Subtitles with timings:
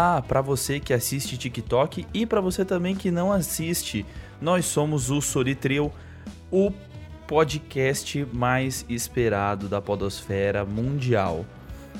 [0.00, 4.06] Olá para você que assiste TikTok e para você também que não assiste.
[4.40, 5.92] Nós somos o Soritril,
[6.50, 6.72] o
[7.26, 11.44] podcast mais esperado da podosfera mundial.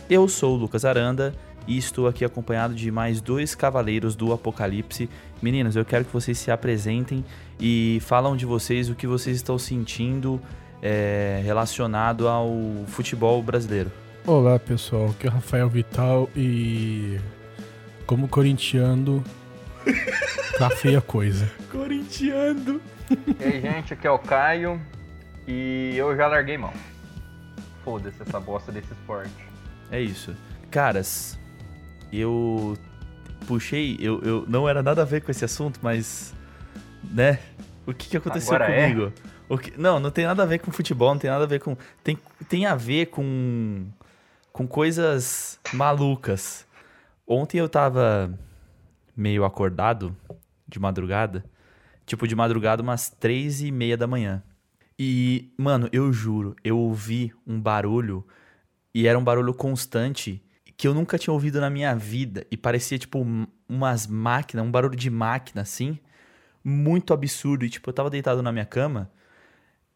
[0.09, 1.35] Eu sou o Lucas Aranda
[1.69, 5.07] e estou aqui acompanhado de mais dois cavaleiros do Apocalipse.
[5.43, 7.23] Meninos, eu quero que vocês se apresentem
[7.61, 10.41] e falam de vocês o que vocês estão sentindo
[10.81, 12.51] é, relacionado ao
[12.87, 13.93] futebol brasileiro.
[14.27, 17.19] Olá pessoal, aqui é o Rafael Vital e
[18.11, 19.23] como corintiano
[20.59, 21.49] tá feia coisa.
[21.71, 22.81] Corintiano.
[23.39, 24.81] E aí gente, aqui é o Caio
[25.47, 26.73] e eu já larguei mão.
[27.85, 29.31] Foda-se essa bosta desse esporte.
[29.93, 30.35] É isso.
[30.73, 31.39] Caras,
[32.13, 32.77] eu
[33.47, 36.35] puxei, eu, eu não era nada a ver com esse assunto, mas
[37.13, 37.39] né?
[37.87, 38.91] O que, que aconteceu Agora é?
[38.91, 39.13] comigo?
[39.49, 41.61] O que, não, não tem nada a ver com futebol, não tem nada a ver
[41.61, 41.77] com.
[42.03, 43.87] Tem, tem a ver com.
[44.53, 46.69] com coisas malucas.
[47.33, 48.37] Ontem eu tava
[49.17, 50.17] meio acordado,
[50.67, 51.45] de madrugada.
[52.05, 54.43] Tipo, de madrugada, umas três e meia da manhã.
[54.99, 58.27] E, mano, eu juro, eu ouvi um barulho.
[58.93, 60.43] E era um barulho constante
[60.77, 62.45] que eu nunca tinha ouvido na minha vida.
[62.51, 66.01] E parecia, tipo, um- umas máquinas, um barulho de máquina, assim.
[66.65, 67.65] Muito absurdo.
[67.65, 69.09] E, tipo, eu tava deitado na minha cama.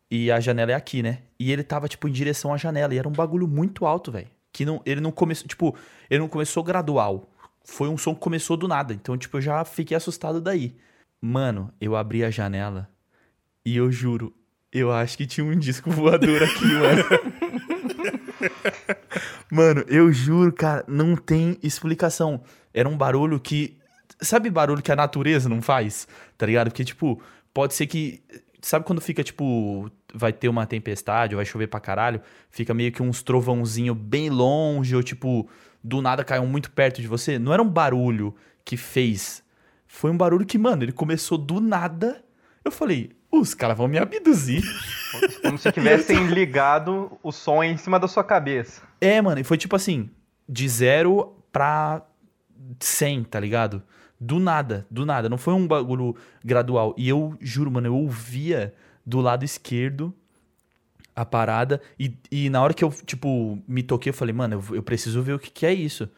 [0.08, 1.22] E a janela é aqui, né?
[1.36, 2.94] E ele tava, tipo, em direção à janela.
[2.94, 4.28] E era um bagulho muito alto, velho.
[4.55, 5.77] Que não, ele não começou, tipo,
[6.08, 7.28] ele não começou gradual.
[7.64, 8.94] Foi um som que começou do nada.
[8.94, 10.77] Então, tipo, eu já fiquei assustado daí.
[11.20, 12.88] Mano, eu abri a janela
[13.66, 14.33] e eu juro,
[14.72, 17.05] eu acho que tinha um disco voador aqui, mano.
[19.50, 22.42] mano, eu juro, cara, não tem explicação.
[22.72, 23.77] Era um barulho que.
[24.20, 26.06] Sabe barulho que a natureza não faz?
[26.39, 26.68] Tá ligado?
[26.68, 27.20] Porque, tipo,
[27.52, 28.22] pode ser que.
[28.62, 32.20] Sabe quando fica, tipo, vai ter uma tempestade ou vai chover pra caralho?
[32.48, 35.48] Fica meio que uns trovãozinho bem longe ou, tipo,
[35.83, 37.39] do nada caiu muito perto de você?
[37.39, 39.42] Não era um barulho que fez.
[39.86, 42.24] Foi um barulho que, mano, ele começou do nada.
[42.64, 44.63] Eu falei, os caras vão me abduzir.
[45.42, 48.83] Como se tivessem ligado o som em cima da sua cabeça.
[49.01, 50.08] É, mano, e foi tipo assim,
[50.48, 52.03] de zero pra
[52.80, 53.83] 100, tá ligado?
[54.19, 55.29] Do nada, do nada.
[55.29, 56.95] Não foi um bagulho gradual.
[56.97, 58.73] E eu juro, mano, eu ouvia
[59.05, 60.15] do lado esquerdo
[61.15, 61.81] a parada.
[61.98, 65.23] E, e na hora que eu, tipo, me toquei, eu falei, mano, eu, eu preciso
[65.23, 66.09] ver o que, que é isso.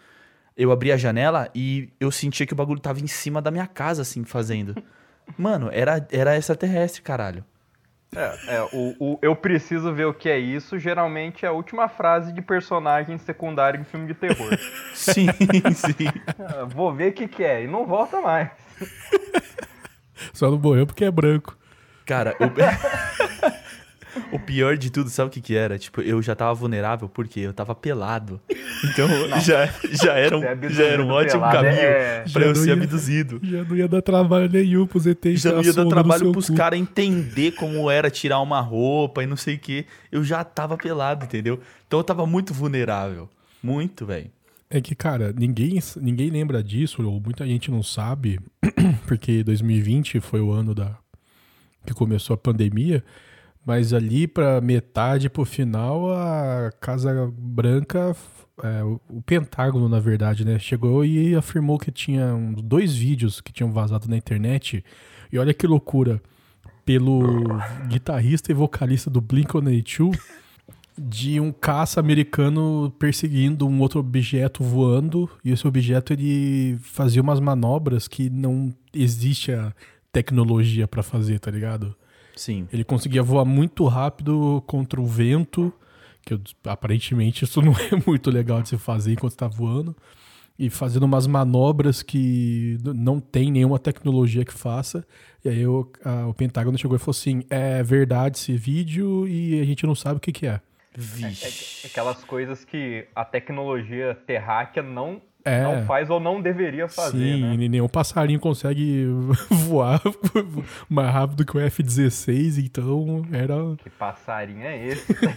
[0.57, 3.67] Eu abri a janela e eu sentia que o bagulho tava em cima da minha
[3.67, 4.75] casa, assim, fazendo.
[5.37, 7.45] Mano, era, era extraterrestre, caralho.
[8.15, 12.33] É, o, o eu preciso ver o que é isso, geralmente é a última frase
[12.33, 14.57] de personagem secundário em filme de terror.
[14.95, 15.27] Sim,
[15.75, 16.09] sim.
[16.39, 18.51] Ah, Vou ver o que, que é, e não volta mais.
[20.33, 21.59] Só não morreu porque é branco.
[22.07, 22.47] Cara, o...
[24.33, 25.79] o pior de tudo, sabe o que que era?
[25.79, 28.41] Tipo, eu já tava vulnerável porque eu tava pelado.
[28.85, 29.09] Então
[29.41, 32.55] já, já, era um, já era um ótimo pelado caminho é- pra eu Já não
[32.55, 33.41] ser ia- abduzido.
[33.43, 36.79] Já não ia dar trabalho nenhum pros ETs Já não ia dar trabalho pros caras
[36.79, 39.85] entender como era tirar uma roupa e não sei o que.
[40.11, 41.61] Eu já tava pelado, entendeu?
[41.87, 43.29] Então eu tava muito vulnerável.
[43.63, 44.31] Muito, velho.
[44.69, 48.41] É que, cara, ninguém, ninguém lembra disso, ou muita gente não sabe,
[49.07, 50.97] porque 2020 foi o ano da
[51.87, 53.03] que começou a pandemia,
[53.65, 58.15] mas ali pra metade pro final a Casa Branca,
[58.63, 62.27] é, o- o Pentágono, na verdade, né, chegou e afirmou que tinha
[62.63, 64.85] dois vídeos que tinham vazado na internet.
[65.33, 66.21] E olha que loucura,
[66.85, 67.43] pelo
[67.89, 70.17] guitarrista e vocalista do Blink-182,
[70.99, 77.39] de um caça americano perseguindo um outro objeto voando e esse objeto ele fazia umas
[77.39, 79.75] manobras que não existe a
[80.21, 81.95] tecnologia pra fazer, tá ligado?
[82.35, 82.67] Sim.
[82.73, 85.73] Ele conseguia voar muito rápido contra o vento,
[86.25, 89.95] que eu- aparentemente isso não é muito legal de se fazer enquanto tá voando,
[90.59, 95.07] e fazendo umas manobras que não tem nenhuma tecnologia que faça.
[95.45, 99.61] E aí o, a- o Pentágono chegou e falou assim: é verdade esse vídeo e
[99.61, 100.61] a gente não sabe o que, que é.
[100.99, 101.87] Vixe.
[101.87, 105.63] Aquelas coisas que a tecnologia terráquea não, É.
[105.63, 107.69] não faz ou não deveria fazer, Sim, né?
[107.69, 109.07] nenhum passarinho consegue
[109.49, 110.01] voar
[110.91, 113.55] mais rápido que o F-16, então era.
[113.83, 115.15] Que passarinho é esse?
[115.15, 115.31] tá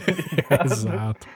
[0.58, 0.66] ligado?
[0.66, 1.28] Exato.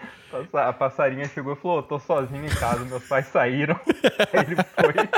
[0.54, 3.80] A passarinha chegou e falou: tô sozinho em casa, meus pais saíram.
[4.34, 5.10] Aí ele foi.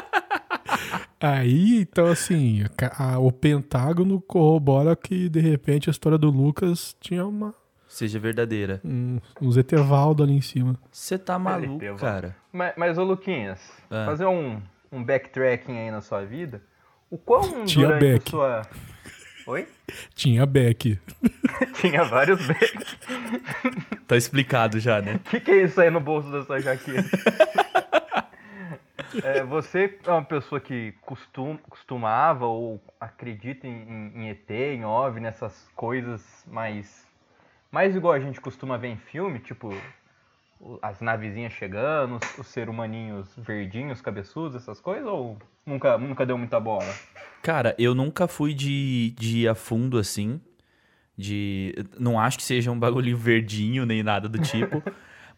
[1.19, 6.95] Aí, então, assim, ca- a- o Pentágono corrobora que, de repente, a história do Lucas
[6.99, 7.53] tinha uma,
[7.95, 8.81] Seja verdadeira.
[8.83, 10.77] um, uns Etevaldo ali em cima.
[10.92, 12.36] Você tá maluco, Teve, cara.
[12.51, 13.57] Mas, mas ô Luquinhas,
[13.89, 14.06] Ah.
[14.06, 14.62] fazer um,
[14.92, 16.62] um backtracking aí na sua vida.
[17.09, 18.27] O quão Tinha durante back.
[18.27, 18.62] a sua.
[19.47, 19.65] Oi?
[20.13, 21.00] Tinha Beck.
[21.80, 22.97] Tinha vários backs.
[24.06, 25.15] Tá explicado já, né?
[25.15, 27.07] O que, que é isso aí no bolso da sua jaqueta?
[29.24, 35.21] É, você é uma pessoa que costum, costumava ou acredita em, em, ET, em OVNI,
[35.21, 37.04] nessas coisas mais,
[37.75, 39.69] mais igual a gente costuma ver em filme, tipo
[40.81, 46.38] as navezinhas chegando, os, os ser humaninhos verdinhos, cabeçudos, essas coisas, ou nunca, nunca deu
[46.38, 46.88] muita bola?
[47.44, 50.39] Cara, eu nunca fui de, de ir a fundo assim.
[51.18, 51.75] De.
[52.00, 54.81] Não acho que seja um bagulho verdinho nem nada do tipo.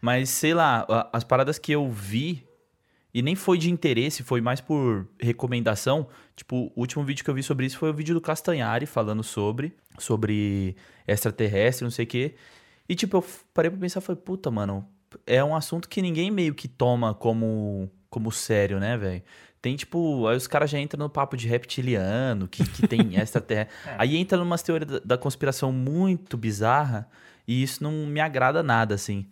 [0.00, 2.46] mas, sei lá, as paradas que eu vi.
[3.18, 6.06] E nem foi de interesse, foi mais por recomendação.
[6.36, 9.24] Tipo, o último vídeo que eu vi sobre isso foi o vídeo do Castanhari falando
[9.24, 9.74] sobre.
[9.98, 12.36] Sobre extraterrestre, não sei o quê.
[12.88, 14.86] E, tipo, eu parei pra pensar, foi, puta, mano,
[15.26, 19.24] é um assunto que ninguém meio que toma como, como sério, né, velho?
[19.60, 23.74] Tem, tipo, aí os caras já entram no papo de reptiliano, que, que tem extraterrestre.
[23.84, 23.96] é.
[23.98, 27.10] Aí entra numa teoria da, da conspiração muito bizarra,
[27.48, 29.26] e isso não me agrada nada, assim.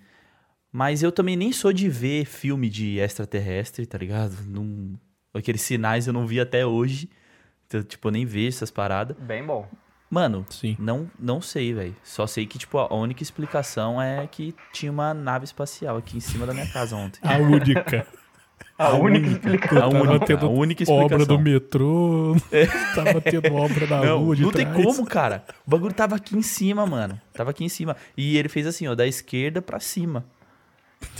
[0.76, 4.36] Mas eu também nem sou de ver filme de extraterrestre, tá ligado?
[4.46, 4.92] Não...
[5.32, 7.08] Aqueles sinais eu não vi até hoje.
[7.66, 9.16] Então, tipo, eu nem vejo essas paradas.
[9.18, 9.66] Bem bom.
[10.10, 10.76] Mano, Sim.
[10.78, 11.96] não não sei, velho.
[12.04, 16.20] Só sei que, tipo, a única explicação é que tinha uma nave espacial aqui em
[16.20, 17.20] cima da minha casa ontem.
[17.22, 18.06] A única.
[18.76, 19.82] A, a única, explicação.
[19.82, 21.16] A única, a única explicação.
[21.16, 22.66] Obra do metrô, é.
[22.94, 24.74] tava tendo obra na não, rua de Não trás.
[24.74, 25.42] tem como, cara.
[25.66, 27.18] O bagulho tava aqui em cima, mano.
[27.32, 27.96] Tava aqui em cima.
[28.14, 30.22] E ele fez assim, ó, da esquerda pra cima.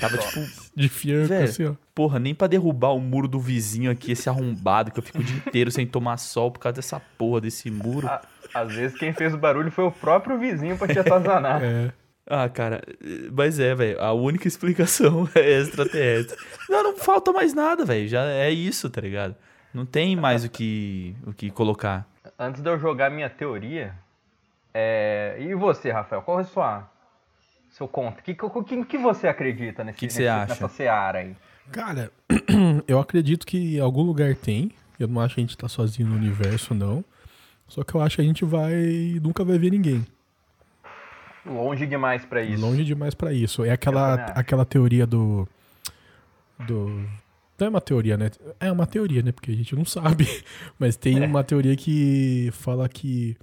[0.00, 0.40] Tava tipo.
[0.74, 1.74] De fianco, assim, ó.
[1.94, 5.24] Porra, nem pra derrubar o muro do vizinho aqui, esse arrombado, que eu fico o
[5.24, 8.06] dia inteiro sem tomar sol por causa dessa porra desse muro.
[8.06, 8.20] Ah,
[8.52, 11.62] às vezes quem fez o barulho foi o próprio vizinho pra te atazanar.
[11.64, 11.92] é.
[12.28, 12.82] Ah, cara,
[13.32, 14.00] mas é, velho.
[14.00, 16.36] A única explicação é extraterrestre.
[16.68, 18.08] não, não falta mais nada, velho.
[18.08, 19.36] Já é isso, tá ligado?
[19.72, 22.06] Não tem mais o que, o que colocar.
[22.38, 23.94] Antes de eu jogar minha teoria,
[24.74, 25.36] é...
[25.38, 26.22] e você, Rafael?
[26.22, 26.90] Qual é a sua
[27.76, 28.22] seu conto?
[28.22, 31.36] Que, que, que você acredita nesse, que que nesse, nessa seara aí?
[31.70, 32.10] Cara,
[32.88, 34.72] eu acredito que em algum lugar tem.
[34.98, 37.04] Eu não acho que a gente tá sozinho no universo, não.
[37.68, 39.20] Só que eu acho que a gente vai.
[39.22, 40.06] nunca vai ver ninguém.
[41.44, 42.64] Longe demais para isso.
[42.64, 43.62] Longe demais para isso.
[43.62, 45.46] É aquela, aquela teoria do.
[46.66, 46.88] Do.
[47.58, 48.30] Não é uma teoria, né?
[48.58, 49.32] É uma teoria, né?
[49.32, 50.26] Porque a gente não sabe.
[50.78, 51.26] Mas tem é.
[51.26, 53.36] uma teoria que fala que.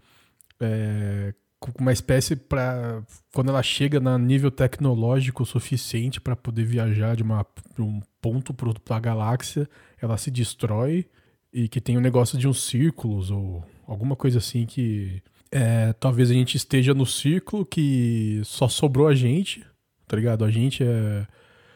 [0.60, 1.34] É,
[1.80, 7.46] uma espécie para quando ela chega no nível tecnológico suficiente para poder viajar de, uma,
[7.80, 9.70] um ponto para a galáxia,
[10.02, 11.06] ela se destrói
[11.54, 15.22] e que tem um negócio de uns círculos ou alguma coisa assim que
[15.52, 19.64] é, talvez a gente esteja no círculo que só sobrou a gente,
[20.08, 20.44] tá ligado?
[20.44, 21.28] A gente é.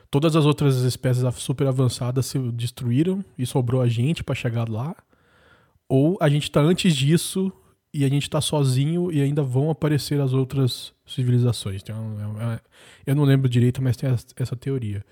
[0.10, 4.96] Todas as outras espécies super avançadas se destruíram e sobrou a gente para chegar lá.
[5.88, 7.52] Ou a gente tá antes disso
[7.94, 11.82] e a gente tá sozinho e ainda vão aparecer as outras civilizações.
[11.82, 12.60] Então, é, é,
[13.06, 15.04] eu não lembro direito, mas tem essa teoria.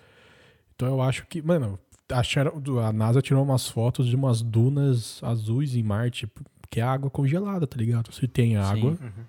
[0.76, 1.80] Então eu acho que, mano,
[2.12, 6.30] acharam, a NASA tirou umas fotos de umas dunas azuis em Marte,
[6.70, 8.12] que é água congelada, tá ligado?
[8.14, 9.26] Se tem água, uhum.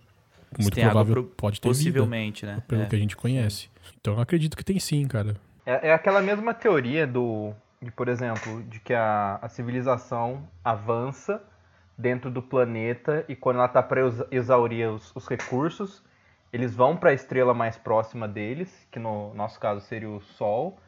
[0.59, 2.63] muito provável pro, pode ter Possivelmente, vida, né?
[2.67, 2.87] Pelo é.
[2.87, 3.69] que a gente conhece.
[4.01, 5.37] Então eu acredito que tem sim, cara.
[5.65, 11.43] É, é aquela mesma teoria do, de, por exemplo, de que a, a civilização avança
[11.97, 14.01] dentro do planeta e quando ela está para
[14.31, 16.03] exaurir os, os, recursos,
[16.53, 20.79] eles vão para a estrela mais próxima deles, que no nosso caso seria o Sol,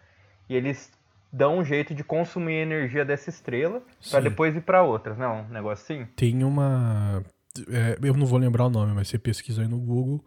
[0.48, 0.92] e eles
[1.32, 5.42] dão um jeito de consumir a energia dessa estrela para depois ir para outras, não?
[5.42, 6.06] Um negócio assim?
[6.16, 7.22] Tem uma.
[7.68, 10.24] É, eu não vou lembrar o nome, mas você pesquisa aí no Google.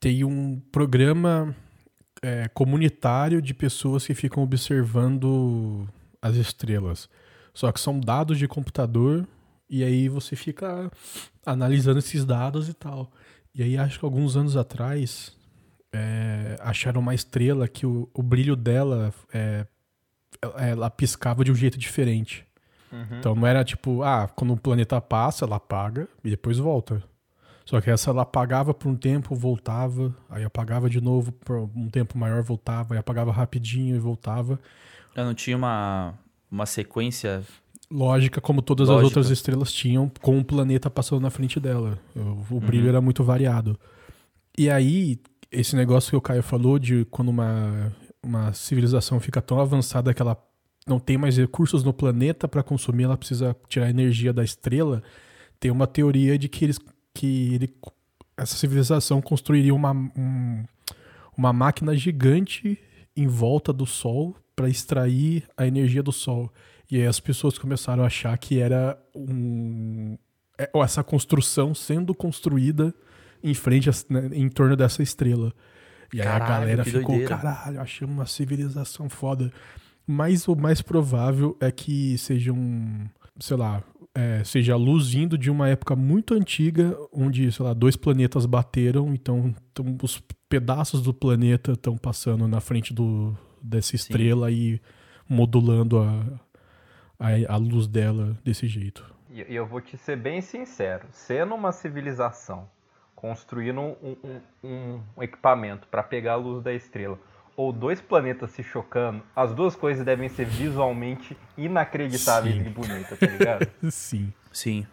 [0.00, 1.54] Tem um programa
[2.22, 5.88] é, comunitário de pessoas que ficam observando
[6.20, 7.08] as estrelas.
[7.54, 9.26] Só que são dados de computador
[9.68, 10.90] e aí você fica
[11.44, 13.12] analisando esses dados e tal.
[13.54, 15.36] E aí acho que alguns anos atrás
[15.92, 19.66] é, acharam uma estrela que o, o brilho dela é,
[20.56, 22.46] ela piscava de um jeito diferente.
[22.92, 23.18] Uhum.
[23.18, 27.02] Então não era tipo, ah, quando o planeta passa, ela apaga e depois volta.
[27.64, 31.90] Só que essa ela apagava por um tempo, voltava, aí apagava de novo por um
[31.90, 34.58] tempo maior, voltava, aí apagava rapidinho e voltava.
[35.14, 36.14] Ela não tinha uma,
[36.50, 37.42] uma sequência
[37.90, 39.00] lógica como todas Lógica.
[39.00, 41.98] as outras estrelas tinham, com o planeta passando na frente dela.
[42.14, 42.88] O, o brilho uhum.
[42.90, 43.78] era muito variado.
[44.56, 45.18] E aí,
[45.50, 47.92] esse negócio que o Caio falou de quando uma
[48.22, 50.36] uma civilização fica tão avançada que ela
[50.86, 55.02] não tem mais recursos no planeta para consumir, ela precisa tirar energia da estrela.
[55.60, 56.78] Tem uma teoria de que eles
[57.14, 57.74] que ele,
[58.36, 60.64] essa civilização construiria uma, um,
[61.36, 62.78] uma máquina gigante
[63.16, 66.52] em volta do Sol para extrair a energia do Sol.
[66.90, 70.16] E aí as pessoas começaram a achar que era um,
[70.58, 72.94] é, essa construção sendo construída
[73.42, 75.52] em frente, a, né, em torno dessa estrela.
[76.12, 77.36] E aí caralho, a galera ficou, doideira.
[77.36, 79.52] caralho, achamos uma civilização foda.
[80.06, 83.06] Mas o mais provável é que seja um,
[83.38, 87.74] sei lá, é, seja a luz vindo de uma época muito antiga, onde, sei lá,
[87.74, 93.94] dois planetas bateram, então, então os pedaços do planeta estão passando na frente do, dessa
[93.94, 94.54] estrela Sim.
[94.56, 94.80] e
[95.28, 96.40] modulando a,
[97.18, 99.04] a, a, luz dela desse jeito.
[99.30, 102.68] E eu vou te ser bem sincero, sendo uma civilização
[103.18, 104.16] construindo um,
[104.62, 107.18] um, um equipamento para pegar a luz da estrela,
[107.56, 112.64] ou dois planetas se chocando, as duas coisas devem ser visualmente inacreditáveis Sim.
[112.64, 113.68] e bonitas, tá ligado?
[113.90, 114.32] Sim.
[114.52, 114.86] Sim.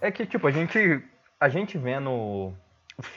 [0.00, 1.02] É que, tipo, a gente,
[1.40, 2.54] a gente vendo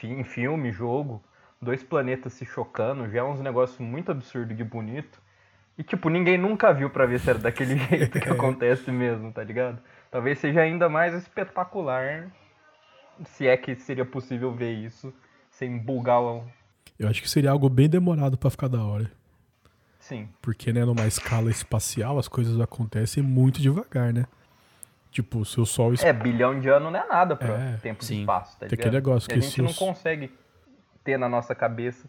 [0.02, 1.22] em filme, jogo,
[1.62, 5.22] dois planetas se chocando, já é uns negócios muito absurdo de bonito.
[5.78, 9.42] E, tipo, ninguém nunca viu para ver se era daquele jeito que acontece mesmo, tá
[9.44, 9.78] ligado?
[10.10, 12.28] Talvez seja ainda mais espetacular,
[13.24, 15.12] se é que seria possível ver isso
[15.50, 16.20] sem bugar
[16.98, 19.10] eu acho que seria algo bem demorado para ficar da hora.
[19.98, 20.28] Sim.
[20.40, 24.24] Porque, né, numa escala espacial, as coisas acontecem muito devagar, né?
[25.10, 25.92] Tipo, se o Sol...
[26.02, 28.16] É, bilhão de anos não é nada para é, tempo sim.
[28.16, 29.78] e espaço, tá Tem aquele negócio e que a gente não os...
[29.78, 30.30] consegue
[31.04, 32.08] ter na nossa cabeça...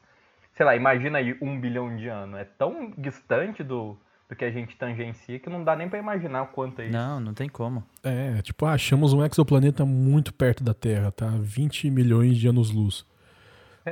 [0.57, 2.39] Sei lá, imagina aí um bilhão de anos.
[2.39, 3.95] É tão distante do,
[4.27, 6.93] do que a gente tangencia que não dá nem para imaginar o quanto é isso.
[6.93, 7.83] Não, não tem como.
[8.03, 11.31] É, tipo, ah, achamos um exoplaneta muito perto da Terra, tá?
[11.39, 13.05] 20 milhões de anos-luz.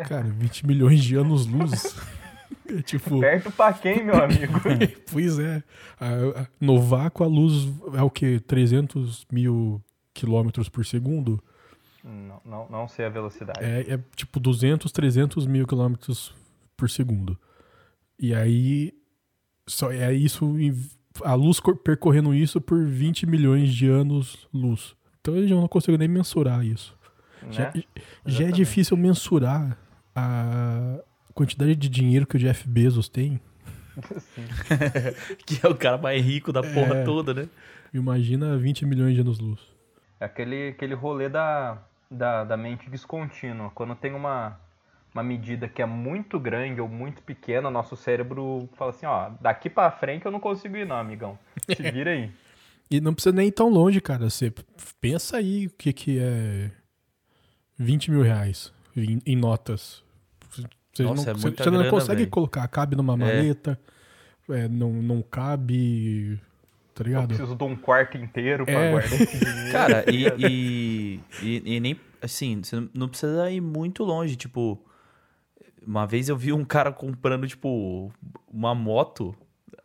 [0.08, 1.96] Cara, 20 milhões de anos-luz.
[2.68, 3.20] É tipo...
[3.20, 4.60] Perto pra quem, meu amigo?
[5.12, 5.64] pois é.
[6.00, 8.40] A, a, no vácuo, a luz é o quê?
[8.40, 9.82] 300 mil
[10.14, 11.44] quilômetros por segundo?
[12.04, 13.60] Não, não, não sei a velocidade.
[13.64, 16.34] É, é tipo 200, 300 mil quilômetros
[16.76, 17.38] por segundo.
[18.20, 18.94] E aí,
[19.68, 20.56] só é isso,
[21.24, 24.96] a luz percorrendo isso por 20 milhões de anos-luz.
[25.22, 26.98] Então eu já não consigo nem mensurar isso.
[27.42, 27.52] Né?
[27.52, 27.74] Já,
[28.26, 29.78] já é difícil mensurar
[30.16, 31.00] a
[31.34, 33.40] quantidade de dinheiro que o Jeff Bezos tem.
[35.46, 37.48] que é o cara mais rico da porra é, toda, né?
[37.94, 39.60] Imagina 20 milhões de anos-luz.
[40.20, 43.72] É aquele, aquele rolê da, da, da mente descontínua.
[43.72, 44.60] Quando tem uma,
[45.16, 49.70] uma medida que é muito grande ou muito pequena, nosso cérebro fala assim, ó, daqui
[49.70, 51.40] para frente eu não consigo ir não, amigão.
[51.74, 52.30] Se vira aí.
[52.92, 54.30] e não precisa nem ir tão longe, cara.
[54.30, 54.54] Você
[55.00, 56.70] pensa aí o que, que é
[57.78, 60.04] 20 mil reais em, em notas.
[60.94, 62.30] Você Nossa, não, é você não consegue véio.
[62.30, 63.18] colocar, cabe numa é.
[63.18, 63.80] maleta,
[64.50, 64.66] é.
[64.66, 66.40] É, não, não cabe.
[66.94, 67.24] Tá ligado?
[67.24, 68.92] Eu preciso de um quarto inteiro pra é.
[68.92, 69.72] guardar esse dinheiro.
[69.72, 72.00] Cara, e, e, e, e, nem.
[72.22, 74.36] Assim, você não precisa ir muito longe.
[74.36, 74.82] Tipo,
[75.86, 78.12] uma vez eu vi um cara comprando, tipo,
[78.52, 79.36] uma moto.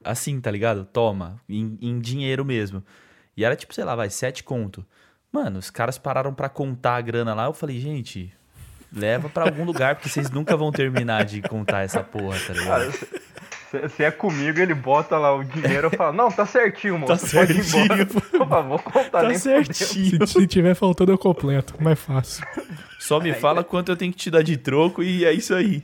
[0.02, 0.86] Assim, tá ligado?
[0.86, 2.82] Toma, em, em dinheiro mesmo.
[3.36, 4.84] E era tipo, sei lá, vai, sete conto.
[5.30, 7.44] Mano, os caras pararam para contar a grana lá.
[7.44, 8.32] Eu falei, gente,
[8.92, 12.92] leva para algum lugar, porque vocês nunca vão terminar de contar essa porra, tá ligado?
[13.88, 17.12] Se é comigo, ele bota lá o dinheiro e fala, não, tá certinho, moço.
[17.12, 18.06] Tá certinho.
[18.30, 20.26] Por favor, contar tá nem certinho.
[20.26, 21.80] Se, se, tiver faltando, eu completo.
[21.80, 22.44] Mais fácil.
[22.98, 25.82] Só me fala quanto eu tenho que te dar de troco e é isso aí.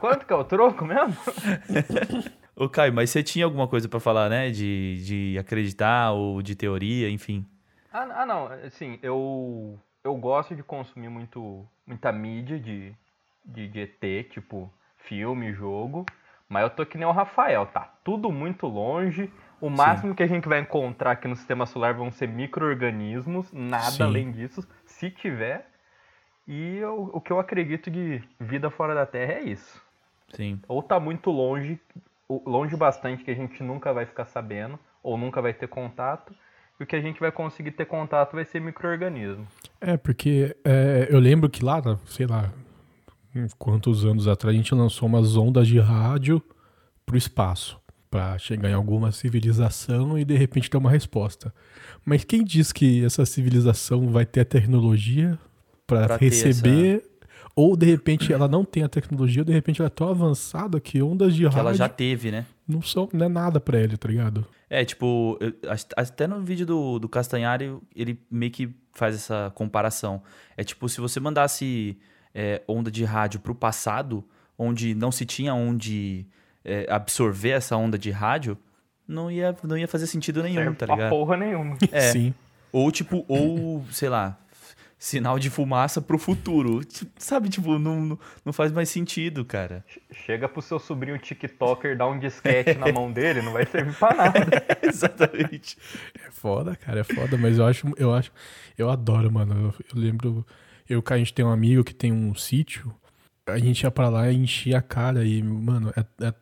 [0.00, 1.16] Quanto que é o troco mesmo?
[2.54, 4.50] Ô, Caio, mas você tinha alguma coisa para falar, né?
[4.50, 7.44] De, de acreditar ou de teoria, enfim.
[7.92, 8.46] Ah, ah não.
[8.64, 12.92] Assim, eu eu gosto de consumir muito, muita mídia de,
[13.44, 16.06] de, de ET, tipo filme, jogo,
[16.48, 19.30] mas eu tô que nem o Rafael, tá tudo muito longe.
[19.60, 20.16] O máximo Sim.
[20.16, 24.02] que a gente vai encontrar aqui no sistema solar vão ser micro-organismos, nada Sim.
[24.02, 25.66] além disso, se tiver.
[26.46, 29.82] E eu, o que eu acredito de vida fora da Terra é isso.
[30.28, 30.60] Sim.
[30.68, 31.80] Ou tá muito longe,
[32.28, 36.34] longe bastante que a gente nunca vai ficar sabendo, ou nunca vai ter contato,
[36.78, 39.46] e o que a gente vai conseguir ter contato vai ser microorganismo.
[39.80, 42.52] É, porque é, eu lembro que lá, sei lá,
[43.58, 46.42] quantos anos atrás, a gente lançou umas ondas de rádio
[47.04, 47.78] pro espaço
[48.10, 51.52] para chegar em alguma civilização e de repente ter uma resposta.
[52.04, 55.38] Mas quem diz que essa civilização vai ter a tecnologia
[55.86, 57.08] para receber essa...
[57.54, 60.80] ou de repente ela não tem a tecnologia, ou de repente ela é tão avançada
[60.80, 62.46] que ondas de que rádio ela já teve, né?
[62.66, 64.46] Não são, não é nada para ele, tá ligado?
[64.68, 65.52] É, tipo, eu,
[65.96, 70.22] até no vídeo do, do Castanhari, ele meio que faz essa comparação.
[70.56, 71.96] É tipo, se você mandasse
[72.38, 74.22] é, onda de rádio pro passado,
[74.58, 76.26] onde não se tinha onde
[76.62, 78.58] é, absorver essa onda de rádio,
[79.08, 81.08] não ia, não ia fazer sentido nenhum, tá ligado?
[81.08, 81.78] porra nenhuma.
[81.90, 82.12] É.
[82.12, 82.34] Sim.
[82.70, 84.38] Ou tipo, ou, sei lá,
[84.98, 86.82] sinal de fumaça pro futuro.
[87.16, 89.82] Sabe, tipo, não, não faz mais sentido, cara.
[90.12, 94.14] Chega pro seu sobrinho TikToker, dá um disquete na mão dele, não vai servir pra
[94.14, 94.66] nada.
[94.82, 95.78] exatamente.
[96.26, 98.30] É foda, cara, é foda, mas eu acho, eu acho,
[98.76, 99.54] eu adoro, mano.
[99.54, 100.46] Eu, eu lembro,
[100.88, 102.94] eu, a gente tem um amigo que tem um sítio,
[103.46, 106.34] a gente ia pra lá e enchia a cara e, mano, é, é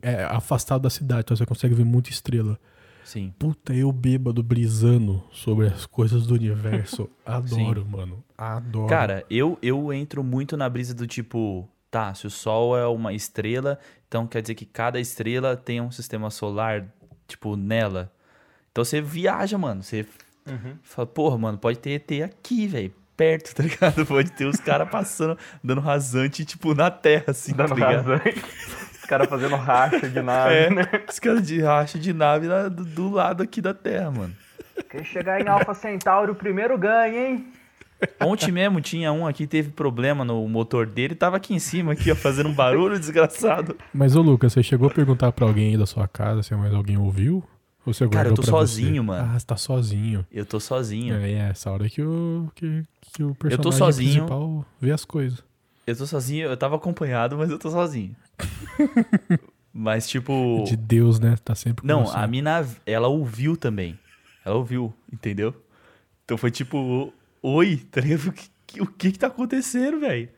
[0.00, 2.58] é afastado da cidade, então você consegue ver muita estrela.
[3.04, 3.34] Sim.
[3.38, 7.08] Puta, eu bêbado brisando sobre as coisas do universo.
[7.24, 8.24] Adoro, mano.
[8.36, 8.86] Adoro.
[8.88, 13.12] Cara, eu, eu entro muito na brisa do tipo, tá, se o Sol é uma
[13.12, 16.86] estrela, então quer dizer que cada estrela tem um sistema solar,
[17.26, 18.10] tipo, nela.
[18.72, 19.82] Então você viaja, mano.
[19.82, 20.06] Você
[20.46, 20.76] Uhum.
[20.82, 22.94] fala, porra, mano, pode ter ET aqui, velho.
[23.18, 24.06] Perto, tá ligado?
[24.06, 28.06] Pode ter os caras passando, dando rasante, tipo, na Terra, assim, Dando tá ligado?
[28.12, 28.42] rasante.
[28.94, 30.84] Os caras fazendo racha de nave, É, né?
[31.08, 34.32] os caras de racha de nave lá do, do lado aqui da Terra, mano.
[34.88, 37.46] Quem chegar em Alpha Centauri, o primeiro ganha, hein?
[38.20, 42.12] Ontem mesmo tinha um aqui, teve problema no motor dele, tava aqui em cima, aqui,
[42.12, 43.76] ó, fazendo um barulho desgraçado.
[43.92, 46.72] Mas, ô Lucas, você chegou a perguntar pra alguém aí da sua casa se mais
[46.72, 47.42] alguém ouviu?
[47.88, 49.06] Ou você Cara, eu tô sozinho, você?
[49.06, 49.30] mano.
[49.34, 50.26] Ah, você tá sozinho.
[50.30, 51.14] Eu tô sozinho.
[51.14, 54.12] É, é essa hora que o, que, que o personagem tô sozinho.
[54.26, 55.42] principal vê as coisas.
[55.86, 58.14] Eu tô sozinho, eu tava acompanhado, mas eu tô sozinho.
[59.72, 60.64] mas, tipo.
[60.66, 61.36] De Deus, né?
[61.42, 62.16] Tá sempre com Não, você.
[62.18, 63.98] a mina, ela ouviu também.
[64.44, 65.54] Ela ouviu, entendeu?
[66.26, 67.10] Então foi tipo,
[67.42, 68.34] oi, tá ligado?
[68.68, 70.28] O que, o que que tá acontecendo, velho?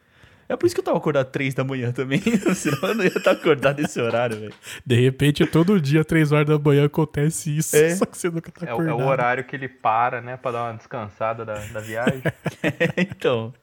[0.53, 2.21] É por isso que eu tava acordado três da manhã também.
[2.57, 4.55] Senão eu não ia estar acordado nesse horário, velho.
[4.85, 7.77] De repente, todo dia, três horas da manhã, acontece isso.
[7.77, 7.95] É.
[7.95, 9.01] Só que você nunca tá É, o- é acordado.
[9.01, 10.37] o horário que ele para, né?
[10.37, 12.21] Pra dar uma descansada da, da viagem.
[12.99, 13.55] então.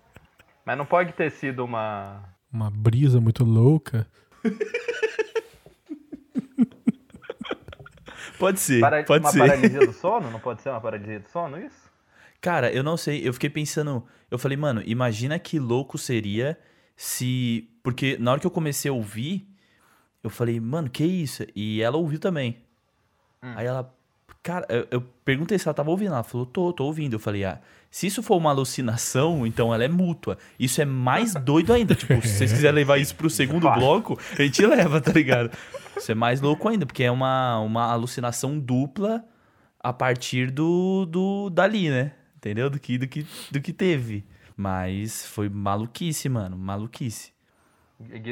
[0.65, 2.23] Mas não pode ter sido uma.
[2.51, 4.07] Uma brisa muito louca.
[8.39, 9.39] Pode ser, para- pode uma ser.
[9.39, 10.29] paralisia do sono?
[10.29, 11.89] Não pode ser uma paralisia do sono, isso?
[12.39, 16.55] Cara, eu não sei, eu fiquei pensando, eu falei, mano, imagina que louco seria
[16.97, 19.47] se, porque na hora que eu comecei a ouvir,
[20.23, 21.45] eu falei, mano, que isso?
[21.55, 22.57] E ela ouviu também.
[23.39, 23.93] Aí ela,
[24.41, 27.13] cara, eu, eu perguntei se ela tava ouvindo, ela falou, tô, tô ouvindo.
[27.13, 27.61] Eu falei, ah,
[27.91, 30.39] se isso for uma alucinação, então ela é mútua.
[30.59, 34.41] Isso é mais doido ainda, tipo, se vocês quiserem levar isso pro segundo bloco, a
[34.41, 35.55] gente leva, tá ligado?
[35.95, 39.23] Isso é mais louco ainda, porque é uma, uma alucinação dupla
[39.79, 42.13] a partir do, do dali, né?
[42.35, 42.69] Entendeu?
[42.69, 44.25] Do que, do, que, do que teve.
[44.57, 46.57] Mas foi maluquice, mano.
[46.57, 47.31] Maluquice.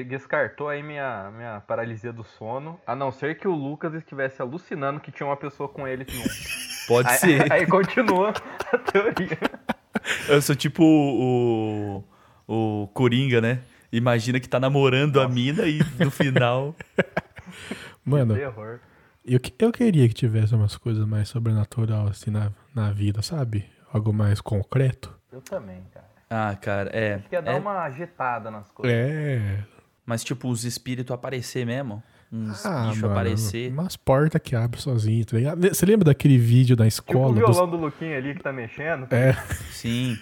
[0.08, 2.80] Descartou aí minha, minha paralisia do sono.
[2.86, 6.06] A não ser que o Lucas estivesse alucinando que tinha uma pessoa com ele.
[6.88, 7.52] Pode Aí, ser.
[7.52, 8.30] aí continua
[8.72, 9.38] a teoria.
[10.30, 12.04] Eu sou tipo o,
[12.48, 13.62] o, o Coringa, né?
[13.92, 16.76] Imagina que tá namorando a mina e no final.
[18.06, 18.80] Mano, Terror.
[19.26, 23.66] eu, que- eu queria que tivesse umas coisas mais sobrenatural assim na, na vida, sabe?
[23.92, 25.18] Algo mais concreto.
[25.32, 26.06] Eu também, cara.
[26.30, 27.16] Ah, cara, é.
[27.16, 28.96] Acho que ia dar é, uma agitada nas coisas.
[28.98, 29.60] É.
[30.06, 32.02] Mas, tipo, os espíritos aparecer mesmo.
[32.32, 33.72] Uns Ah, bichos mano, aparecer.
[33.72, 35.68] Umas portas que abrem sozinho, tá ligado?
[35.68, 37.34] Você lembra daquele vídeo da Tipo o escola?
[37.36, 39.08] dos- violão do Luquinha ali que tá mexendo.
[39.12, 39.34] É,
[39.72, 40.18] Sim.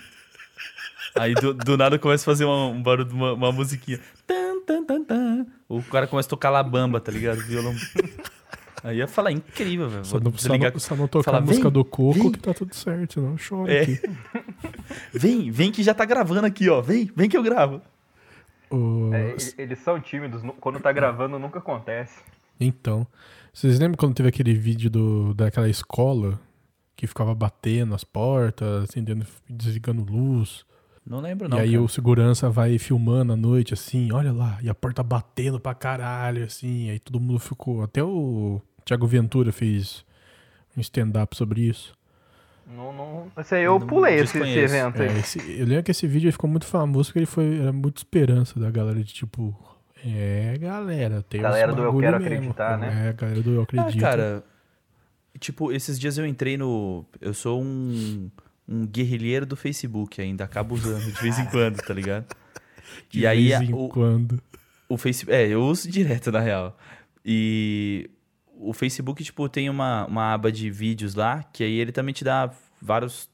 [1.16, 4.00] Aí do, do nada começa a fazer uma, um barulho, uma, uma musiquinha.
[4.28, 5.46] Tan, tan, tan, tan.
[5.70, 7.38] O cara começa a tocar labamba, tá ligado?
[7.42, 7.74] Violão.
[8.84, 10.04] Aí ia falar, incrível, velho.
[10.06, 10.74] só desligar.
[10.74, 13.22] não, só não tocar Fala, a música "Vem, do Coco vem." que tá tudo certo,
[13.22, 13.82] não chora É.
[13.84, 14.00] aqui.
[15.14, 16.82] Vem, vem que já tá gravando aqui, ó.
[16.82, 17.82] Vem, vem que eu gravo.
[19.14, 20.42] É, eles são tímidos.
[20.60, 22.20] Quando tá gravando, nunca acontece.
[22.60, 23.06] Então,
[23.54, 26.40] vocês lembram quando teve aquele vídeo do, daquela escola
[26.96, 30.66] que ficava batendo as portas, acendendo, desligando luz?
[31.06, 31.58] Não lembro, não.
[31.58, 31.82] e aí cara.
[31.84, 36.46] o segurança vai filmando à noite, assim, olha lá, e a porta batendo pra caralho,
[36.46, 37.84] assim, aí todo mundo ficou.
[37.84, 40.06] Até o Thiago Ventura fez
[40.78, 41.94] um stand-up sobre isso.
[42.68, 43.32] Não, não...
[43.38, 45.10] Esse aí eu Não pulei esse, esse evento aí.
[45.10, 47.60] É, esse- eu lembro que esse vídeo ficou muito famoso porque ele foi.
[47.60, 49.54] Era muito esperança da galera de tipo.
[50.06, 52.36] É, galera, tem Galera do eu quero mesmo.
[52.36, 53.10] acreditar, né?
[53.10, 54.02] É, galera do eu Ah, acredito.
[54.02, 54.44] cara,
[55.40, 57.06] tipo, esses dias eu entrei no.
[57.22, 58.30] Eu sou um,
[58.68, 62.26] um guerrilheiro do Facebook ainda, acabo usando de vez em quando, tá ligado?
[63.10, 64.42] de e aí vez a- em o, quando.
[64.90, 65.36] o Facebook.
[65.38, 66.78] É, eu uso direto, na real.
[67.26, 68.10] E
[68.64, 72.24] o Facebook, tipo, tem uma, uma aba de vídeos lá, que aí ele também te
[72.24, 73.30] dá várias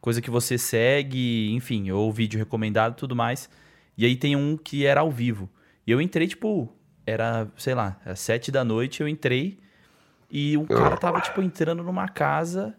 [0.00, 3.48] coisas que você segue, enfim, ou vídeo recomendado tudo mais.
[3.96, 5.48] E aí tem um que era ao vivo.
[5.86, 6.72] E eu entrei, tipo,
[7.06, 9.58] era, sei lá, às sete da noite eu entrei
[10.30, 12.74] e um cara tava, tipo, entrando numa casa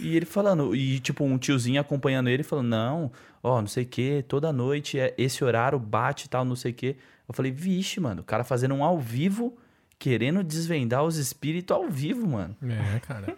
[0.00, 3.86] e ele falando, e tipo, um tiozinho acompanhando ele falando, não, ó, não sei o
[3.86, 6.96] que, toda noite é esse horário bate e tal, não sei o que.
[7.28, 9.56] Eu falei, vixe, mano, o cara fazendo um ao vivo,
[9.98, 12.56] querendo desvendar os espíritos ao vivo, mano.
[12.62, 13.36] É, cara.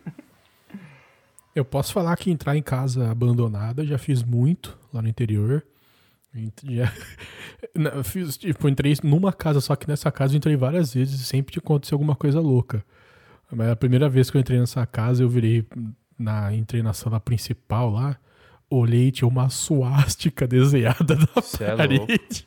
[1.55, 5.64] eu posso falar que entrar em casa abandonada, já fiz muito lá no interior.
[6.62, 6.92] Já...
[7.75, 11.25] Não, fiz, tipo, entrei numa casa, só que nessa casa eu entrei várias vezes e
[11.25, 12.85] sempre aconteceu alguma coisa louca.
[13.51, 15.66] Mas a primeira vez que eu entrei nessa casa, eu virei
[16.16, 18.16] na, entrei na sala principal lá,
[18.68, 22.46] olhei e tinha uma suástica desenhada na Cê é parede.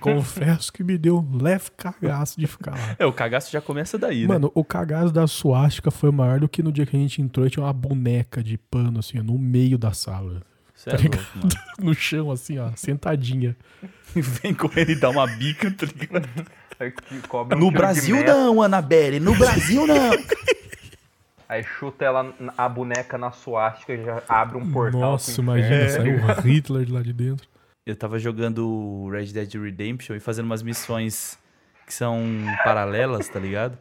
[0.00, 2.96] Confesso que me deu um leve cagaço de ficar lá.
[2.98, 4.28] É, o cagaço já começa daí, né?
[4.28, 7.46] Mano, o cagaço da suástica foi maior do que no dia que a gente entrou
[7.46, 10.42] e tinha uma boneca de pano, assim, no meio da sala.
[10.74, 11.48] Você é tá louco.
[11.78, 13.56] No chão, assim, ó, sentadinha.
[14.14, 16.28] Vem correndo e dá uma bica, tá ligado?
[16.80, 20.10] Um No de Brasil não, Anabelle, no Brasil não.
[21.48, 25.00] Aí chuta ela, a boneca na suástica e já abre um portal.
[25.00, 27.48] Nossa, imagina, saiu o Hitler de lá de dentro.
[27.86, 31.38] Eu tava jogando Red Dead Redemption e fazendo umas missões
[31.86, 32.20] que são
[32.64, 33.78] paralelas, tá ligado?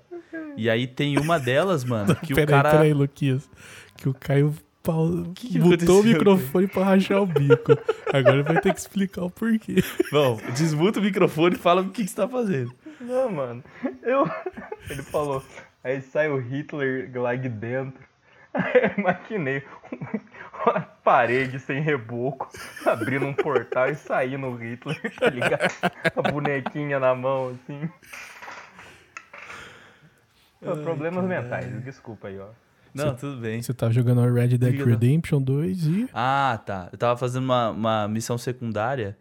[0.55, 2.69] E aí tem uma delas, mano, que o peraí, cara...
[2.69, 3.49] peraí, Luquinhas.
[3.97, 5.09] Que o Caio pau...
[5.33, 7.71] Que que botou o microfone pra rachar o bico.
[8.13, 9.83] Agora vai ter que explicar o porquê.
[10.11, 12.71] Bom, desmuta o microfone e fala o que, que você tá fazendo.
[13.01, 13.63] Não, mano.
[14.03, 14.29] Eu.
[14.87, 15.43] Ele falou.
[15.83, 17.99] Aí sai o Hitler lá de dentro.
[18.55, 19.63] Eu imaginei
[20.65, 22.49] uma parede sem reboco,
[22.85, 25.73] abrindo um portal e saindo o Hitler, tá ligado?
[26.15, 27.89] A bonequinha na mão, assim.
[30.61, 32.47] Ô, Problemas mentais, desculpa aí, ó.
[32.93, 33.61] Não, tudo bem.
[33.61, 34.89] Você tava jogando a Red Dead Liga, tá.
[34.89, 36.09] Redemption 2 e...
[36.13, 36.87] Ah, tá.
[36.93, 39.17] Eu tava fazendo uma, uma missão secundária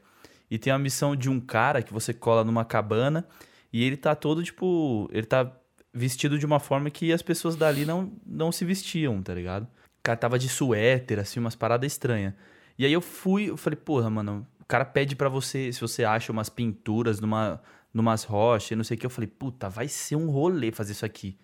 [0.49, 3.27] e tem uma missão de um cara que você cola numa cabana
[3.73, 5.11] e ele tá todo, tipo...
[5.13, 5.51] Ele tá
[5.95, 9.63] vestido de uma forma que as pessoas dali não, não se vestiam, tá ligado?
[9.65, 12.35] O cara tava de suéter, assim, umas paradas estranhas.
[12.77, 16.05] E aí eu fui, eu falei, porra, mano, o cara pede pra você, se você
[16.05, 19.07] acha umas pinturas numa, numas rochas, não sei o que.
[19.07, 21.39] Eu falei, puta, vai ser um rolê fazer isso aqui.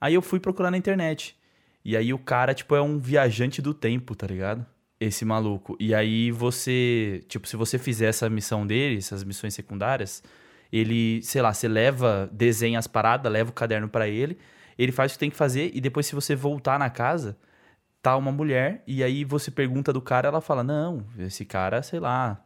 [0.00, 1.36] Aí eu fui procurar na internet.
[1.84, 4.64] E aí o cara, tipo, é um viajante do tempo, tá ligado?
[5.00, 5.76] Esse maluco.
[5.80, 10.22] E aí você, tipo, se você fizer essa missão dele, essas missões secundárias,
[10.72, 14.38] ele, sei lá, você leva, desenha as paradas, leva o caderno pra ele,
[14.78, 17.36] ele faz o que tem que fazer e depois se você voltar na casa,
[18.02, 22.00] tá uma mulher e aí você pergunta do cara, ela fala: "Não, esse cara, sei
[22.00, 22.42] lá,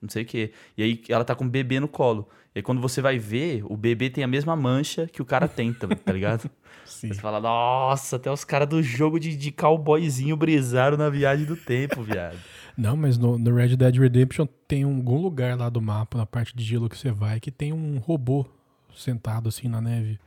[0.00, 0.52] não sei o quê".
[0.76, 2.28] E aí ela tá com o bebê no colo.
[2.54, 5.46] E aí quando você vai ver, o bebê tem a mesma mancha que o cara
[5.48, 6.50] tem, tá tá ligado?
[6.84, 7.08] Sim.
[7.12, 11.54] Você fala, nossa, até os caras do jogo de, de cowboyzinho brisaram na viagem do
[11.54, 12.38] tempo, viado.
[12.78, 16.24] Não, mas no, no Red Dead Redemption tem um- algum lugar lá do mapa, na
[16.24, 18.46] parte de gelo que você vai, que tem um robô
[18.94, 20.18] sentado assim na neve.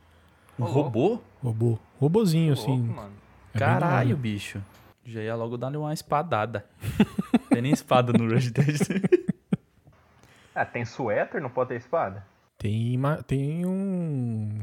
[0.60, 0.82] Um louco.
[0.82, 1.22] robô?
[1.42, 1.80] Robô.
[1.98, 2.82] Robozinho, Louco, assim.
[2.82, 3.14] mano.
[3.54, 3.58] É.
[3.58, 4.62] Caralho, bicho.
[5.06, 6.66] Já ia logo dar uma espadada.
[7.50, 8.78] tem nem espada no Red Dead.
[10.54, 12.28] Ah, tem suéter, não pode ter espada?
[12.58, 14.60] Tem, uma- tem um.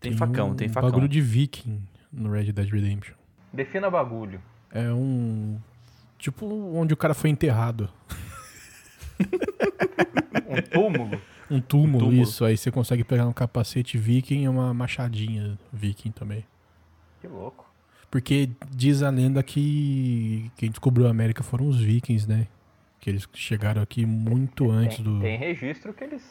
[0.00, 0.88] Tem facão, um tem facão.
[0.90, 3.14] bagulho de viking no Red Dead Redemption.
[3.52, 4.40] Defina bagulho.
[4.72, 5.60] É um.
[6.20, 7.88] Tipo onde o cara foi enterrado.
[10.48, 11.20] Um túmulo?
[11.50, 12.22] Um túmulo, túmulo.
[12.22, 12.44] isso.
[12.44, 16.44] Aí você consegue pegar um capacete viking e uma machadinha viking também.
[17.20, 17.68] que louco.
[18.10, 22.48] Porque diz a lenda que quem descobriu a América foram os vikings, né?
[22.98, 25.20] Que eles chegaram aqui muito antes Tem, do.
[25.20, 26.22] tem registro que eles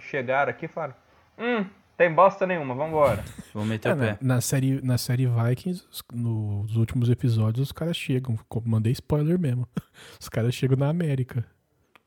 [0.00, 0.94] chegaram aqui e falaram:
[1.38, 3.24] Hum, tem bosta nenhuma, vambora.
[3.54, 4.18] Vou meter É, o na, pé.
[4.20, 8.38] na série, na série Vikings, os- nos últimos episódios, os caras chegam.
[8.64, 9.66] Mandei spoiler mesmo.
[10.20, 11.44] Os caras chegam na América.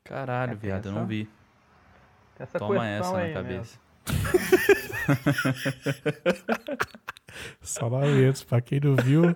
[0.04, 1.30] Caralho, É, viado, eu não essa- vi.
[2.38, 3.80] Essa Toma essa aí na cabeça.
[7.62, 9.36] Só lamentos, pra quem não viu,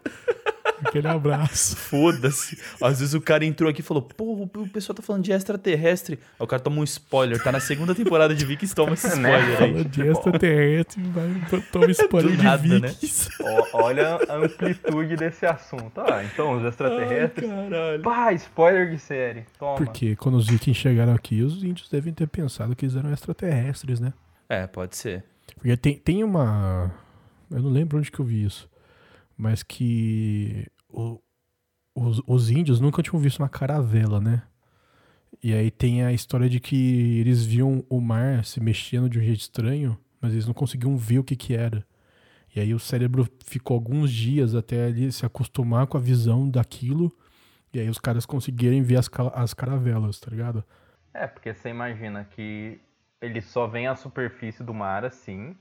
[0.83, 1.75] aquele abraço.
[1.77, 2.57] Foda-se.
[2.81, 6.19] Às vezes o cara entrou aqui e falou, pô, o pessoal tá falando de extraterrestre.
[6.39, 7.41] Aí o cara toma um spoiler.
[7.41, 9.29] Tá na segunda temporada de Vikings, toma esse Né?
[9.39, 9.71] spoiler aí.
[9.73, 12.87] Falando de extraterrestre, vai tomar spoiler de nada, né?
[12.89, 13.29] Vikings.
[13.41, 15.99] Ó, olha a amplitude desse assunto.
[16.01, 17.49] Ah, então os extraterrestres.
[17.49, 18.01] Caralho.
[18.03, 19.45] Pá, spoiler de série.
[19.57, 19.75] Toma.
[19.75, 23.99] Porque quando os vikings chegaram aqui, os índios devem ter pensado que eles eram extraterrestres,
[23.99, 24.13] né?
[24.47, 25.23] É, pode ser.
[25.55, 26.91] Porque tem, tem uma.
[27.51, 28.69] Eu não lembro onde que eu vi isso.
[29.39, 31.21] Mas que o-
[31.95, 34.43] os, os índios nunca tinham visto uma caravela, né?
[35.43, 39.23] E aí tem a história de que eles viam o mar se mexendo de um
[39.23, 41.85] jeito estranho, mas eles não conseguiam ver o que que era.
[42.55, 47.15] E aí o cérebro ficou alguns dias até ali se acostumar com a visão daquilo.
[47.73, 50.63] E aí os caras conseguirem ver as, as caravelas, tá ligado?
[51.13, 52.79] É, porque você imagina que
[53.21, 55.55] ele só vem à superfície do mar assim.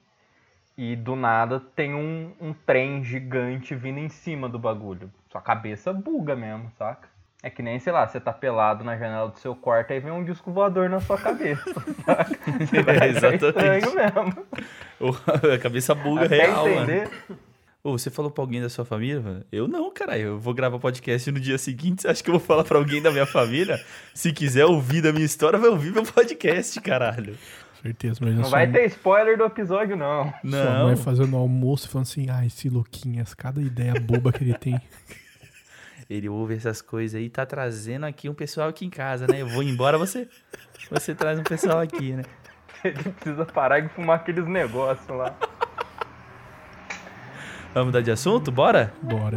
[0.80, 5.10] E do nada tem um, um trem gigante vindo em cima do bagulho.
[5.32, 7.08] Sua cabeça buga mesmo, saca?
[7.42, 10.12] É que nem, sei lá, você tá pelado na janela do seu quarto aí vem
[10.12, 11.64] um disco voador na sua cabeça,
[12.06, 12.38] saca?
[12.64, 13.44] Você vai É, exatamente.
[13.86, 14.46] estranho mesmo.
[15.54, 16.82] a cabeça buga Até real, mano.
[16.82, 17.10] entender.
[17.82, 19.20] Ô, você falou pra alguém da sua família?
[19.20, 19.44] mano?
[19.50, 20.22] Eu não, caralho.
[20.22, 22.02] Eu vou gravar podcast no dia seguinte.
[22.02, 23.80] Você acha que eu vou falar pra alguém da minha família?
[24.14, 27.36] Se quiser ouvir da minha história, vai ouvir meu podcast, caralho.
[27.82, 30.24] Certeza, mas Não vai ter spoiler do episódio, não.
[30.24, 30.86] Sua Não.
[30.86, 34.80] mãe fazendo almoço e falando assim, ah, esse Luquinhas, cada ideia boba que ele tem.
[36.10, 39.42] Ele ouve essas coisas aí, tá trazendo aqui um pessoal aqui em casa, né?
[39.42, 40.26] Eu vou embora, você,
[40.90, 42.22] você traz um pessoal aqui, né?
[42.82, 45.36] Ele precisa parar de fumar aqueles negócios lá.
[47.74, 48.50] Vamos mudar de assunto?
[48.50, 48.90] Bora?
[49.02, 49.36] Bora.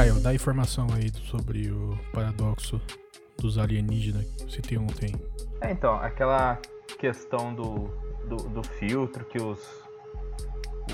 [0.00, 2.80] Caio, dá informação aí sobre o paradoxo
[3.36, 5.14] dos alienígenas que você tem ontem.
[5.60, 6.58] É, então, aquela
[6.98, 7.88] questão do,
[8.26, 9.60] do, do filtro que os,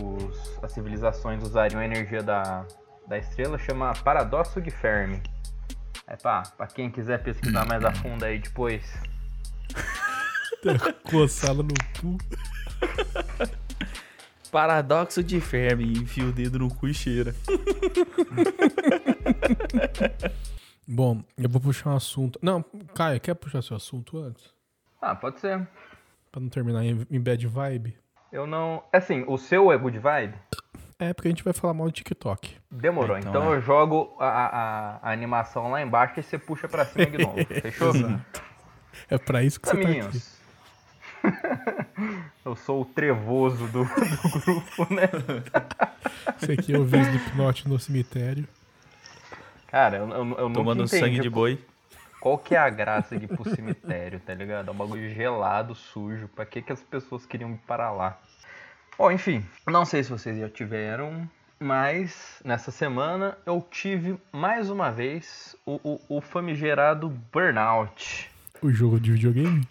[0.03, 2.67] os, as civilizações usariam a energia da,
[3.07, 5.23] da estrela chama paradoxo de Fermi.
[6.09, 8.83] É pá, pra quem quiser pesquisar mais a fundo aí depois.
[11.09, 12.19] Coçada no cu.
[14.51, 17.33] Paradoxo de Fermi, enfia o dedo no cu e cheira.
[21.47, 22.41] Eu vou puxar um assunto.
[22.43, 22.61] Não,
[22.93, 24.53] Caio, quer puxar seu assunto antes?
[25.01, 25.65] Ah, pode ser.
[26.33, 27.97] Pra não terminar em, em bad vibe?
[28.33, 28.83] Eu não.
[28.93, 30.35] Assim, o seu é good vibe?
[30.99, 32.57] É, porque a gente vai falar mal do TikTok.
[32.69, 33.17] Demorou.
[33.17, 33.57] Então, Então, é.
[33.57, 37.37] eu jogo a, a- a animação lá embaixo e você puxa pra cima de novo.
[37.63, 37.93] Fechou?
[39.09, 39.99] É pra isso que você tá aqui.
[40.01, 40.37] Caminhos.
[42.45, 45.09] eu sou o trevoso do, do grupo, né?
[46.43, 48.49] Esse aqui é o Vez do Hipnote no cemitério.
[49.77, 51.59] Cara, eu, eu, eu Tomando sangue de boi.
[52.19, 54.69] Qual que é a graça de ir pro cemitério, tá ligado?
[54.69, 56.29] É um bagulho gelado, sujo.
[56.29, 58.19] Pra que, que as pessoas queriam ir para lá?
[58.97, 61.29] Bom, enfim, não sei se vocês já tiveram,
[61.61, 68.31] mas nessa semana eu tive mais uma vez o, o, o famigerado Burnout.
[68.63, 69.69] O jogo de videogame?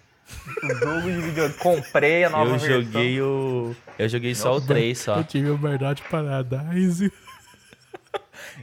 [0.62, 1.54] O jogo de videogame.
[1.56, 2.84] Comprei a nova Eu versão.
[2.84, 3.76] joguei o.
[3.98, 5.18] Eu joguei só o Nossa, 3 só.
[5.18, 7.12] Eu tive o Verdade Paradise.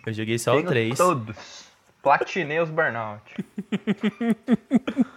[0.06, 0.96] Eu joguei só o Tenho 3.
[0.96, 1.66] todos.
[2.02, 3.22] Platinei os Burnout.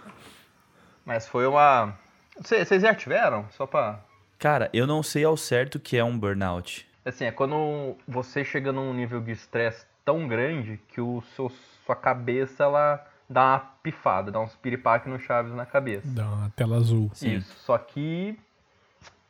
[1.04, 1.94] Mas foi uma...
[2.42, 3.46] Cê- Vocês já tiveram?
[3.50, 4.00] Só pra...
[4.38, 6.86] Cara, eu não sei ao certo o que é um burnout.
[7.04, 11.50] Assim, é quando você chega num nível de estresse tão grande que o seu,
[11.86, 16.06] sua cabeça, ela dá uma pifada, dá uns piripaque no Chaves na cabeça.
[16.08, 17.10] Dá uma tela azul.
[17.22, 18.38] Isso, só que...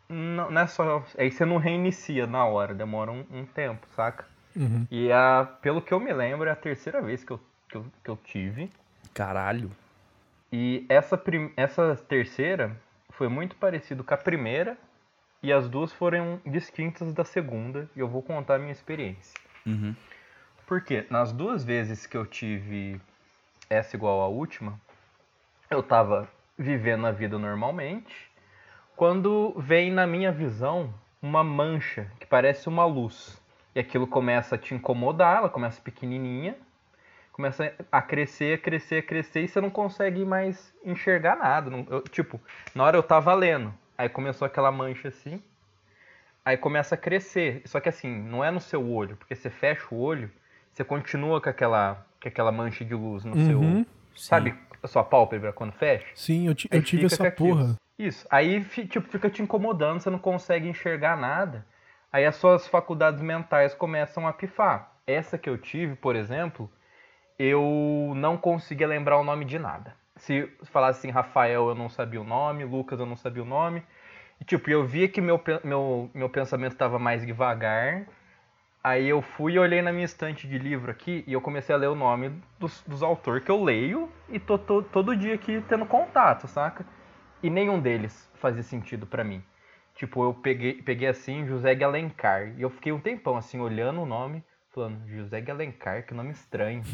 [0.09, 1.05] Não, não é só...
[1.19, 4.25] Aí você não reinicia na hora, demora um, um tempo, saca?
[4.57, 4.87] Uhum.
[4.90, 7.87] E a, pelo que eu me lembro, é a terceira vez que eu, que eu,
[8.03, 8.71] que eu tive.
[9.12, 9.71] Caralho.
[10.51, 12.75] E essa, prim- essa terceira
[13.11, 14.79] foi muito parecido com a primeira.
[15.42, 17.88] E as duas foram distintas da segunda.
[17.95, 19.38] E eu vou contar a minha experiência.
[19.66, 19.95] Uhum.
[20.66, 23.01] Porque nas duas vezes que eu tive
[23.69, 24.81] essa igual à última,
[25.71, 28.31] eu tava vivendo a vida normalmente.
[28.97, 33.38] Quando vem na minha visão uma mancha que parece uma luz.
[33.77, 36.57] E aquilo começa a te incomodar, ela começa pequenininha,
[37.31, 41.69] começa a crescer, a crescer, a crescer e você não consegue mais enxergar nada.
[41.69, 42.41] Não- eu- tipo,
[42.75, 45.43] na hora eu tava lendo, aí começou aquela mancha assim,
[46.43, 47.61] aí começa a crescer.
[47.67, 50.31] Só que assim, não é no seu olho, porque você fecha o olho,
[50.73, 53.47] você continua com aquela, com aquela mancha de luz no Uhum.
[53.85, 53.87] seu.
[54.15, 56.07] Sabe a sua pálpebra quando fecha?
[56.15, 57.57] Sim, eu, eu tive essa com aquilo.
[57.59, 57.77] porra.
[57.99, 58.27] Isso.
[58.31, 61.67] Aí tipo, fica te incomodando, você não consegue enxergar nada.
[62.17, 64.91] Aí as suas faculdades mentais começam a pifar.
[65.07, 66.73] Essa que eu tive, por exemplo,
[67.39, 69.95] eu não conseguia lembrar o nome de nada.
[70.17, 73.83] Se falasse assim, Rafael, eu não sabia o nome, Lucas, eu não sabia o nome.
[74.41, 78.07] E, tipo, eu via que meu, meu, meu pensamento estava mais devagar.
[78.83, 81.79] Aí eu fui e olhei na minha estante de livro aqui e eu comecei a
[81.79, 85.63] ler o nome dos, dos autores que eu leio e tô, tô todo dia aqui
[85.69, 86.83] tendo contato, saca?
[87.43, 89.45] E nenhum deles fazia sentido pra mim.
[89.97, 92.53] Tipo, eu peguei, peguei assim, José de Alencar.
[92.57, 96.31] E eu fiquei um tempão assim, olhando o nome, falando, José de Alencar, que nome
[96.33, 96.85] estranho.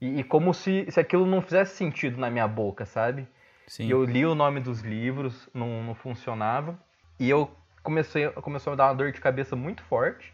[0.00, 3.28] E, e como se, se aquilo não fizesse sentido na minha boca, sabe?
[3.66, 3.84] Sim.
[3.84, 6.78] E eu li o nome dos livros, não, não funcionava.
[7.20, 7.50] E eu
[7.82, 10.32] comecei, começou a me dar uma dor de cabeça muito forte,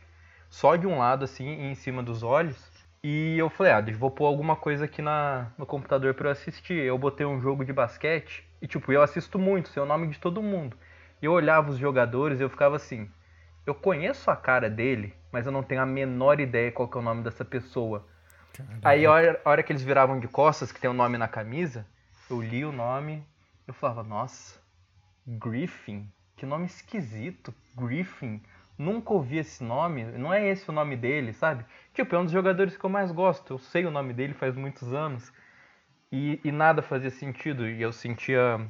[0.48, 2.72] só de um lado, assim, e em cima dos olhos.
[3.02, 6.32] E eu falei, ah, deixa- vou pôr alguma coisa aqui na, no computador pra eu
[6.32, 6.74] assistir.
[6.74, 10.18] Eu botei um jogo de basquete e, tipo, eu assisto muito, sei o nome de
[10.18, 10.76] todo mundo.
[11.24, 13.10] Eu olhava os jogadores e eu ficava assim,
[13.66, 17.00] eu conheço a cara dele, mas eu não tenho a menor ideia qual que é
[17.00, 18.06] o nome dessa pessoa.
[18.82, 21.26] Aí a hora, a hora que eles viravam de costas, que tem o nome na
[21.26, 21.86] camisa,
[22.30, 23.26] eu li o nome,
[23.66, 24.60] eu falava, nossa,
[25.26, 28.42] Griffin, que nome esquisito, Griffin.
[28.76, 31.64] Nunca ouvi esse nome, não é esse o nome dele, sabe?
[31.92, 34.54] Tipo, é um dos jogadores que eu mais gosto, eu sei o nome dele faz
[34.54, 35.32] muitos anos.
[36.10, 38.60] E, e nada fazia sentido, e eu sentia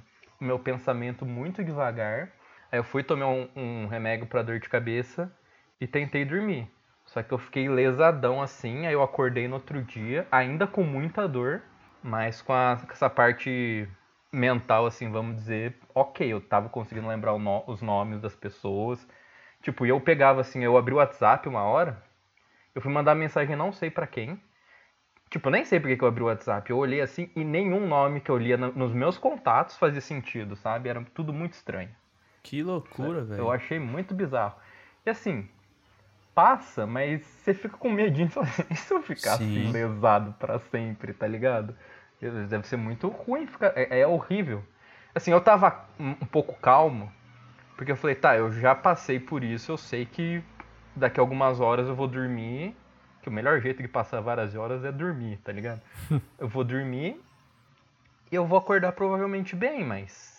[0.41, 2.31] o meu pensamento muito devagar.
[2.75, 5.33] Aí eu fui tomar um, um remédio para dor de cabeça
[5.81, 6.69] e tentei dormir.
[7.07, 11.29] Só que eu fiquei lesadão assim, aí eu acordei no outro dia, ainda com muita
[11.29, 11.63] dor,
[12.03, 13.89] mas com, a- com essa parte
[14.33, 19.07] mental, assim, vamos dizer, ok, eu tava conseguindo lembrar no, os nomes das pessoas.
[19.63, 22.03] Tipo, eu pegava assim, eu abri o WhatsApp uma hora,
[22.75, 24.43] eu fui mandar mensagem não sei para quem.
[25.31, 26.71] Tipo, nem sei porque que eu abri o WhatsApp.
[26.71, 30.57] Eu olhei assim e nenhum nome que eu lia no, nos meus contatos fazia sentido,
[30.57, 30.89] sabe?
[30.89, 31.91] Era tudo muito estranho.
[32.45, 33.41] Que loucura, velho.
[33.41, 34.55] Eu achei muito bizarro.
[35.05, 35.49] E assim,
[36.35, 39.45] passa, mas você fica com medinho assim, e se eu ficar Sim.
[39.45, 41.75] assim, lesado pra sempre, tá ligado?
[42.21, 44.63] Deve ser muito ruim, ficar, é, é horrível.
[45.15, 47.11] Assim, eu tava um um pouco calmo,
[47.77, 50.43] porque eu falei, tá, eu já passei por isso, eu sei que
[50.95, 52.77] daqui a algumas horas eu vou dormir,
[53.23, 55.81] que o melhor jeito de passar várias horas é dormir, tá ligado?
[56.39, 57.21] eu vou dormir
[58.31, 60.34] e eu vou acordar provavelmente bem, mas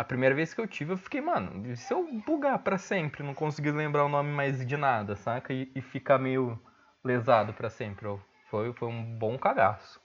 [0.00, 3.22] a primeira vez que eu tive, eu fiquei, mano, e se eu bugar pra sempre,
[3.22, 5.52] não conseguir lembrar o nome mais de nada, saca?
[5.52, 6.58] E, e ficar meio
[7.04, 8.06] lesado pra sempre.
[8.06, 10.00] Eu- Foi, foi um bom cagaço.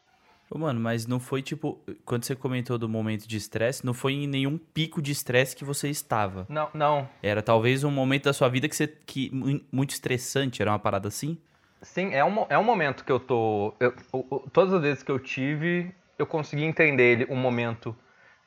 [0.52, 1.80] Ô, mano, mas não foi tipo.
[2.06, 5.66] Quando você comentou do momento de estresse, não foi em nenhum pico de estresse que
[5.66, 6.46] você estava.
[6.48, 7.10] Não, não.
[7.24, 8.86] Era talvez um momento da sua vida que você.
[8.88, 11.38] Que, mu- muito estressante, era uma parada assim?
[11.82, 13.74] Sim, é um, é um momento que eu tô.
[13.80, 17.96] eu- o- todas as vezes que eu tive, eu consegui entender ele, um momento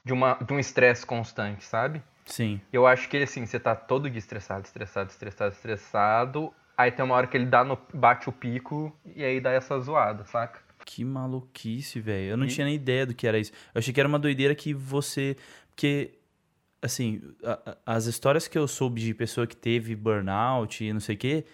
[0.08, 2.02] de, uma, de um estresse constante, sabe?
[2.24, 2.60] Sim.
[2.72, 6.52] Eu acho que ele, assim, você tá todo dia estressado, estressado, estressado, estressado.
[6.76, 9.78] Aí tem uma hora que ele dá no, bate o pico e aí dá essa
[9.78, 10.60] zoada, saca?
[10.84, 12.30] Que maluquice, velho.
[12.30, 13.52] Eu não E- tinha nem ideia do que era isso.
[13.74, 15.36] Eu achei que era uma doideira que você.
[15.74, 16.14] Porque,
[16.80, 21.00] assim, a- a- as histórias que eu soube de pessoa que teve burnout e não
[21.00, 21.44] sei o quê,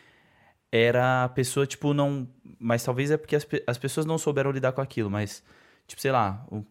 [0.71, 2.29] era a pessoa, tipo, não.
[2.59, 5.43] Mas talvez é porque as, as pessoas não souberam lidar com aquilo, mas,
[5.87, 6.65] tipo, sei lá, um,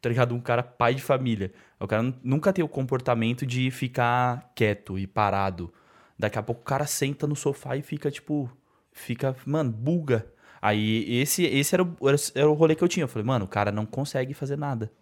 [0.00, 0.34] tá ligado?
[0.34, 1.52] Um cara pai de família.
[1.78, 5.72] O cara nu- nunca tem o comportamento de ficar quieto e parado.
[6.18, 8.50] Daqui a pouco o cara senta no sofá e fica, tipo.
[8.92, 10.26] Fica, mano, buga.
[10.60, 11.96] Aí esse, esse era, o,
[12.34, 13.04] era o rolê que eu tinha.
[13.04, 14.92] Eu falei, mano, o cara não consegue fazer nada.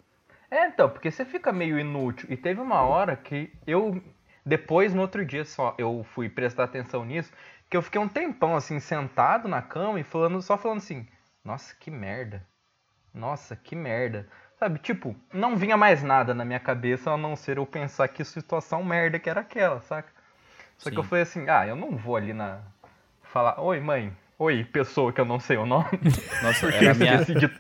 [0.50, 2.28] É, então, porque você fica meio inútil.
[2.30, 4.00] E teve uma hora que eu,
[4.44, 7.32] depois, no outro dia só, eu fui prestar atenção nisso,
[7.68, 11.06] que eu fiquei um tempão, assim, sentado na cama e falando, só falando assim,
[11.44, 12.46] nossa, que merda.
[13.12, 14.28] Nossa, que merda.
[14.58, 18.24] Sabe, tipo, não vinha mais nada na minha cabeça a não ser eu pensar que
[18.24, 20.08] situação merda que era aquela, saca?
[20.76, 21.00] Só que Sim.
[21.00, 22.58] eu falei assim, ah, eu não vou ali na.
[23.22, 25.86] falar, oi mãe, oi pessoa que eu não sei o nome.
[26.42, 27.50] Nossa, Porque era eu minha, de,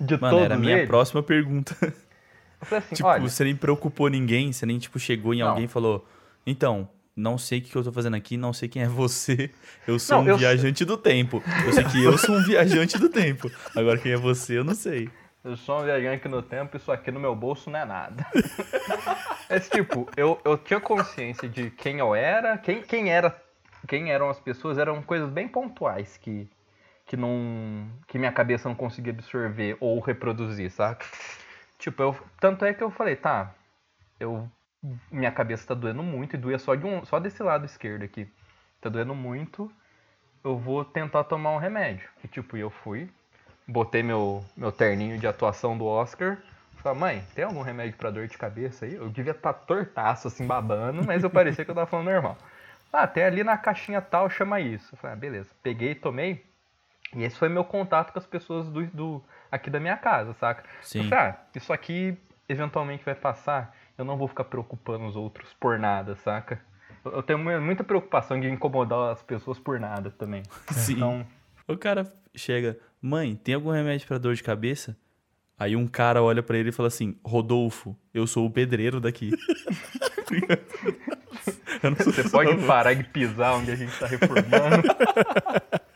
[0.00, 0.88] de mano, era a minha eles.
[0.88, 1.74] próxima pergunta.
[1.82, 5.48] Eu falei assim, tipo, olha, você nem preocupou ninguém, você nem, tipo, chegou em Não.
[5.48, 6.06] alguém e falou,
[6.46, 9.50] então, não sei o que que eu tô fazendo aqui, não sei quem é você,
[9.86, 11.42] eu sou Não, um eu- viajante do tempo.
[11.64, 13.50] Eu sei que eu sou um viajante do tempo.
[13.74, 15.08] Agora quem é você, eu não sei.
[15.46, 18.26] Eu sou um viajante no tempo, isso aqui no meu bolso não é nada.
[19.48, 23.40] Mas, tipo, eu, eu tinha consciência de quem eu era, quem, quem era,
[23.86, 26.50] quem eram as pessoas, eram coisas bem pontuais que,
[27.04, 27.88] que não.
[28.08, 31.06] que minha cabeça não conseguia absorver ou reproduzir, saca?
[31.78, 33.54] Tipo, eu, tanto é que eu falei, tá,
[34.18, 34.50] eu.
[35.12, 38.28] Minha cabeça tá doendo muito e doía só, de um, só desse lado esquerdo aqui.
[38.80, 39.70] Tá doendo muito.
[40.42, 42.08] Eu vou tentar tomar um remédio.
[42.24, 43.08] E tipo, eu fui,
[43.66, 46.38] botei meu, meu terninho de atuação do Oscar.
[46.82, 48.94] Falei, mãe, tem algum remédio pra dor de cabeça aí?
[48.94, 52.36] Eu devia estar tortaço, assim, babando, mas eu parecia que eu tava falando normal.
[52.92, 54.94] Ah, tem ali na caixinha tal, chama isso.
[54.94, 55.50] Eu falei, ah, beleza.
[55.62, 56.44] Peguei, tomei.
[57.14, 60.64] E esse foi meu contato com as pessoas do, do aqui da minha casa, saca?
[60.82, 61.00] Sim.
[61.00, 62.16] Eu falei, ah, isso aqui
[62.48, 63.74] eventualmente vai passar.
[63.98, 66.60] Eu não vou ficar preocupando os outros por nada, saca?
[67.04, 70.42] Eu tenho mu- muita preocupação de incomodar as pessoas por nada também.
[70.70, 70.94] Sim.
[70.94, 71.26] Então,
[71.68, 74.96] O cara chega, mãe, tem algum remédio pra dor de cabeça?
[75.58, 79.30] Aí um cara olha pra ele e fala assim, Rodolfo, eu sou o pedreiro daqui.
[81.82, 84.82] Eu não sou você pode parar de pisar onde a gente tá reformando.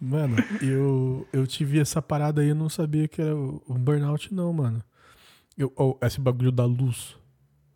[0.00, 4.50] Mano, eu, eu tive essa parada aí, eu não sabia que era o burnout, não,
[4.50, 4.82] mano.
[5.58, 7.16] Eu, oh, esse bagulho da luz.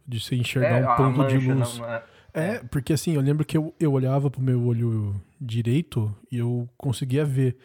[0.06, 1.78] De você enxergar um a ponto de luz.
[1.78, 2.02] não- não
[2.34, 6.38] é- É, porque assim, eu lembro que eu, eu olhava pro meu olho direito e
[6.38, 7.56] eu conseguia ver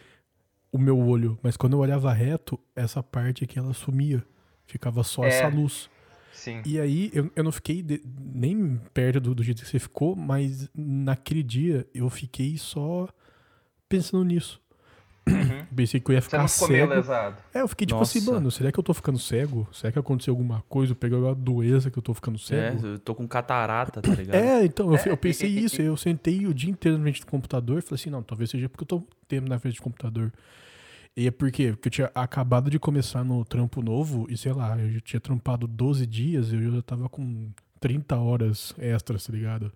[0.72, 1.38] o meu olho.
[1.42, 4.24] Mas quando eu olhava reto, essa parte aqui ela sumia.
[4.68, 5.30] Ficava só É.
[5.30, 5.90] essa luz.
[6.32, 6.62] Sim.
[6.66, 8.02] E aí eu, eu não fiquei de-
[8.34, 13.10] nem perto do, do jeito que você ficou, mas naquele dia eu fiquei só
[13.90, 14.62] pensando nisso.
[15.76, 16.22] Pensei que eu ia Uhum.
[16.22, 16.94] Você ficar não ficou cego.
[16.94, 17.38] lesado.
[17.54, 18.18] É, eu fiquei tipo Nossa.
[18.18, 19.68] assim, mano, será que eu tô ficando cego?
[19.72, 20.92] Será que aconteceu alguma coisa?
[20.92, 22.86] Eu peguei alguma doença que eu tô ficando É, cego?
[22.88, 24.36] eu tô com catarata, tá ligado?
[24.36, 25.82] É, então, eu, É, eu pensei e- e- isso.
[25.82, 28.68] Eu sentei o dia inteiro na frente do computador e falei assim, não, talvez seja
[28.68, 30.32] porque eu tô tempo na frente do computador.
[31.18, 31.72] E é por quê?
[31.72, 35.20] Porque eu tinha acabado de começar no trampo novo e, sei lá, eu já tinha
[35.20, 37.50] trampado 12 dias e eu já tava com
[37.80, 39.72] 30 horas extras, tá ligado?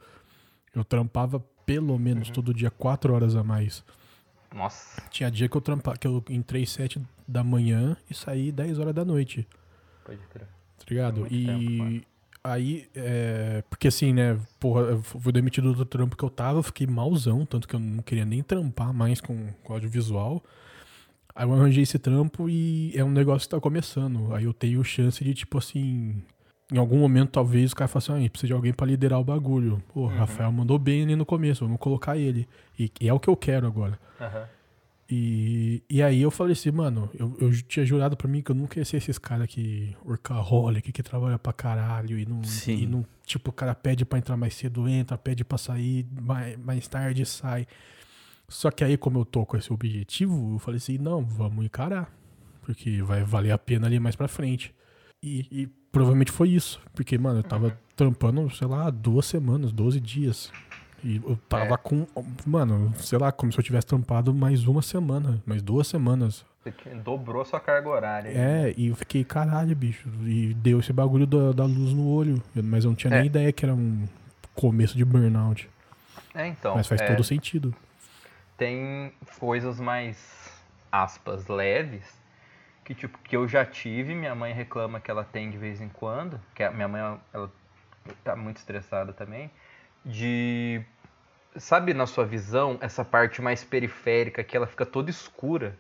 [0.76, 2.34] Eu trampava pelo menos Uhum.
[2.34, 3.84] todo dia 4 horas a mais.
[4.54, 5.02] Nossa.
[5.10, 8.94] Tinha dia que eu trampava, que eu entrei 7 da manhã e saí 10 horas
[8.94, 9.48] da noite.
[10.06, 10.48] Pode crer.
[10.78, 11.28] tá ligado?
[11.30, 12.08] E tempo,
[12.44, 16.64] aí, é, porque assim, né, porra, eu fui demitido do trampo que eu tava, eu
[16.64, 20.44] fiquei malzão, tanto que eu não queria nem trampar mais com, com audiovisual.
[21.36, 24.34] Aí eu arranjei esse trampo e é um negócio que tá começando.
[24.36, 26.22] Aí eu tenho chance de, tipo assim,
[26.74, 29.24] em algum momento talvez o cara fale assim, ah, precisa de alguém pra liderar o
[29.24, 29.82] bagulho.
[29.94, 32.48] Pô, o Rafael mandou bem ali no começo, vamos colocar ele.
[32.78, 34.00] E, e é o que eu quero agora.
[34.20, 34.48] Aham.
[35.10, 38.56] E, e aí eu falei assim, mano, eu, eu tinha jurado pra mim que eu
[38.56, 42.78] nunca ia ser esses caras que workaholic, que trabalha pra caralho e não, Sim.
[42.80, 43.06] e não.
[43.24, 47.26] Tipo, o cara pede pra entrar mais cedo, entra, pede pra sair mais, mais tarde,
[47.26, 47.68] sai.
[48.48, 52.12] Só que aí, como eu tô com esse objetivo, eu falei assim, não, vamos encarar.
[52.62, 54.74] Porque vai valer a pena ali mais pra frente.
[55.22, 56.82] E, e provavelmente foi isso.
[56.94, 60.52] Porque, mano, eu tava trampando, sei lá, duas semanas, 12 dias.
[61.02, 61.78] E eu tava É.
[61.78, 62.06] com.
[62.46, 66.46] Mano, sei lá, como se eu tivesse trampado mais uma semana, mais duas semanas.
[66.64, 66.72] Você
[67.04, 68.30] dobrou sua carga horária.
[68.30, 70.08] É, e eu fiquei, caralho, bicho.
[70.26, 72.42] E deu esse bagulho da, da luz no olho.
[72.56, 73.18] Mas eu não tinha É.
[73.18, 74.06] nem ideia que era um
[74.56, 75.70] começo de burnout.
[76.34, 76.74] É, então.
[76.76, 77.76] mas faz é, todo sentido.
[78.58, 80.18] tem coisas mais
[80.92, 82.04] aspas leves
[82.84, 85.90] que tipo que eu já tive minha mãe reclama que ela tem de vez em
[85.90, 87.02] quando que a minha mãe
[87.34, 87.52] ela
[88.24, 89.50] tá muito estressada também
[90.06, 90.82] de
[91.56, 95.78] sabe na sua visão essa parte mais periférica que ela fica toda escura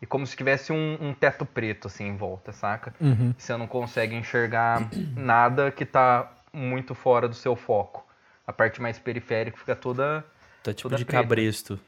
[0.00, 3.34] e como se tivesse um, um teto preto assim em volta saca Uhum.
[3.36, 8.06] você não consegue enxergar nada que tá muito fora do seu foco
[8.46, 10.24] a parte mais periférica fica toda
[10.62, 11.22] Tá tipo Toda de preta.
[11.22, 11.78] cabresto.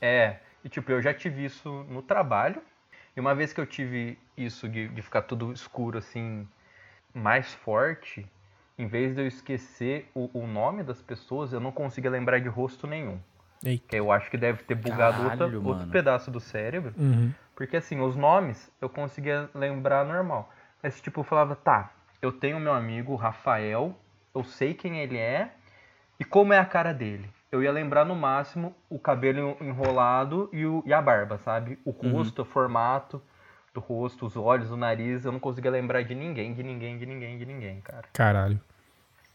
[0.00, 2.62] é, e tipo, eu já tive isso no trabalho.
[3.18, 6.46] E uma vez que eu tive isso de, de ficar tudo escuro assim,
[7.12, 8.24] mais forte,
[8.78, 12.48] em vez de eu esquecer o, o nome das pessoas, eu não conseguia lembrar de
[12.48, 13.18] rosto nenhum.
[13.64, 13.88] Eita.
[13.88, 15.90] Que eu acho que deve ter bugado outra- Caralho, outro mano.
[15.90, 16.94] pedaço do cérebro.
[16.96, 17.32] Uhum.
[17.56, 20.54] Porque assim, os nomes eu conseguia lembrar normal.
[20.80, 21.90] Mas tipo, eu falava, tá,
[22.22, 23.98] eu tenho meu amigo Rafael,
[24.32, 25.50] eu sei quem ele é
[26.20, 27.28] e como é a cara dele.
[27.50, 31.78] Eu ia lembrar no máximo o cabelo enrolado e, o- e a barba, sabe?
[31.84, 33.22] O rosto, o formato
[33.72, 37.06] do rosto, os olhos, o nariz, eu não conseguia lembrar de ninguém, de ninguém, de
[37.06, 38.04] ninguém, de ninguém, cara.
[38.12, 38.60] Caralho.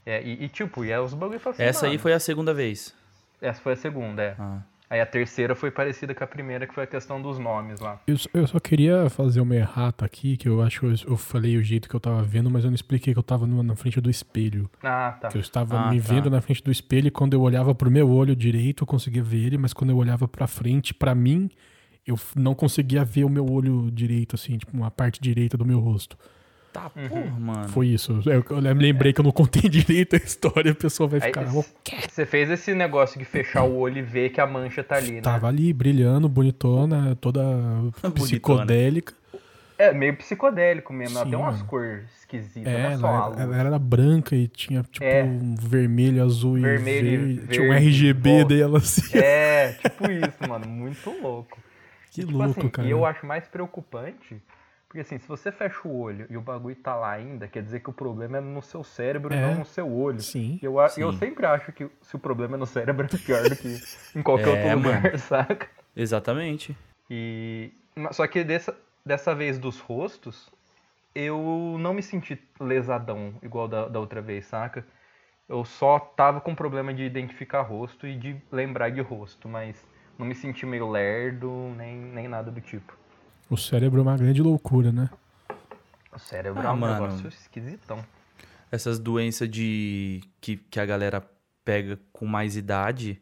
[0.06, 2.54] É, e, e, tipo, e aí os bagulho assim, Essa aí mano, foi a segunda
[2.54, 2.94] vez.
[3.42, 4.36] Essa foi a segunda, é.
[4.38, 4.60] Ah.
[4.94, 8.00] Aí a terceira foi parecida com a primeira, que foi a questão dos nomes lá.
[8.06, 11.18] Eu, só- eu só queria fazer uma errata aqui, que eu acho que eu, eu
[11.18, 13.64] falei o jeito que eu tava vendo, mas eu não expliquei que eu tava no-
[13.64, 14.70] na frente do espelho.
[14.84, 15.30] Ah, tá.
[15.30, 16.14] Que eu estava Ah, me tá.
[16.14, 19.24] vendo na frente do espelho e quando eu olhava pro meu olho direito eu conseguia
[19.24, 21.50] ver ele, mas quando eu olhava pra frente, pra mim,
[22.06, 25.80] eu não conseguia ver o meu olho direito, assim, tipo, uma parte direita do meu
[25.80, 26.16] rosto.
[26.74, 27.08] Tá, Uhum.
[27.08, 27.70] porra, mano.
[27.70, 28.20] Foi isso.
[28.26, 31.46] Eu, eu lembrei que eu não contei direito a história, a pessoa vai ficar.
[31.56, 31.64] "Oh,
[32.10, 35.12] você fez esse negócio de fechar o olho e ver que a mancha tá ali,
[35.14, 35.22] né?
[35.22, 37.42] Tava ali brilhando, bonitona, toda
[38.16, 39.14] psicodélica.
[39.78, 41.66] É meio psicodélico mesmo, ela Sim, tem umas mano.
[41.68, 45.24] cores esquisitas, É, é ela, ela era branca e tinha tipo É.
[45.24, 47.48] um vermelho, azul Vermelho e e verde.
[47.54, 48.56] Tinha um verde, RGB volta.
[48.56, 49.18] dela assim.
[49.18, 51.58] É, tipo isso, mano, muito louco.
[52.12, 52.88] Que E, tipo louco, assim, cara.
[52.88, 54.38] E eu acho mais preocupante,
[54.94, 57.80] porque assim, se você fecha o olho e o bagulho tá lá ainda, quer dizer
[57.80, 59.42] que o problema é no seu cérebro e É.
[59.42, 60.20] não no seu olho.
[60.20, 60.60] Sim.
[60.62, 61.02] Eu, Sim.
[61.02, 63.80] eu sempre acho que se o problema é no cérebro é pior do que
[64.16, 65.68] em qualquer É, outro lugar, saca?
[65.96, 66.78] Exatamente.
[67.10, 67.72] E
[68.12, 70.48] só que dessa, dessa vez dos rostos,
[71.16, 74.86] eu não me senti lesadão igual da, da outra vez, saca?
[75.50, 79.84] Eu só tava com problema de identificar rosto e de lembrar de rosto, mas
[80.20, 82.96] não me senti meio lerdo, nem, nem nada do tipo.
[83.54, 85.08] O cérebro é uma grande loucura, né?
[86.12, 87.06] O cérebro Ah, é um mano.
[87.06, 88.04] negócio esquisitão.
[88.72, 91.24] Essas doenças de que, que a galera
[91.64, 93.22] pega com mais idade.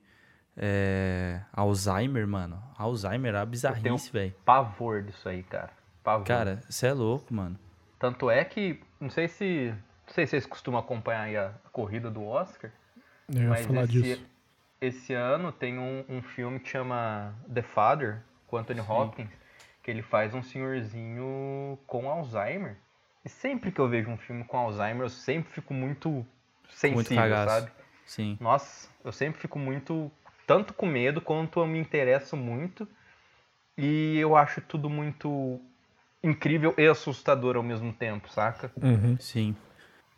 [0.56, 1.42] É...
[1.52, 2.64] Alzheimer, mano.
[2.78, 4.34] Alzheimer é uma bizarrice, velho.
[4.46, 5.72] Pavor disso aí, cara.
[6.02, 6.26] Pavor.
[6.26, 7.60] Cara, você é louco, mano.
[8.00, 9.74] Tanto é que, não sei se.
[10.08, 12.72] Não sei se vocês costumam acompanhar aí a, a corrida do Oscar.
[13.28, 14.26] Eu ia Mas falar esse, disso.
[14.80, 19.30] esse ano tem um, um filme que chama The Father, com Anthony Hopkins,
[19.82, 22.78] que ele faz um senhorzinho com Alzheimer.
[23.24, 26.26] E sempre que eu vejo um filme com Alzheimer, eu sempre fico muito
[26.70, 27.50] sensível, cagaço.
[27.50, 27.72] sabe?
[28.06, 28.38] Sim.
[28.40, 30.12] Nossa, eu sempre fico muito,
[30.46, 32.88] tanto com medo quanto eu me interesso muito.
[33.78, 35.60] E eu acho tudo muito
[36.24, 38.72] incrível e assustador ao mesmo tempo, saca?
[38.82, 39.18] Uhum.
[39.20, 39.56] Sim.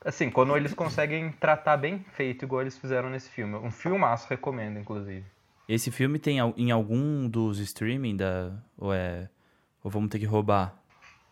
[0.04, 3.56] Assim, quando eles conseguem tratar bem feito, igual eles fizeram nesse filme.
[3.56, 5.26] Um filmaço, recomendo, inclusive.
[5.68, 8.52] Esse filme tem em algum dos streaming da.
[8.78, 9.30] Ou é.
[9.84, 10.74] Ou vamos ter que roubar?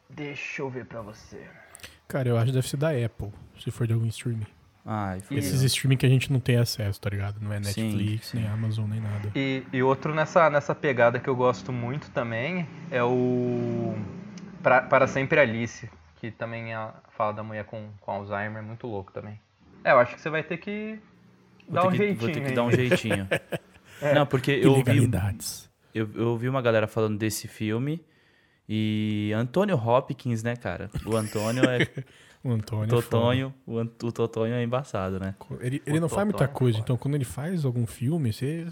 [0.10, 1.42] Deixa eu ver pra você.
[2.08, 4.46] Cara, eu acho que deve ser da Apple, se for de algum streaming.
[4.86, 5.38] Ai, foi.
[5.38, 7.40] Esses streaming que a gente não tem acesso, tá ligado?
[7.40, 8.40] Não é Sim, Netflix, sim.
[8.40, 9.32] nem Amazon, nem nada.
[9.36, 13.96] E, e outro nessa, nessa pegada que eu gosto muito também é o
[14.62, 15.90] Pra- Para Sempre Alice,
[16.20, 19.40] que também é, fala da mulher com, com Alzheimer, muito louco também.
[19.84, 21.00] É, eu acho que você vai ter que
[21.70, 22.20] dar um que, jeitinho.
[22.20, 22.54] Vou ter que aí.
[22.56, 23.28] dar um jeitinho.
[24.02, 24.14] é.
[24.16, 25.70] Não, porque eu ouvi, Ilegalidades.
[25.94, 28.04] eu, eu ouvi uma galera falando desse filme
[28.68, 30.90] e Antônio Hopkins, né, cara?
[31.06, 31.80] O Antônio é
[32.44, 32.86] O Antônio.
[32.86, 35.36] é Totonho, o, Ant- o Totonho é embaçado, né?
[35.60, 38.66] Ele, ele não faz muita é coisa, então quando ele faz algum filme, você,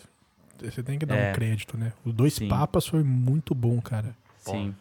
[0.60, 1.30] você tem que dar É.
[1.30, 1.94] um crédito, né?
[2.04, 2.48] Os Dois Sim.
[2.48, 4.16] Papas foi muito bom, cara.
[4.38, 4.74] Sim.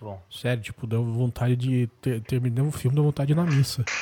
[0.00, 1.86] Bom, Sério, tipo, deu vontade de.
[2.02, 3.82] Ter, terminar um filme, deu vontade de ir na missa.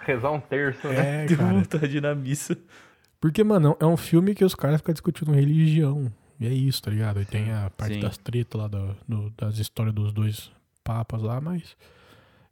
[0.00, 1.24] Rezar um terço, né?
[1.24, 1.52] É, Deu cara.
[1.52, 2.56] vontade de ir na missa.
[3.20, 6.10] Porque, mano, é um filme que os caras ficam discutindo religião.
[6.40, 7.20] E é isso, tá ligado?
[7.20, 8.00] E tem a parte Sim.
[8.00, 10.50] das tretas lá, do, do- das histórias dos dois
[10.82, 11.76] papas lá, mas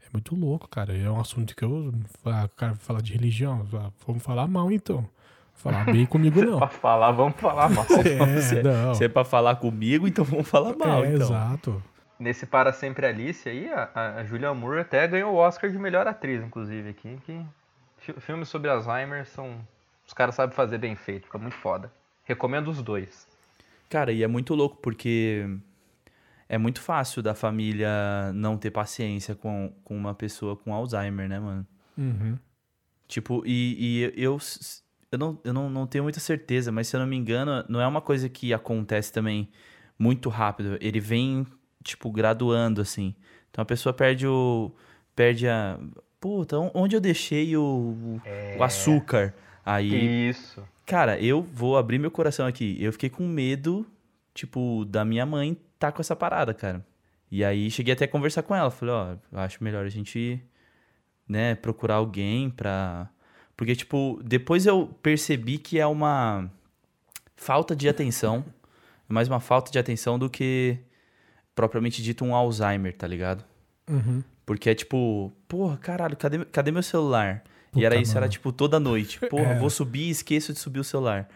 [0.04, 0.96] é muito louco, cara.
[0.96, 1.92] É um assunto que eu.
[2.24, 3.66] Ah, o cara fala de religião.
[3.74, 5.08] ah, Vamos falar mal então.
[5.54, 6.58] Falar bem comigo não.
[6.58, 7.84] Pra falar, vamos falar mal.
[7.84, 7.98] se,
[8.58, 8.94] É, não.
[8.94, 11.26] se é pra falar comigo, então vamos falar mal, é, então.
[11.26, 11.82] exato.
[12.18, 16.06] Nesse Para Sempre Alice aí, a, a Julia Moore até ganhou o Oscar de melhor
[16.06, 17.18] atriz, inclusive, aqui.
[17.26, 17.44] Que
[17.98, 19.56] fi- filmes sobre Alzheimer são.
[20.06, 21.92] Os caras sabem fazer bem feito, fica muito foda.
[22.24, 23.26] Recomendo os dois.
[23.92, 25.44] Cara, e é muito louco porque
[26.48, 31.38] é muito fácil da família não ter paciência com, com uma pessoa com Alzheimer, né,
[31.38, 31.66] mano?
[31.98, 32.38] Uhum.
[33.06, 34.38] Tipo, e, e eu,
[35.10, 37.82] eu, não, eu não, não tenho muita certeza, mas se eu não me engano, não
[37.82, 39.50] é uma coisa que acontece também
[39.98, 40.78] muito rápido.
[40.80, 41.46] Ele vem,
[41.84, 43.14] tipo, graduando, assim.
[43.50, 44.72] Então a pessoa perde o.
[45.14, 45.78] Perde a.
[46.18, 48.18] Puta, onde eu deixei o,
[48.56, 49.34] o açúcar?
[49.62, 50.30] Aí.
[50.30, 50.66] Isso.
[50.92, 52.76] Cara, eu vou abrir meu coração aqui.
[52.78, 53.86] Eu fiquei com medo,
[54.34, 56.84] tipo, da minha mãe tá com essa parada, cara.
[57.30, 58.70] E aí cheguei até a conversar com ela.
[58.70, 60.38] Falei, ó, eu acho melhor a gente,
[61.26, 63.08] né, procurar alguém pra.
[63.56, 66.50] Porque, tipo, depois eu percebi que é uma
[67.36, 68.44] falta de atenção.
[69.08, 70.78] É mais uma falta de atenção do que
[71.54, 73.44] propriamente dito um Alzheimer, tá ligado?
[73.88, 74.22] Uhum.
[74.46, 77.42] Porque é tipo, porra, caralho, cadê, cadê meu celular?
[77.72, 78.32] E Puta, era isso, era mano.
[78.32, 79.18] tipo toda noite.
[79.30, 79.58] Porra, É.
[79.58, 81.28] vou subir e esqueço de subir o celular.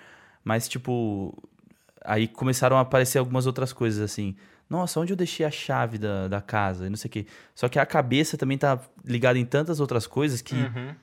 [0.44, 1.36] Mas, tipo,
[2.04, 4.36] aí começaram a aparecer algumas outras coisas assim.
[4.68, 6.86] Nossa, onde eu deixei a chave da, da casa?
[6.86, 7.26] E não sei o quê.
[7.54, 10.94] Só que a cabeça também tá ligada em tantas outras coisas que Uhum.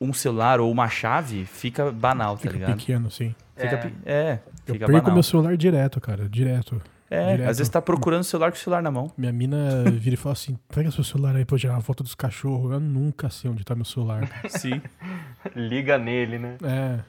[0.00, 2.76] um celular ou uma chave fica banal, tá Fica ligado?
[2.76, 3.34] pequeno, sim.
[3.56, 3.76] Fica, É.
[3.76, 4.32] pe- é,
[4.66, 5.14] Eu fica perco banal.
[5.14, 6.28] meu celular direto, cara.
[6.28, 6.82] Direto.
[7.10, 7.50] É, direto.
[7.50, 9.12] às vezes tá procurando o celular com o celular na mão.
[9.16, 12.02] Minha mina vira e fala assim: pega seu celular aí pra eu tirar uma foto
[12.02, 12.72] dos cachorros.
[12.72, 14.22] Eu nunca sei onde tá meu celular.
[14.48, 14.80] Sim.
[15.54, 16.56] Liga nele, né?
[16.62, 17.00] É.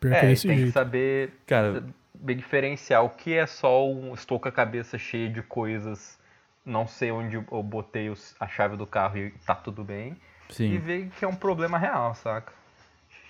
[0.00, 0.72] Pior que é É, e tem que jeito.
[0.72, 1.84] saber Cara,
[2.14, 6.18] bem diferenciar o que é só um estou com a cabeça cheia de coisas,
[6.64, 10.16] não sei onde eu botei os- a chave do carro e tá tudo bem,
[10.48, 10.78] e sim.
[10.78, 12.52] ver que é um problema real, saca?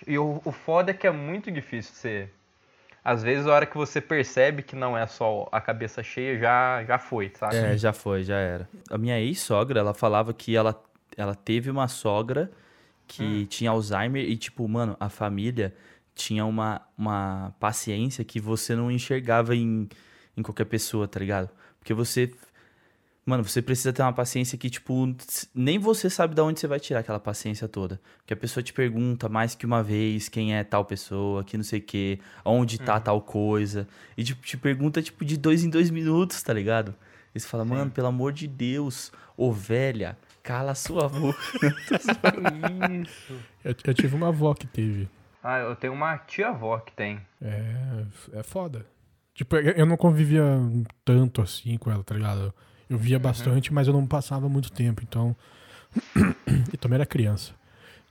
[0.07, 2.29] E o, o foda é que é muito difícil você.
[3.05, 6.85] Às vezes, a hora que você percebe que não é só a cabeça cheia, já,
[6.85, 7.57] já foi, sabe?
[7.57, 8.69] É, já foi, já era.
[8.89, 10.81] A minha ex-sogra, ela falava que ela,
[11.17, 12.51] ela teve uma sogra
[13.07, 15.75] que tinha Alzheimer e, tipo, mano, a família
[16.15, 19.89] tinha uma, uma paciência que você não enxergava em,
[20.37, 21.51] em qualquer pessoa, tá ligado?
[21.79, 22.33] Porque você.
[23.25, 25.15] Mano, você precisa ter uma paciência que, tipo,
[25.55, 28.01] nem você sabe de onde você vai tirar aquela paciência toda.
[28.19, 31.63] Porque a pessoa te pergunta mais que uma vez quem é tal pessoa, que não
[31.63, 33.87] sei o quê, onde tá tal coisa.
[34.17, 36.93] E, tipo, te pergunta, tipo, de dois em dois minutos, tá ligado?
[37.33, 41.39] E você fala, mano, pelo amor de Deus, ô velha, cala a sua boca.
[43.65, 45.09] Eu, eu tive uma avó que teve.
[45.41, 47.21] Ah, eu tenho uma tia-avó que tem.
[47.41, 48.85] É, é foda.
[49.35, 50.43] Tipo, eu eu não convivia
[51.05, 52.53] tanto assim com ela, tá ligado?
[52.93, 55.35] Eu via bastante, mas eu não passava muito tempo, então.
[56.73, 57.55] e também era criança.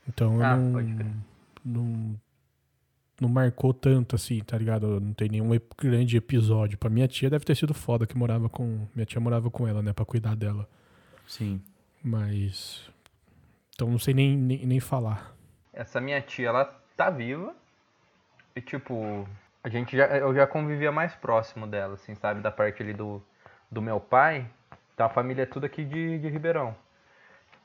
[0.07, 1.23] Então eu Ah, não,
[1.63, 2.19] não.
[3.19, 4.99] Não marcou tanto assim, tá ligado?
[4.99, 6.75] Não tem nenhum grande episódio.
[6.79, 8.87] Pra minha tia deve ter sido foda que morava com.
[8.95, 9.93] Minha tia morava com ela, né?
[9.93, 10.67] Pra cuidar dela.
[11.27, 11.61] Sim.
[12.03, 12.89] Mas.
[13.75, 15.35] Então não sei nem, nem, nem falar.
[15.71, 16.65] Essa minha tia, ela
[16.97, 17.53] tá viva.
[18.55, 19.27] E tipo,
[19.63, 22.41] a gente já, eu já convivia mais próximo dela, assim, sabe?
[22.41, 23.23] Da parte ali do,
[23.71, 24.49] do meu pai.
[24.93, 26.75] Então a família é tudo aqui de, de Ribeirão.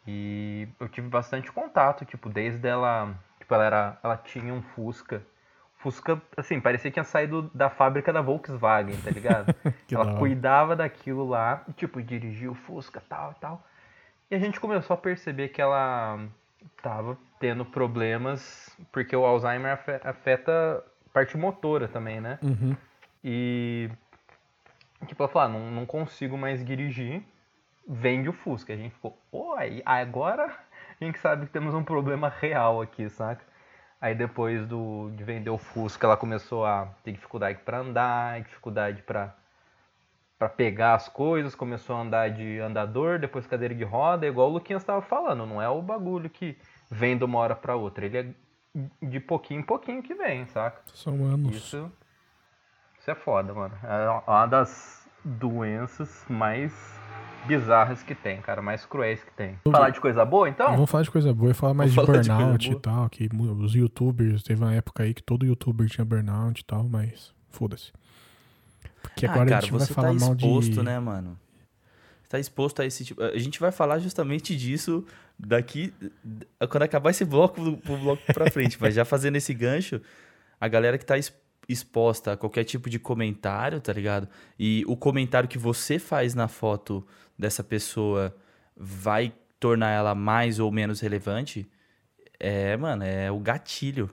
[0.06, 3.14] E eu tive bastante contato, tipo, desde ela.
[3.38, 3.98] Tipo, ela era.
[4.02, 5.22] Ela tinha um Fusca.
[5.78, 9.54] Fusca, assim, parecia que tinha saído da fábrica da Volkswagen, tá ligado?
[9.92, 10.18] Ela hora.
[10.18, 13.62] cuidava daquilo lá, e, tipo, dirigia o Fusca, tal e tal.
[14.30, 16.18] E a gente começou a perceber que ela
[16.82, 22.38] tava tendo problemas, porque o Alzheimer afe- afeta a parte motora também, né?
[22.42, 22.74] Uhum.
[23.22, 23.88] E,
[25.04, 27.22] tipo, ela falou, ah, não, não consigo mais dirigir,
[27.86, 28.72] vende o Fusca.
[28.72, 30.46] A gente ficou, pô, aí, agora
[31.00, 33.44] a gente sabe que temos um problema real aqui, saca?
[34.00, 39.02] Aí depois do, de vender o Fusca, ela começou a ter dificuldade para andar, dificuldade
[39.02, 39.34] para
[40.38, 44.52] para pegar as coisas, começou a andar de andador, depois cadeira de roda, igual o
[44.52, 46.58] Luquinhas estava falando, não é o bagulho que
[46.90, 48.26] vem de uma hora para outra, ele é
[49.00, 50.82] de pouquinho em pouquinho que vem, saca?
[50.92, 51.56] São anos.
[51.56, 51.90] Isso,
[53.06, 53.72] isso é foda, mano.
[53.84, 56.72] É uma das doenças mais
[57.46, 59.56] bizarras que tem, cara, mais cruéis que tem.
[59.62, 60.72] Falar de coisa boa, então?
[60.72, 62.82] Vamos falar de coisa boa e falar mais de Vamos falar de burnout coisa e
[62.82, 63.28] tal, que
[63.62, 67.92] os youtubers, teve uma época aí que todo youtuber tinha burnout e tal, mas foda-se.
[69.00, 70.82] Porque agora ah, cara, a gente vai você falar tá mal exposto, de...
[70.82, 71.38] né, mano?
[72.24, 73.22] Você tá exposto a esse tipo.
[73.22, 75.06] A gente vai falar justamente disso
[75.38, 75.94] daqui.
[76.68, 78.76] Quando acabar esse bloco, pro bloco pra frente.
[78.80, 80.00] Mas já fazendo esse gancho,
[80.60, 81.32] a galera que tá ex-
[81.68, 84.28] exposta a qualquer tipo de comentário, tá ligado?
[84.58, 87.06] E o comentário que você faz na foto
[87.38, 88.34] dessa pessoa
[88.76, 91.68] vai tornar ela mais ou menos relevante.
[92.38, 94.10] É, mano, é o gatilho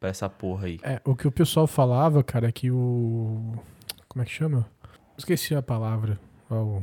[0.00, 0.78] pra essa porra aí.
[0.82, 3.54] É, o que o pessoal falava, cara, é que o...
[4.08, 4.68] Como é que chama?
[5.16, 6.18] Esqueci a palavra.
[6.50, 6.82] O-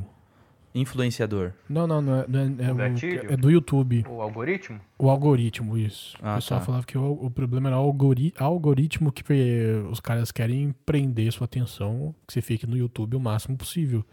[0.73, 1.51] Influenciador.
[1.67, 4.05] Não, não, não é, não é, é O é do YouTube.
[4.07, 4.79] O algoritmo?
[4.97, 6.15] O algoritmo, isso.
[6.21, 6.65] Ah, o pessoal tá.
[6.65, 11.31] falava que o, o problema era o algori- algoritmo que eh, os caras querem prender
[11.33, 14.05] sua atenção, que você fique no YouTube o máximo possível.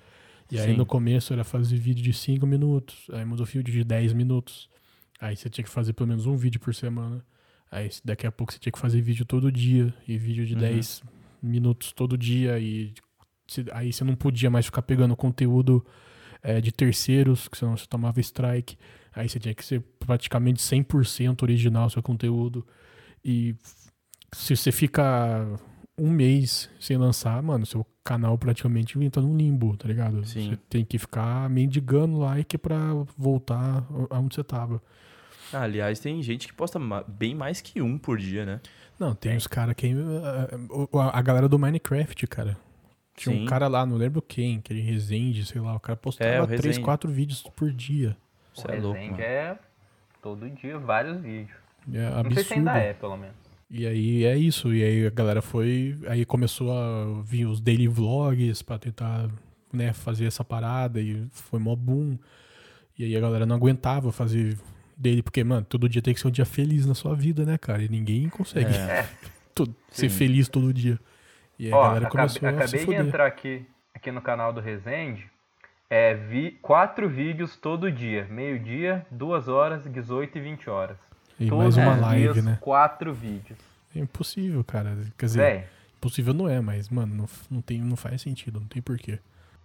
[0.51, 0.77] E aí Sim.
[0.77, 4.69] no começo era fazer vídeo de 5 minutos, aí mudou vídeo de 10 minutos.
[5.21, 7.25] Aí você tinha que fazer pelo menos um vídeo por semana.
[7.71, 10.61] Aí daqui a pouco você tinha que fazer vídeo todo dia, e vídeo de Uhum.
[10.61, 11.03] 10
[11.43, 12.95] minutos todo dia, e
[13.73, 15.85] aí você não podia mais ficar pegando conteúdo
[16.47, 18.77] eh, de terceiros, que senão você tomava strike.
[19.15, 22.67] Aí você tinha que ser praticamente 100% original seu conteúdo.
[23.25, 23.55] E
[24.33, 25.47] se você ficar
[25.99, 30.25] um mês sem lançar, mano, seu canal praticamente entra num limbo, tá ligado?
[30.27, 30.51] Sim.
[30.51, 32.79] Você tem que ficar mendigando like pra
[33.17, 34.83] voltar aonde você tava.
[35.53, 36.79] Ah, aliás, tem gente que posta
[37.09, 38.61] bem mais que um por dia, né?
[38.99, 39.95] Não, tem os caras que.
[39.95, 42.57] o- a, a galera do Minecraft, cara.
[43.17, 43.43] Tinha Sim.
[43.43, 46.47] um cara lá, não lembro quem, aquele Resende, sei lá, o cara É, postava o
[46.47, 46.85] três, Resende.
[46.85, 48.17] quatro vídeos por dia.
[48.55, 49.23] Você o é louco, Resende mano.
[49.25, 49.59] é
[50.23, 51.57] todo dia vários vídeos.
[51.93, 52.89] É Não sei se ainda absurdo.
[52.91, 53.35] é, pelo menos.
[53.71, 54.73] E aí é isso.
[54.75, 55.99] E aí a galera foi.
[56.09, 59.29] Aí começou a vir os daily vlogs pra tentar
[59.73, 61.01] né, fazer essa parada.
[61.01, 62.19] E foi mó boom.
[62.99, 64.59] E aí a galera não aguentava fazer
[64.97, 67.57] dele, porque, mano, todo dia tem que ser um dia feliz na sua vida, né,
[67.59, 67.83] cara?
[67.83, 69.07] E ninguém consegue É.
[69.91, 70.17] ser Sim.
[70.17, 70.99] feliz todo dia.
[71.59, 74.21] E aí Ó, a galera acabe- começou a se acabei de entrar aqui, aqui no
[74.21, 75.31] canal do Resende.
[75.89, 78.27] É, vi quatro vídeos todo dia.
[78.29, 80.97] Meio-dia, duas horas, 18 e 20 horas.
[81.39, 82.59] E Todos mais uma os live, dias, né?
[82.61, 83.59] quatro vídeos.
[83.95, 84.97] É impossível, cara.
[85.17, 85.65] Quer dizer, Véi,
[85.99, 89.19] impossível não é, mas, mano, não, não, tem, não faz sentido, não tem porquê.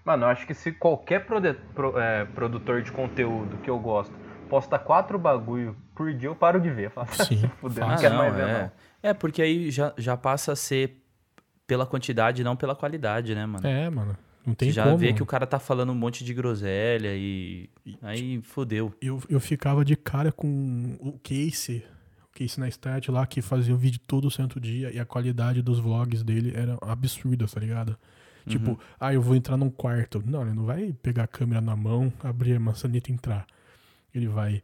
[0.06, 4.14] mano, eu acho que se qualquer prode- pro- é, produtor de conteúdo que eu gosto
[4.50, 6.88] posta quatro bagulho por dia, eu paro de ver.
[6.88, 7.88] Eu falo, Sim, "Se fuder, fácil.
[7.88, 8.62] não Ah, quero mais ver, é.
[8.64, 8.72] não.
[9.02, 11.01] É, porque aí já, já passa a ser
[11.72, 13.66] pela quantidade, não pela qualidade, né, mano?
[13.66, 14.18] É, mano.
[14.46, 14.98] Não tem Você já como.
[14.98, 17.70] vê que o cara tá falando um monte de groselha e.
[18.02, 18.94] Aí fodeu.
[19.02, 21.82] eu, eu ficava de cara com o Casey,
[22.26, 25.62] o Casey na Start lá, que fazia o vídeo todo santo dia e a qualidade
[25.62, 27.98] dos vlogs dele era absurda, tá ligado?
[28.46, 30.22] Tipo, ah, eu vou entrar num quarto.
[30.26, 33.48] Não, ele não vai pegar a câmera na mão, abrir a maçaneta e entrar.
[34.14, 34.62] Ele vai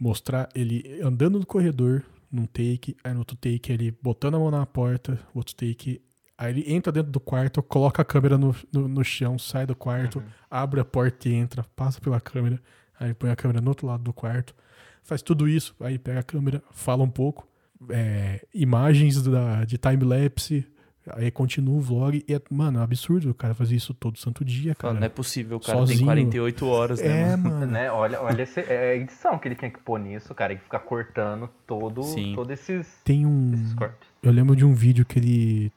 [0.00, 2.02] mostrar ele andando no corredor,
[2.32, 6.00] num take, aí no outro take ele botando a mão na porta, outro take.
[6.38, 9.74] Aí ele entra dentro do quarto, coloca a câmera no, no, no chão, sai do
[9.74, 12.62] quarto, abre a porta e entra, passa pela câmera,
[12.98, 14.54] aí põe a câmera no outro lado do quarto,
[15.02, 17.44] faz tudo isso, aí pega a câmera, fala um pouco,
[17.90, 20.64] é, imagens da, de time-lapse,
[21.10, 24.16] aí continua o vlog, e é, mano, é um absurdo o cara fazer isso todo
[24.16, 24.94] santo dia, cara.
[24.94, 25.98] não é possível, o cara Sozinho.
[25.98, 27.32] tem 48 horas, né?
[27.32, 27.50] É, mano?
[27.56, 27.72] mano.
[27.72, 27.90] Né?
[27.90, 30.52] Olha, olha esse- é a edição que ele tem que pôr nisso, cara.
[30.52, 32.34] E ficar cortando todo, Sim.
[32.36, 33.54] todo esses, Tem um.
[33.54, 34.06] esses cortes.
[34.22, 35.72] Eu lembro de um vídeo que ele.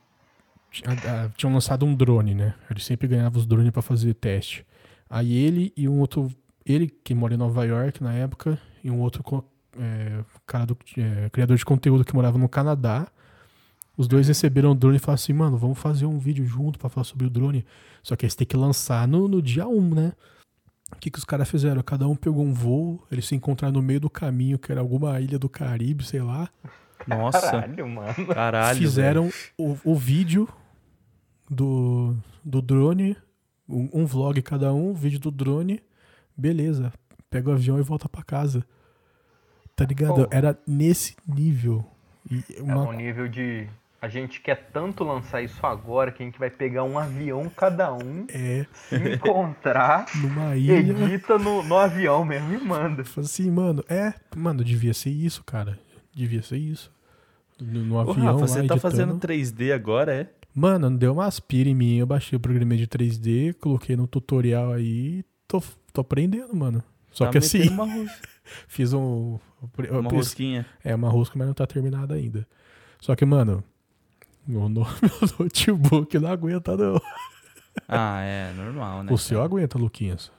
[0.71, 2.53] Tinha- Tinham lançado um drone, né?
[2.69, 4.65] Ele sempre ganhava os drones pra fazer teste.
[5.09, 6.29] Aí ele e um outro.
[6.65, 9.23] Ele, que mora em Nova York na época, e um outro
[9.79, 13.07] é, cara do é, criador de conteúdo que morava no Canadá.
[13.97, 16.89] Os dois receberam o drone e falaram assim, mano, vamos fazer um vídeo junto pra
[16.89, 17.65] falar sobre o drone.
[18.01, 20.13] Só que eles têm que lançar no, no dia 1, né?
[20.93, 21.81] O que, que os caras fizeram?
[21.83, 25.19] Cada um pegou um voo, eles se encontraram no meio do caminho, que era alguma
[25.19, 26.49] ilha do Caribe, sei lá.
[27.07, 28.27] Nossa, Caralho, mano.
[28.27, 28.77] caralho.
[28.77, 30.47] fizeram o, o vídeo
[31.53, 33.17] do, do drone,
[33.67, 35.81] um, um vlog cada um, vídeo do drone,
[36.35, 36.93] beleza,
[37.29, 38.65] pega o avião e volta pra casa.
[39.75, 40.25] Tá ligado?
[40.25, 40.27] Pô.
[40.31, 41.85] Era nesse nível.
[42.29, 43.67] E É uma- um nível de.
[44.01, 47.93] A gente quer tanto lançar isso agora que a gente vai pegar um avião cada
[47.93, 50.73] um, é se encontrar, numa ilha.
[50.79, 53.03] edita no, no avião mesmo e manda.
[53.05, 55.77] Fala assim, mano, é, mano, devia ser isso, cara.
[56.15, 56.91] Devia ser isso.
[57.59, 58.81] No, no Ô, avião Rafa, lá, você tá editando.
[58.81, 60.29] fazendo 3D agora, é?
[60.53, 64.73] Mano, deu uma aspira em mim, eu baixei o programa de 3D, coloquei no tutorial
[64.73, 65.61] aí, tô,
[65.93, 66.83] tô aprendendo, mano.
[67.11, 67.69] Só Tá que assim,
[68.67, 69.39] fiz um.
[69.77, 70.65] eu uma fiz- rosquinha.
[70.83, 72.45] É uma rosca, mas não tá terminada ainda.
[72.99, 73.63] Só que, mano,
[74.45, 74.85] no- meu
[75.39, 77.01] notebook não aguenta, não.
[77.87, 79.11] Ah, é, normal, né?
[79.13, 80.31] o seu aguenta, Luquinhas.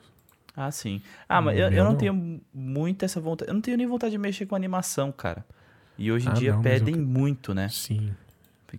[0.55, 1.01] Ah, sim.
[1.27, 1.99] Ah, mas eu, eu meu não não.
[1.99, 3.51] tenho muito essa vontade.
[3.51, 5.43] Eu não tenho nem vontade de mexer com animação, cara.
[5.97, 7.69] E hoje em Ah, dia não, eu pedem que- muito, né?
[7.71, 8.13] Sim.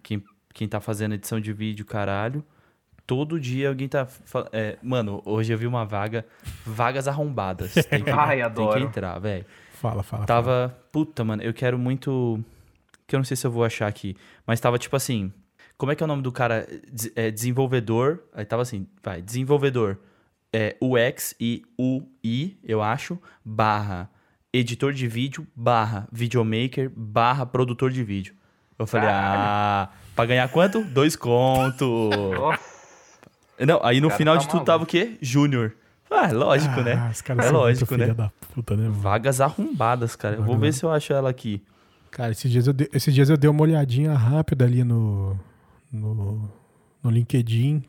[0.04, 0.24] Quem,
[0.54, 2.44] quem tá fazendo edição de vídeo, caralho.
[3.06, 4.08] Todo dia alguém tá.
[4.54, 6.26] é, mano, hoje eu vi uma vaga.
[6.66, 7.74] Vagas arrombadas.
[7.74, 8.80] Tem que, Ai, tem adoro.
[8.80, 9.46] que entrar, velho.
[9.74, 10.04] Fala, fala.
[10.04, 10.26] fala.
[10.26, 10.78] Tava.
[10.92, 12.40] Puta, mano, eu quero muito.
[13.06, 14.16] Que eu não sei se eu vou achar aqui.
[14.48, 15.34] Mas tava tipo assim.
[15.78, 16.66] Como é que é o nome do cara?
[17.16, 18.24] É, desenvolvedor.
[18.34, 19.98] Aí tava assim, vai, desenvolvedor.
[20.54, 24.10] É, UX e UI, eu acho, barra
[24.54, 28.36] editor de vídeo, barra videomaker, barra produtor de vídeo.
[28.78, 30.84] Eu falei, ah, pra ganhar quanto?
[30.84, 31.86] Dois conto.
[32.36, 32.60] Nossa.
[33.60, 35.18] Não, aí no final tá de tudo tava o quê?
[35.22, 35.76] Júnior.
[36.10, 37.10] Ah, lógico, ah, né?
[37.12, 38.14] Os caras É são lógico, né?
[38.14, 38.88] da puta, né?
[38.90, 40.36] Vagas arrombadas, cara.
[40.36, 41.64] Eu vou ver se eu acho ela aqui.
[42.12, 45.40] Cara, esses dias, eu dei, esses dias eu dei uma olhadinha rápida ali no,
[45.92, 46.52] no,
[47.02, 47.84] no LinkedIn.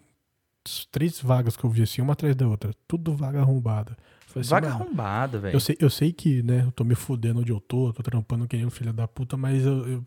[0.90, 2.70] Três vagas que eu vi assim, uma atrás da outra.
[2.88, 3.96] Tudo vaga arrombada.
[4.34, 5.54] Assim, Vaga mano, arrombada, velho.
[5.54, 8.48] eu sei, eu sei que, né, eu tô me fudendo onde eu tô, tô trampando
[8.48, 10.02] que nem um filho da puta, mas eu, eu-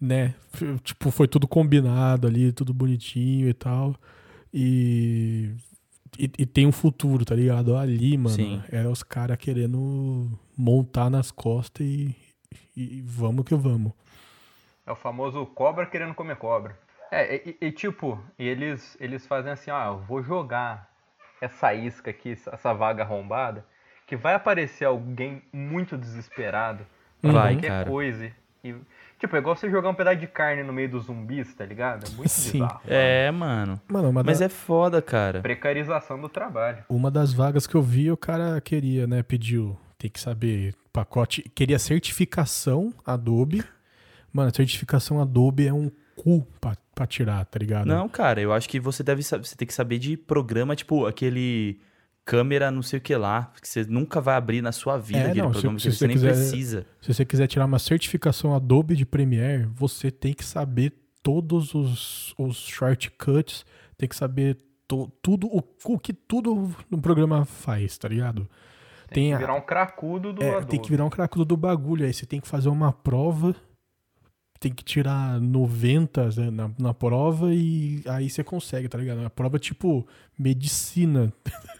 [0.00, 0.34] né,
[0.82, 3.94] tipo, foi tudo combinado ali, tudo bonitinho e tal.
[4.52, 5.52] E,
[6.18, 7.76] e, e tem um futuro, tá ligado?
[7.76, 8.62] Ali, mano, Sim.
[8.70, 12.14] era os caras querendo montar nas costas e,
[12.76, 13.92] e vamos que vamos.
[14.86, 16.78] É o famoso cobra querendo comer cobra.
[17.10, 20.90] É, e, e- tipo, e eles, eles fazem assim, ó, eu vou jogar
[21.40, 23.64] essa isca aqui, essa vaga arrombada,
[24.06, 26.86] que vai aparecer alguém muito desesperado
[27.20, 27.90] pra Vai, qualquer cara.
[27.90, 28.32] coisa.
[28.62, 28.74] E,
[29.26, 32.06] tipo, é igual você jogar um pedaço de carne no meio dos zumbis, tá ligado?
[32.06, 32.52] É muito Sim.
[32.52, 32.80] bizarro.
[32.86, 33.80] É, mano.
[33.88, 35.40] Mano, uma, Mas da- é foda, cara.
[35.40, 36.84] Precarização do trabalho.
[36.88, 41.42] uma das vagas que eu vi, o cara queria, né, pediu, tem que saber, pacote,
[41.54, 43.64] queria certificação Adobe.
[44.32, 47.86] Mano, certificação Adobe é um cu pra, pra tirar, tá ligado?
[47.86, 51.06] Não, cara, eu acho que você deve saber, você tem que saber de programa, tipo,
[51.06, 51.80] aquele
[52.24, 55.22] câmera não sei o que lá, que você nunca vai abrir na sua vida É,
[55.26, 56.86] aquele não, se- programa, se você, você nem quiser- precisa.
[57.00, 62.34] Se você quiser tirar uma certificação Adobe de Premiere, você tem que saber todos os,
[62.38, 63.64] os shortcuts,
[63.96, 64.56] tem que saber
[64.88, 68.48] to- tudo, o, o que tudo no programa faz, tá ligado?
[69.10, 70.66] Tem, a- que virar um cracudo do É, Adobe.
[70.66, 72.04] tem que virar um cracudo do bagulho.
[72.06, 73.54] Aí você tem que fazer uma prova,
[74.58, 79.24] tem que tirar 90 né, na, na prova e aí você consegue, tá ligado?
[79.24, 80.06] A prova é tipo
[80.38, 81.32] medicina.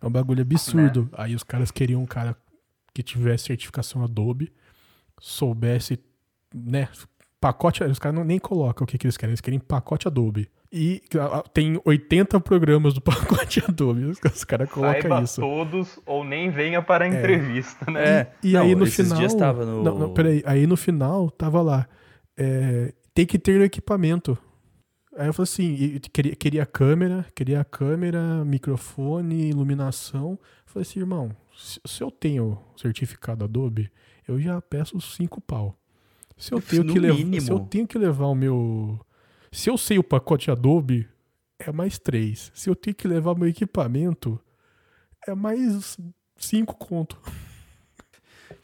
[0.00, 1.08] é um bagulho absurdo.
[1.12, 2.36] Aí os caras queriam um cara
[2.94, 4.52] que tivesse certificação Adobe,
[5.20, 5.98] soubesse,
[6.54, 6.88] né?
[7.40, 10.50] Pacote, os caras não, nem colocam o que, que eles querem, eles querem pacote Adobe.
[10.72, 11.02] E
[11.52, 14.04] tem 80 programas do pacote Adobe.
[14.04, 15.40] Os, caras colocam Saiba isso.
[15.40, 18.04] todos ou nem venha para a entrevista, né?
[18.04, 19.18] É, E não, aí no esses final.
[19.18, 19.82] dias tava no...
[19.82, 20.42] Não, não, peraí.
[20.46, 21.88] Aí no final tava lá.
[22.36, 24.38] é, tem que ter equipamento.
[25.20, 30.30] Aí eu falei assim: queria, queria câmera, queria câmera, microfone, iluminação.
[30.30, 33.92] Eu falei assim, irmão, se, eu tenho certificado Adobe,
[34.26, 35.78] eu já peço cinco pau.
[36.38, 37.40] Se eu tenho No que levar.
[37.42, 38.98] Se eu tenho que levar o meu.
[39.52, 41.06] Se eu sei o pacote Adobe,
[41.58, 42.50] é mais três.
[42.54, 44.40] Se eu tenho que levar meu equipamento,
[45.28, 45.98] é mais
[46.34, 47.20] cinco conto.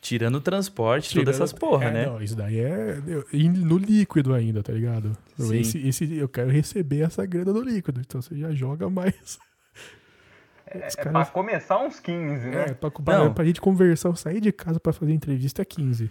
[0.00, 2.06] Tirando o transporte, Tirando- todas essas porra, é, né?
[2.06, 2.98] Não, isso daí é
[3.32, 5.16] e no líquido ainda, tá ligado?
[5.38, 5.58] Eu- Sim.
[5.60, 9.38] Esse, esse- eu quero receber essa grana no líquido, então você já joga mais.
[10.68, 12.66] É, é caras- pra começar uns 15, né?
[12.70, 13.32] É, pra, pra, Não.
[13.32, 16.10] pra gente conversar, eu sair de casa pra fazer entrevista é 15.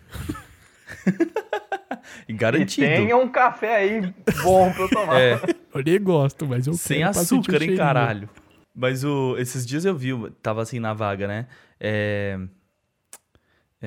[2.28, 2.88] E E garantido.
[2.88, 4.13] tenha um café aí
[4.43, 5.19] bom pra eu tomar.
[5.19, 5.39] É,
[5.73, 8.30] Eu nem gosto, mas eu sem açúcar, hein, caralho.
[8.73, 10.11] Mas o, esses dias eu vi,
[10.41, 11.47] tava assim na vaga, né?
[11.80, 12.39] É,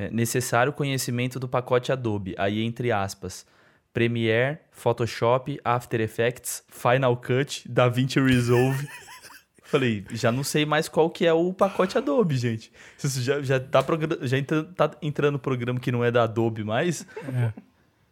[0.07, 2.35] é, necessário conhecimento do pacote Adobe.
[2.39, 3.47] Aí, entre aspas,
[3.93, 8.87] Premiere, Photoshop, After Effects, Final Cut, DaVinci Resolve.
[9.65, 12.73] Falei, já não sei mais qual que é o pacote Adobe, gente.
[13.03, 13.85] Isso já, já, tá,
[14.23, 17.07] já entra- tá entrando no programa que não é da Adobe mais.
[17.35, 17.53] É.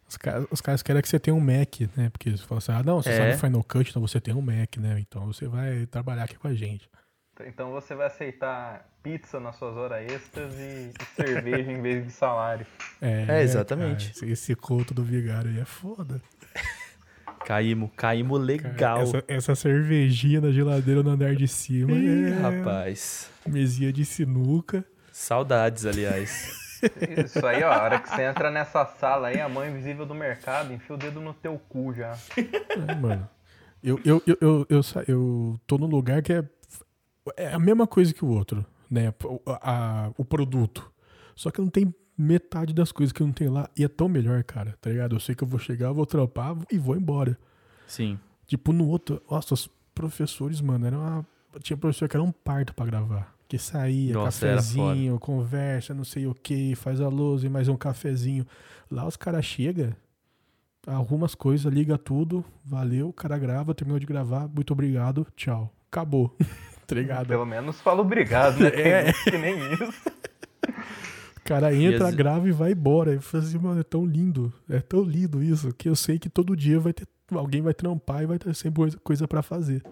[0.07, 2.09] Os, caras, os caras querem que você tenha um Mac, né?
[2.11, 3.17] Porque eles falam assim, ah, não, você É.
[3.33, 4.99] sabe Final Cut, então você tem um Mac, né?
[4.99, 6.87] Então você vai trabalhar aqui com a gente.
[7.45, 12.11] Então você vai aceitar pizza nas suas horas extras e, e cerveja em vez de
[12.11, 12.65] salário.
[13.01, 14.13] É, É, exatamente.
[14.13, 16.21] cara, esse, conto do vigário aí é foda.
[17.45, 19.01] Caímos, caímos legal.
[19.01, 23.29] Essa, essa cervejinha na geladeira no andar de cima Ih, é rapaz.
[23.47, 24.83] mesinha de sinuca.
[25.13, 26.81] Saudades, aliás.
[27.25, 30.13] Isso aí, ó, a hora que você entra nessa sala aí, a mão invisível do
[30.13, 32.17] mercado, enfia o dedo no teu cu já.
[32.35, 33.27] É, mano.
[33.81, 36.43] Eu, eu, eu, eu, eu, eu tô num lugar que é,
[37.37, 39.13] é a mesma coisa que o outro, né?
[39.23, 40.91] O, a- o produto.
[41.35, 43.69] Só que não tem metade das coisas que não tem lá.
[43.77, 45.15] E é tão melhor, cara, tá ligado?
[45.15, 47.37] Eu sei que eu vou chegar, vou trampar e vou embora.
[47.85, 48.17] Sim.
[48.47, 51.25] Tipo, no outro, nossa, os professores, mano, era uma.
[51.61, 53.35] Tinha professor que era um parto pra gravar.
[53.47, 57.77] Que saía, Nossa, cafezinho, conversa, não sei o que, faz a lousa e mais um
[57.77, 58.45] cafezinho.
[58.91, 59.95] Lá os caras chegam,
[60.85, 65.73] arruma as coisas, liga tudo, valeu, o cara grava, terminou de gravar, muito obrigado, tchau.
[65.89, 66.35] Acabou.
[66.87, 67.27] tá ligado?
[67.27, 68.69] Pelo menos fala obrigado, né?
[68.73, 69.13] É.
[69.13, 69.93] que nem isso.
[71.37, 73.13] O cara entra, as- grava e vai embora.
[73.13, 76.29] Eu falei assim, mano, é tão lindo, é tão lindo isso, que eu sei que
[76.29, 77.07] todo dia vai ter.
[77.31, 79.83] Alguém vai trampar e vai ter sempre coisa- coisa pra fazer.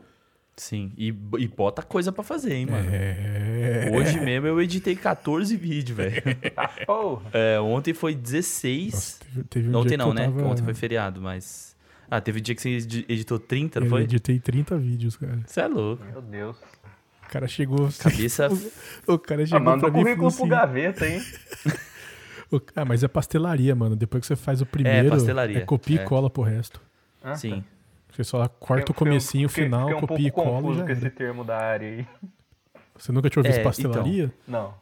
[0.58, 0.94] Sim.
[0.98, 2.88] E, e bota coisa pra fazer, hein, mano.
[2.90, 3.92] É.
[3.94, 6.16] Hoje mesmo eu editei 14 vídeos, velho.
[7.34, 8.94] É, ontem foi 16.
[8.94, 10.24] Nossa, teve, teve um dia ontem que não, eu né?
[10.26, 11.76] tava- Ontem foi feriado, mas.
[12.10, 14.04] Ah, teve um dia que você edi- editou 30, não Eu foi?
[14.04, 15.40] editei 30 vídeos, cara.
[15.46, 16.06] Você é louco.
[16.06, 16.56] Meu Deus.
[17.28, 17.90] O cara chegou.
[18.00, 18.48] Cabeça.
[19.08, 20.48] O cara Ah, chegou manda pra o currículo pro assim.
[20.48, 21.22] gaveta, hein?
[22.52, 23.96] "O- Ah, mas é pastelaria, mano.
[23.96, 26.04] Depois que você faz o primeiro, pastelaria, é copia é.
[26.04, 26.80] e cola pro resto.
[27.24, 27.36] Ah, tá.
[27.36, 27.64] Sim.
[28.12, 30.80] Você só corta o comecinho, o final, fiquei um copia e pouco cola e confuso
[30.80, 32.08] já com esse termo da área aí.
[32.98, 34.34] Você nunca tinha ouvido É, pastelaria?
[34.48, 34.74] Não.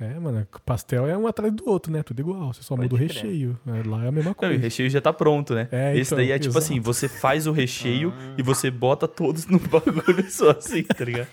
[0.00, 0.46] É, mano.
[0.64, 2.02] Pastel é um atrás do outro, né?
[2.02, 2.52] Tudo igual.
[2.54, 3.58] Você só Pode muda o recheio.
[3.66, 3.82] né?
[3.86, 4.62] Lá é a mesma Não, e o coisa.
[4.62, 5.68] recheio já tá pronto, né?
[5.70, 6.64] É, Esse então, daí é tipo exato.
[6.64, 11.28] assim, você faz o recheio e você bota todos no bagulho só assim, tá ligado?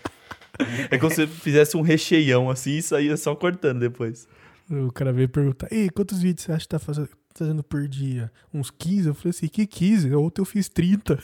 [0.90, 4.28] É como se você fizesse um recheião assim e saía só cortando depois.
[4.70, 8.32] O cara veio perguntar: Ei, quantos vídeos você acha que tá fazendo, fazendo por dia?
[8.54, 9.08] Uns 15?
[9.10, 10.14] Eu falei assim: Que 15?
[10.16, 11.18] Ontem eu fiz 30.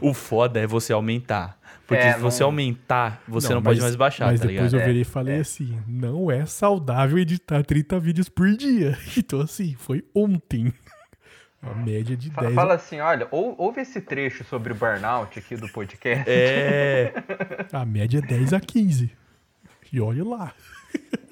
[0.00, 1.58] O foda é você aumentar.
[1.86, 4.46] Porque É, se você não- aumentar, você não, Não, pode mas- mais baixar, Mas tá
[4.46, 4.80] depois ligado?
[4.80, 8.96] eu virei e falei assim: não é saudável editar 30 vídeos por dia.
[9.18, 10.72] Então, assim, foi ontem.
[11.62, 12.54] A média de Fa- 10.
[12.54, 16.24] Fala assim, olha, ou, ouve esse trecho sobre burnout aqui do podcast.
[16.28, 17.12] É.
[17.72, 19.10] A média é 10 a 15.
[19.92, 20.52] E olha lá.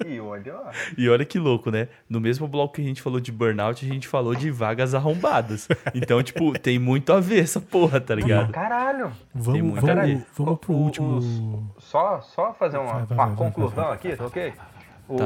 [0.05, 0.71] E olha lá.
[0.97, 1.87] E olha que louco, né?
[2.09, 5.67] No mesmo bloco que a gente falou de burnout, a gente falou de vagas arrombadas.
[5.93, 8.51] Então, tipo, tem muito a ver essa porra, tá ligado?
[8.53, 9.11] Caralho.
[9.35, 10.25] Vamos, muita vamos, coisa.
[10.37, 11.75] vamos pro O- último.
[11.77, 14.51] Só, só fazer uma, Vai, vai, uma vai, conclusão vai, aqui, tá ok?
[14.53, 14.67] Tá.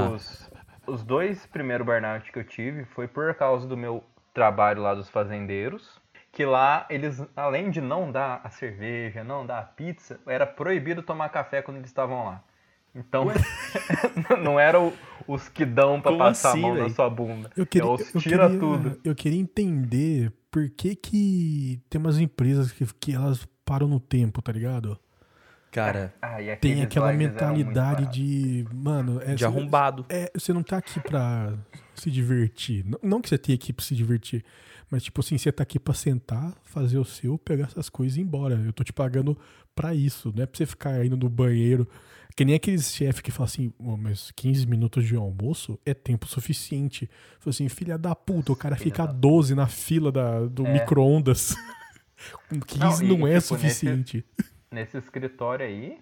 [0.10, 0.50] Os,
[0.88, 4.04] os dois primeiros burnout que eu tive foi por causa do meu
[4.36, 6.00] trabalho lá dos fazendeiros.
[6.32, 11.02] Que lá eles, além de não dar a cerveja, não dar a pizza, era proibido
[11.02, 12.44] tomar café quando eles estavam lá.
[12.94, 13.26] Então,
[14.44, 14.94] não era o-
[15.28, 16.90] os que dão pra Como passar assim, a mão na véi?
[16.94, 17.50] sua bunda.
[17.56, 19.00] Eu queria, é os eu, tira queria, tudo.
[19.04, 24.42] eu queria entender por que, que tem umas empresas que, que elas param no tempo,
[24.42, 25.00] tá ligado?
[25.72, 28.66] Cara, Ah, e Tem aquela mentalidade de.
[28.74, 30.06] Mano, é, de arrombado.
[30.10, 31.54] é, você não tá aqui pra
[32.02, 32.86] se divertir.
[32.86, 34.44] Não, não que você tenha aqui pra se divertir,
[34.90, 38.22] mas tipo assim, você tá aqui pra sentar, fazer o seu, pegar essas coisas e
[38.22, 38.56] ir embora.
[38.66, 39.38] Eu tô te pagando
[39.76, 41.88] pra isso, não é pra você ficar indo no banheiro.
[42.36, 46.28] Que nem aqueles chefes que falam assim, "Ô, mas 15 minutos de almoço é tempo
[46.28, 47.10] suficiente.
[47.40, 50.74] Fala assim, filha da puta, o cara fica da 12 na fila da, do É.
[50.74, 51.56] micro-ondas.
[52.50, 54.26] Com 15 Não, não, e, é tipo, suficiente.
[54.70, 55.98] Nesse escritório aí,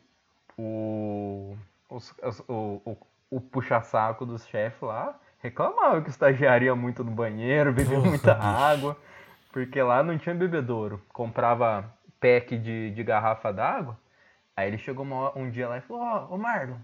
[0.58, 1.56] o,
[1.90, 2.98] os- os- o, o,
[3.30, 8.34] o puxa-saco dos chefes lá reclamava que o estagiário ia muito no banheiro, bebia muita
[8.34, 8.98] água,
[9.52, 11.00] porque lá não tinha bebedouro.
[11.10, 11.86] Comprava
[12.20, 14.00] pack de, de garrafa d'água.
[14.56, 16.78] Aí ele chegou uma um dia lá e falou: Ó, ô Marlon,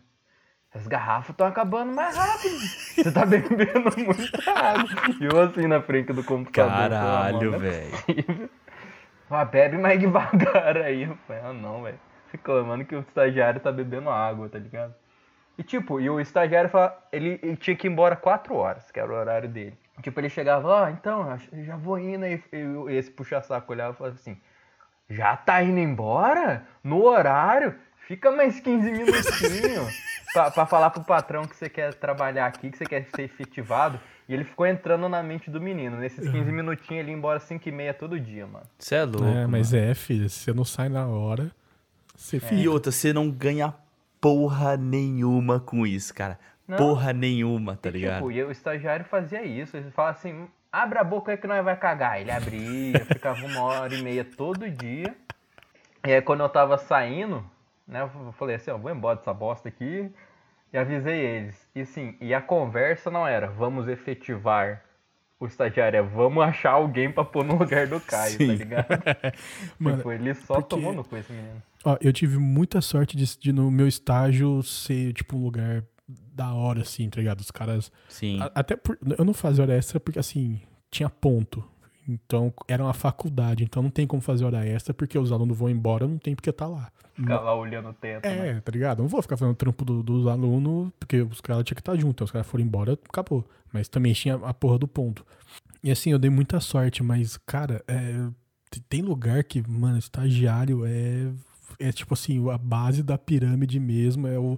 [0.73, 2.59] as garrafas estão acabando mais rápido.
[2.59, 4.89] Você tá bebendo muita água.
[5.19, 6.71] E eu assim na frente do computador.
[6.93, 7.91] "Ah, mano, Caralho, é velho.
[7.91, 8.49] possível."
[9.31, 11.03] Ah, bebe mais devagar aí.
[11.03, 11.99] Eu falei, ah não, velho.
[12.31, 14.95] Reclamando que o estagiário tá bebendo água, tá ligado?
[15.59, 18.97] E tipo, e o estagiário fala, ele, ele tinha que ir embora 4 horas, que
[18.97, 19.77] era o horário dele.
[20.01, 22.41] Tipo, ele chegava, ó, então, eu já vou indo aí.
[22.53, 24.37] E esse puxa-saco olhava e falava assim,
[25.09, 26.65] já tá indo embora?
[26.81, 27.75] No horário?
[28.07, 29.93] Fica mais 15 minutinhos
[30.31, 33.99] pra, pra falar pro patrão que você quer trabalhar aqui, que você quer ser efetivado.
[34.29, 35.97] E ele ficou entrando na mente do menino.
[35.97, 38.65] Nesses 15 minutinhos ele ia embora 5 e meia todo dia, mano.
[38.77, 39.25] Você é louco.
[39.25, 39.85] É, mas mano.
[39.85, 41.51] é, filho, se você não sai na hora,
[42.15, 42.55] você fica.
[42.55, 43.73] E outra, você não ganha
[44.21, 46.39] porra nenhuma com isso, cara.
[46.67, 46.77] Não.
[46.77, 48.15] Porra nenhuma, tá E, ligado?
[48.17, 49.75] Tipo, e o estagiário fazia isso.
[49.75, 52.19] Ele falava assim, abre a boca aí que nós vai cagar.
[52.21, 55.15] Ele abria, ficava uma hora e meia todo dia.
[56.05, 57.43] E aí quando eu tava saindo,
[57.87, 60.11] né, eu falei assim, ó, vou embora dessa bosta aqui.
[60.71, 61.67] E avisei eles.
[61.73, 64.83] E assim, e a conversa não era, vamos efetivar
[65.39, 68.55] o estagiário, é vamos achar alguém pra pôr no lugar do Caio, tá Sim.
[68.55, 68.87] ligado?
[69.79, 71.63] Mano, tipo, ele só porque- tomou no cu esse menino.
[71.83, 75.83] Ó, eu tive muita sorte de, de no meu estágio ser, tipo, um lugar
[76.33, 77.39] da hora, assim, tá ligado?
[77.39, 77.91] Os caras.
[78.09, 78.39] Sim.
[78.41, 80.59] a- até por, eu não fazia hora extra porque, assim,
[80.91, 81.63] tinha ponto.
[82.07, 85.69] Então, era uma faculdade, então não tem como fazer hora extra porque os alunos vão
[85.69, 86.91] embora, não tem porque tá lá.
[87.13, 88.25] Ficar lá olhando o tempo.
[88.27, 88.49] né?
[88.49, 88.99] É, tá ligado?
[89.03, 92.11] Não vou ficar fazendo trampo do- dos alunos, porque os caras tinham que estar juntos.
[92.15, 93.47] Então, os caras foram embora, acabou.
[93.71, 95.23] Mas também tinha a porra do ponto.
[95.83, 98.27] E assim, eu dei muita sorte, mas, cara, é,
[98.89, 101.29] tem lugar que, mano, estagiário é.
[101.79, 104.57] É tipo assim, a base da pirâmide mesmo, é o,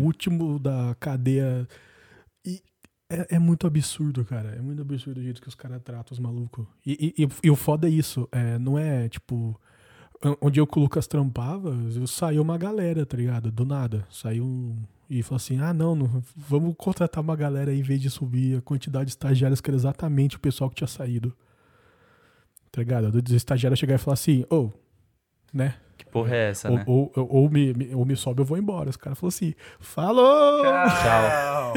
[0.00, 1.66] o último da cadeia.
[2.44, 2.60] E
[3.08, 4.50] é, é muito absurdo, cara.
[4.50, 6.66] É muito absurdo o jeito que os caras tratam os malucos.
[6.84, 8.28] E, e- e- e o foda é isso.
[8.30, 9.58] é, não é tipo.
[10.24, 13.50] on- Onde eu com o Lucas trampava, eu- saiu uma galera, tá ligado?
[13.50, 14.06] Do nada.
[14.10, 14.76] Saiu um.
[15.08, 18.58] E falou assim: ah, não, não, vamos contratar uma galera aí em vez de subir
[18.58, 21.34] a quantidade de estagiários que era exatamente o pessoal que tinha saído.
[22.70, 23.10] Tá ligado?
[23.22, 24.70] Do estagiário chegar e falar assim: ô,
[25.52, 25.76] né?
[25.96, 26.84] Que porra é essa, ou, né?
[26.86, 28.90] ou, ou, ou me, me- ou me sobe, eu vou embora.
[28.90, 30.62] Os caras falaram assim: falou!
[30.62, 31.74] Tchau.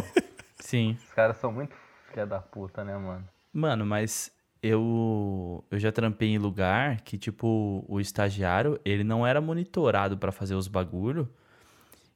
[0.59, 0.97] Sim.
[1.07, 1.76] Os caras são muito
[2.09, 3.24] filha da puta, né, mano?
[3.53, 4.32] Mano, mas
[4.63, 10.32] eu eu já trampei em lugar que, tipo, o estagiário, ele não era monitorado pra
[10.32, 11.30] fazer os bagulho.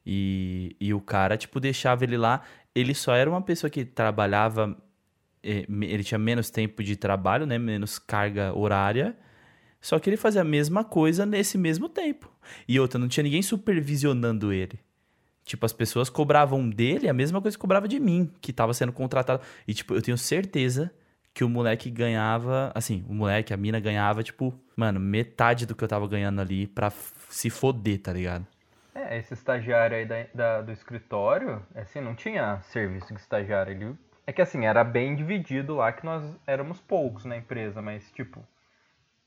[0.04, 2.42] E, e o cara, tipo, deixava ele lá.
[2.74, 4.76] Ele só era uma pessoa que trabalhava.
[5.42, 7.58] eh, Ele tinha menos tempo de trabalho, né?
[7.58, 9.16] Menos carga horária.
[9.80, 12.30] Só que ele fazia a mesma coisa nesse mesmo tempo.
[12.68, 14.78] E outra, não tinha ninguém supervisionando ele.
[15.44, 18.92] Tipo, as pessoas cobravam dele a mesma coisa que cobrava de mim, que tava sendo
[18.92, 19.42] contratado.
[19.66, 20.92] E, tipo, eu tenho certeza
[21.32, 22.70] que o moleque ganhava.
[22.74, 26.66] Assim, o moleque, a mina ganhava, tipo, mano, metade do que eu tava ganhando ali
[26.66, 26.90] pra
[27.30, 28.46] se foder, tá ligado?
[28.94, 33.72] É, esse estagiário aí da, da- do escritório, assim, não tinha serviço de estagiário.
[33.72, 33.94] Ele,
[34.26, 38.44] é que assim, era bem dividido lá, que nós éramos poucos na empresa, mas tipo,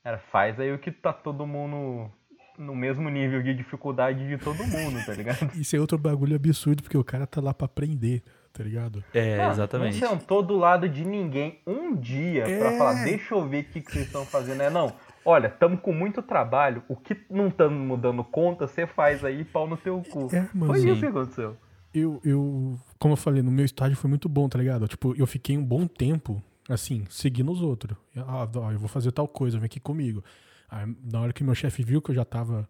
[0.04, 2.10] era, faz aí o que tá todo mundo
[2.58, 5.50] no mesmo nível de dificuldade de todo mundo, tá ligado?
[5.58, 9.02] Isso é outro bagulho absurdo, porque o cara tá lá pra aprender, tá ligado?
[9.12, 10.00] É, Não, exatamente.
[10.00, 12.78] Não sentou do lado de ninguém um dia pra É.
[12.78, 14.60] falar, deixa eu ver o que, que vocês estão fazendo.
[14.62, 14.92] É, não,
[15.24, 19.66] olha, tamo com muito trabalho, o que não estamos dando conta, você faz aí, pau
[19.66, 20.28] no teu cu.
[20.32, 20.72] É, mano.
[20.72, 20.92] Foi Sim.
[20.92, 21.56] isso que aconteceu.
[21.92, 24.86] Eu, eu, como eu falei, no meu estágio foi muito bom, tá ligado?
[24.86, 27.96] Tipo, eu fiquei um bom tempo, assim, seguindo os outros.
[28.16, 30.22] Ah, eu vou fazer tal coisa, vem aqui comigo.
[30.68, 32.68] Aí, na hora que meu chefe viu que eu já tava,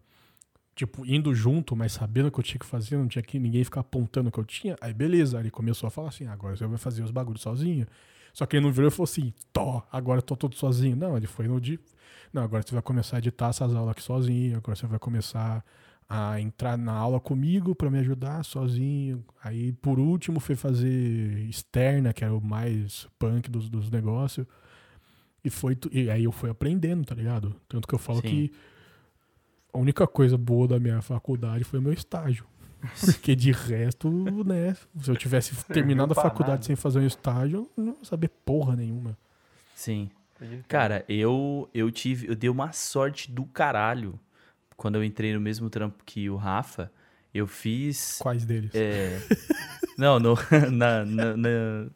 [0.75, 3.63] tipo, indo junto, mas sabendo o que eu tinha que fazer, não tinha que ninguém
[3.63, 5.37] ficar apontando o que eu tinha, aí beleza.
[5.37, 7.87] Aí ele começou a falar assim, agora você vai fazer os bagulhos sozinho.
[8.33, 10.95] Só que ele não virou e falou assim, tô, agora eu tô todo sozinho.
[10.95, 11.79] Não, ele foi no dia.
[12.33, 15.63] Não, agora você vai começar a editar essas aulas aqui sozinho, agora você vai começar
[16.07, 19.23] a entrar na aula comigo pra me ajudar sozinho.
[19.43, 24.45] Aí, por último, foi fazer externa, que era o mais punk dos, dos negócios.
[25.43, 27.55] E, foi, tu- e aí eu fui aprendendo, tá ligado?
[27.67, 28.27] Tanto que eu falo Sim.
[28.27, 28.51] que
[29.73, 32.45] a única coisa boa da minha faculdade foi o meu estágio.
[33.03, 34.09] Porque de resto,
[34.43, 34.75] né?
[35.01, 36.63] Se eu tivesse terminado a faculdade nada.
[36.63, 39.17] sem fazer um estágio, eu não ia saber porra nenhuma.
[39.73, 40.09] Sim.
[40.67, 44.19] Cara, eu eu tive, eu dei uma sorte do caralho
[44.77, 46.91] quando eu entrei no mesmo trampo que o Rafa.
[47.33, 48.71] Eu fiz Quais deles?
[48.73, 49.19] é,
[49.97, 50.35] não, no,
[50.71, 51.87] na, na- na-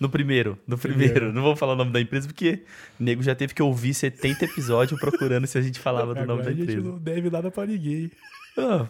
[0.00, 1.12] no primeiro, no primeiro.
[1.14, 1.34] Primeiro.
[1.34, 2.62] Não vou falar o nome da empresa porque
[2.98, 6.42] o nego já teve que ouvir 70 episódios procurando se a gente falava do nome
[6.42, 6.80] da a gente empresa.
[6.88, 8.10] não deve nada pra ninguém.
[8.58, 8.86] Ah,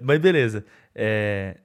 [0.00, 0.64] mas beleza.
[0.94, 1.56] É,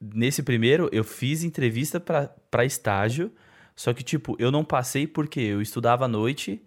[0.00, 3.32] nesse primeiro, eu fiz entrevista pra estágio,
[3.76, 6.60] só que, tipo, eu não passei porque eu estudava à noite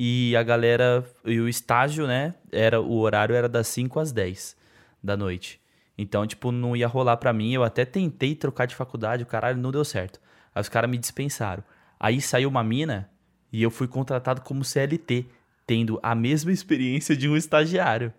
[0.00, 1.04] e a galera.
[1.24, 2.32] E o estágio, né?
[2.52, 4.56] Era, o horário era das 5 às 10
[5.02, 5.60] da noite.
[5.98, 7.52] Então, tipo, não ia rolar pra mim.
[7.52, 10.20] Eu até tentei trocar de faculdade, o caralho, não deu certo.
[10.54, 11.64] Aí os caras me dispensaram.
[11.98, 13.10] Aí saiu uma mina
[13.52, 15.26] e eu fui contratado como CLT,
[15.66, 18.14] tendo a mesma experiência de um estagiário.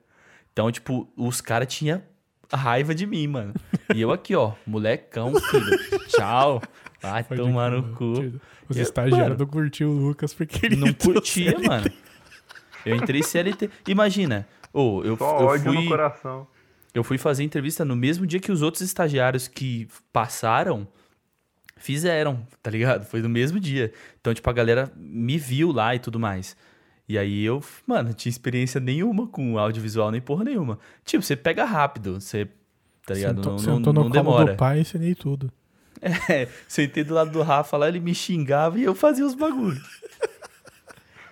[0.51, 2.03] Então, tipo, os caras tinham
[2.51, 3.53] raiva de mim, mano.
[3.95, 5.77] E eu aqui, ó, molecão, filho.
[6.09, 6.61] Tchau.
[7.01, 7.95] Vai Pode tomar no mano.
[7.95, 8.39] cu.
[8.67, 11.67] Os Eu- estagiários mano, não curtiam o Lucas porque ele Não curtia, CLT.
[11.67, 11.91] mano.
[12.85, 13.69] Eu entrei CLT.
[13.87, 15.87] Imagina, ô, eu, Só eu ódio no fui.
[15.87, 16.47] coração.
[16.93, 20.87] Eu fui fazer entrevista no mesmo dia que os outros estagiários que passaram
[21.77, 23.05] fizeram, tá ligado?
[23.05, 23.91] Foi no mesmo dia.
[24.19, 26.55] Então, tipo, a galera me viu lá e tudo mais.
[27.07, 30.77] E aí eu, mano, não tinha experiência nenhuma com audiovisual, nem porra nenhuma.
[31.05, 32.47] Tipo, você pega rápido, você,
[33.05, 33.37] tá ligado?
[33.37, 34.51] Sentou, não sentou não, no não demora.
[34.53, 35.51] do pai e ensinei tudo.
[36.01, 39.83] É, sentei do lado do Rafa lá, ele me xingava e eu fazia os bagulhos.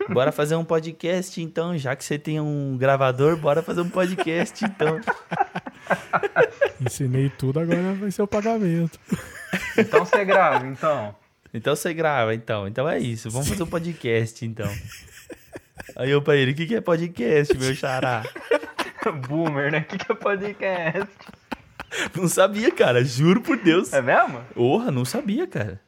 [0.09, 4.63] Bora fazer um podcast então, já que você tem um gravador, bora fazer um podcast
[4.63, 5.01] então.
[6.79, 8.99] Ensinei tudo, agora vai ser o pagamento.
[9.77, 11.15] Então você grava, então.
[11.53, 12.67] Então você grava, então.
[12.67, 14.71] Então é isso, vamos fazer um podcast então.
[15.95, 18.23] Aí eu pra ele, o que, que é podcast, meu xará?
[19.27, 19.79] Boomer, né?
[19.79, 21.09] O que, que é podcast?
[22.15, 23.03] Não sabia, cara.
[23.03, 23.93] Juro por Deus.
[23.93, 24.41] É mesmo?
[24.53, 25.79] Porra, não sabia, cara.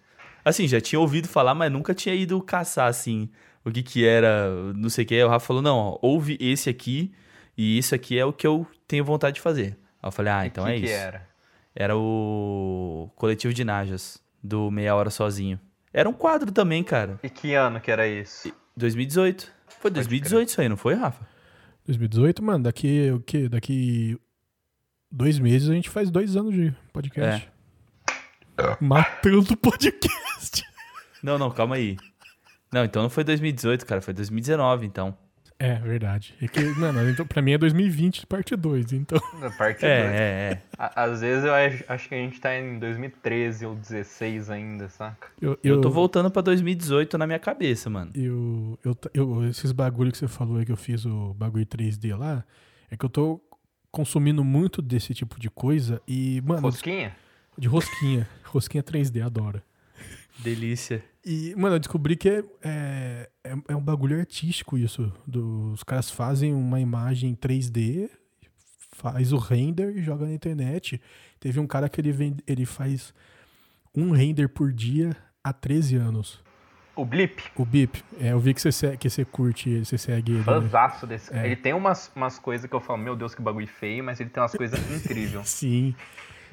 [0.44, 3.30] Assim, já tinha ouvido falar, mas nunca tinha ido caçar, assim,
[3.64, 5.16] o que que era, não sei o que.
[5.16, 7.12] Aí o Rafa falou, não, ó, ouve esse aqui
[7.58, 9.78] e isso aqui é o que eu tenho vontade de fazer.
[10.02, 10.94] Aí eu falei, ah, então que é que isso.
[10.94, 11.28] era?
[11.76, 15.60] Era o Coletivo de Najas, do Meia Hora Sozinho.
[15.94, 17.20] Era um quadro também, cara.
[17.22, 18.52] E que ano que era isso?
[18.78, 19.52] 2018.
[19.80, 21.28] Foi 2018 isso aí, não foi, Rafa?
[21.86, 23.50] 2018, mano, daqui o quê?
[23.50, 24.18] Daqui
[25.12, 27.50] dois meses a gente faz dois anos de podcast.
[28.82, 30.64] Matando o podcast.
[31.24, 31.98] Não, não, calma aí.
[32.72, 35.18] Não, então não foi 2018, cara, foi 2019, então.
[35.62, 36.34] É, verdade.
[36.42, 39.20] É que, mano, então, pra mim é 2020, parte 2, então.
[39.42, 40.14] Na parte É, dois.
[40.14, 40.62] é, é.
[40.78, 45.28] Às vezes eu acho, acho que a gente tá em 2013 ou 16 ainda, saca?
[45.42, 48.12] Eu, Eu tô voltando pra 2018 na minha cabeça, mano.
[48.16, 52.16] Eu, eu, eu- esses bagulho que você falou aí que eu fiz o bagulho 3D
[52.18, 52.46] lá,
[52.90, 53.42] é que eu tô
[53.92, 57.16] consumindo muito desse tipo de coisa e, mano, Rosquinha?
[57.58, 58.28] de rosquinha.
[58.44, 59.62] Rosquinha 3D, adoro.
[60.40, 61.04] Delícia.
[61.26, 65.12] E, mano, eu descobri que é, é, é, é um bagulho artístico isso.
[65.28, 68.10] Do, os caras fazem uma imagem 3D,
[68.94, 71.02] faz o render e joga na internet.
[71.40, 73.14] Teve um cara que ele, vende, ele faz
[73.94, 76.42] um render por dia há 13 anos.
[77.00, 77.42] O Blip?
[77.56, 80.40] O Bip, é, eu vi que você, que você curte, ele, você segue ele.
[80.40, 80.70] né?
[81.08, 81.44] Desse cara.
[81.44, 81.46] É.
[81.46, 84.30] Ele tem umas, umas coisas que eu falo, meu Deus, que bagulho feio, mas ele
[84.30, 85.48] tem umas coisas incríveis.
[85.48, 85.96] Sim.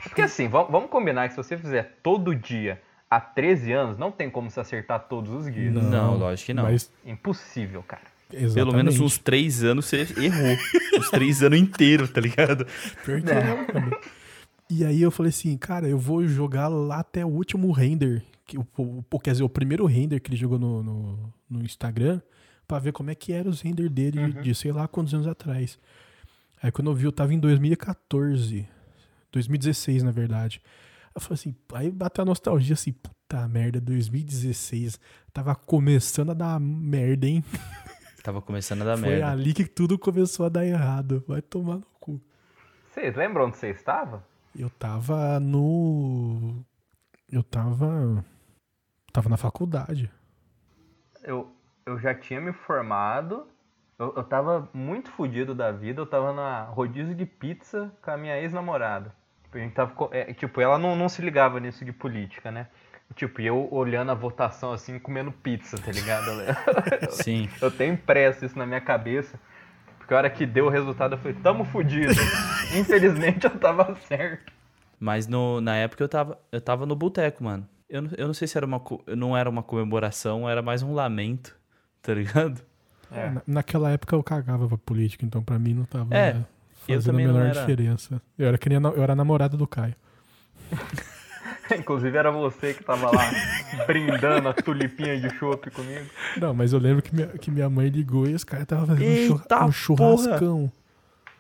[0.04, 2.80] Porque assim, vamos, combinar que se você fizer todo dia
[3.10, 5.74] há 13 anos, não tem como se acertar todos os guias.
[5.74, 6.62] Não, Não, lógico que não.
[6.62, 8.02] Mas, Impossível, cara.
[8.32, 8.54] exatamente.
[8.54, 10.56] Pelo menos uns três anos você errou.
[10.96, 12.66] Uns três anos inteiros, tá ligado?
[13.04, 13.96] Pior que é, mano.
[14.70, 18.56] E aí eu falei assim, cara, eu vou jogar lá até o último render, que,
[18.58, 18.66] o,
[19.10, 22.20] o- quer dizer, o primeiro render que ele jogou no, no, no Instagram,
[22.66, 25.26] pra ver como é que era os render dele de, de sei lá quantos anos
[25.26, 25.78] atrás.
[26.62, 28.66] Aí quando eu vi, eu tava em 2014,
[29.32, 30.60] 2016 na verdade.
[31.14, 34.98] Eu falei assim, aí bateu a nostalgia assim, puta merda, 2016,
[35.32, 37.42] tava começando a dar merda, hein?
[38.22, 39.30] Tava começando a dar Foi merda.
[39.30, 42.20] ali que tudo começou a dar errado, vai tomar no cu.
[42.92, 44.26] Vocês lembram onde você estava?
[44.58, 46.56] Eu tava no.
[47.30, 48.24] Eu tava.
[49.16, 50.10] Tava na faculdade.
[51.24, 51.50] Eu,
[51.86, 53.46] eu já tinha me formado,
[53.98, 58.16] eu, eu tava muito fodido da vida, eu tava na rodízio de pizza com a
[58.18, 59.14] minha ex-namorada.
[59.44, 62.66] Tipo, a gente tava, é, tipo, ela não, não se ligava nisso de política, né?
[63.14, 66.26] Tipo, e eu olhando a votação assim, comendo pizza, tá ligado?
[67.08, 67.48] Sim.
[67.62, 69.40] Eu tenho impresso isso na minha cabeça.
[69.96, 72.12] Porque a hora que deu o resultado, eu falei, tamo fudido.
[72.78, 74.52] Infelizmente eu tava certo.
[75.00, 77.66] Mas no, na época eu tava, eu tava no boteco, mano.
[77.88, 78.82] Eu, não- eu não sei se era uma,
[79.16, 81.56] não era uma comemoração, era mais um lamento,
[82.02, 82.60] tá ligado?
[83.12, 83.30] É.
[83.30, 86.44] Na- naquela época eu cagava pra política, então pra mim não tava É, né,
[86.86, 87.60] fazendo a menor era.
[87.60, 88.20] diferença.
[88.36, 89.94] Eu era, que nem a na- eu era namorada do Caio.
[91.76, 93.30] Inclusive era você que tava lá
[93.86, 96.06] brindando a tulipinha de chopp comigo.
[96.40, 99.04] Não, mas eu lembro que minha, que minha mãe ligou e os caras estavam fazendo
[99.04, 100.70] um, Eita um churrascão.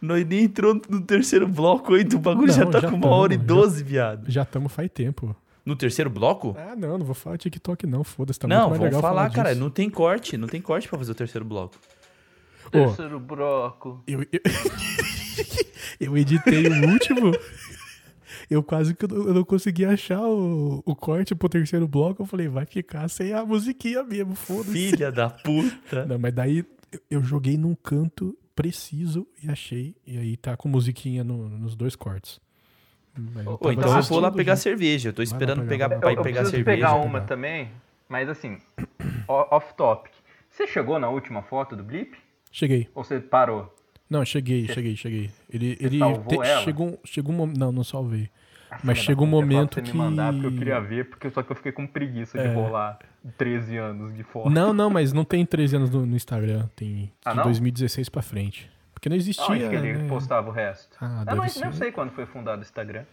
[0.02, 3.02] Nós nem entrou no terceiro bloco ainda, o bagulho já Não, tá já com uma
[3.02, 4.24] tamo, hora e já- doze, viado.
[4.30, 5.34] Já estamos faz tempo.
[5.66, 6.54] No terceiro bloco?
[6.56, 8.38] Ah, não, não vou falar TikTok não, foda-se.
[8.38, 9.60] Tá não, muito mais legal falar, cara, disso.
[9.60, 11.74] não tem corte, não tem corte pra fazer o terceiro bloco.
[12.70, 14.02] Terceiro broco.
[14.06, 14.40] Eu, eu,
[16.00, 17.32] eu editei o último.
[18.48, 22.22] Eu quase que eu não, consegui achar o, o corte pro terceiro bloco.
[22.22, 24.70] Eu falei, vai ficar sem a musiquinha mesmo, foda-se.
[24.90, 26.06] Filha da puta.
[26.06, 26.58] Não, mas daí
[26.92, 29.96] eu- eu joguei num canto preciso e achei.
[30.06, 32.40] E aí tá com musiquinha no- nos dois cortes.
[33.16, 34.56] Eu tava então eu vou lá pegar já.
[34.62, 35.08] cerveja.
[35.08, 36.76] Eu tô Vai esperando pegar, pegar, pra Eu, ir eu pegar preciso cerveja.
[36.86, 37.24] pegar uma pegar.
[37.26, 37.70] também,
[38.08, 38.58] mas assim,
[39.28, 40.12] off topic.
[40.50, 42.16] Você chegou na última foto do Blip?
[42.50, 42.88] Cheguei.
[42.94, 43.74] Ou você parou?
[44.08, 45.30] Não, cheguei, cheguei, cheguei.
[45.52, 46.62] Ele, ele salvou ela?
[46.62, 47.58] chegou, um- chegou um momento.
[47.58, 48.30] Não, não salvei.
[48.70, 51.04] Ah, Mas chega um eu falar momento você que- me mandar, porque eu queria ver,
[51.08, 52.52] porque só que eu fiquei com preguiça de É.
[52.54, 52.98] rolar
[53.38, 54.50] 13 anos de foto.
[54.50, 56.68] Não, não, mas não tem 13 anos no, no Instagram.
[56.74, 57.44] Tem Ah, de não?
[57.44, 58.68] 2016 pra frente.
[59.06, 59.44] Porque não existia.
[59.44, 60.08] Onde que ele né?
[60.08, 60.96] postava o resto?
[61.00, 61.64] Ah, eu deve não, ser.
[61.66, 63.04] não sei quando foi fundado o Instagram.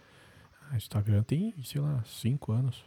[0.68, 2.84] Ah, Instagram tem, sei lá, 5 anos.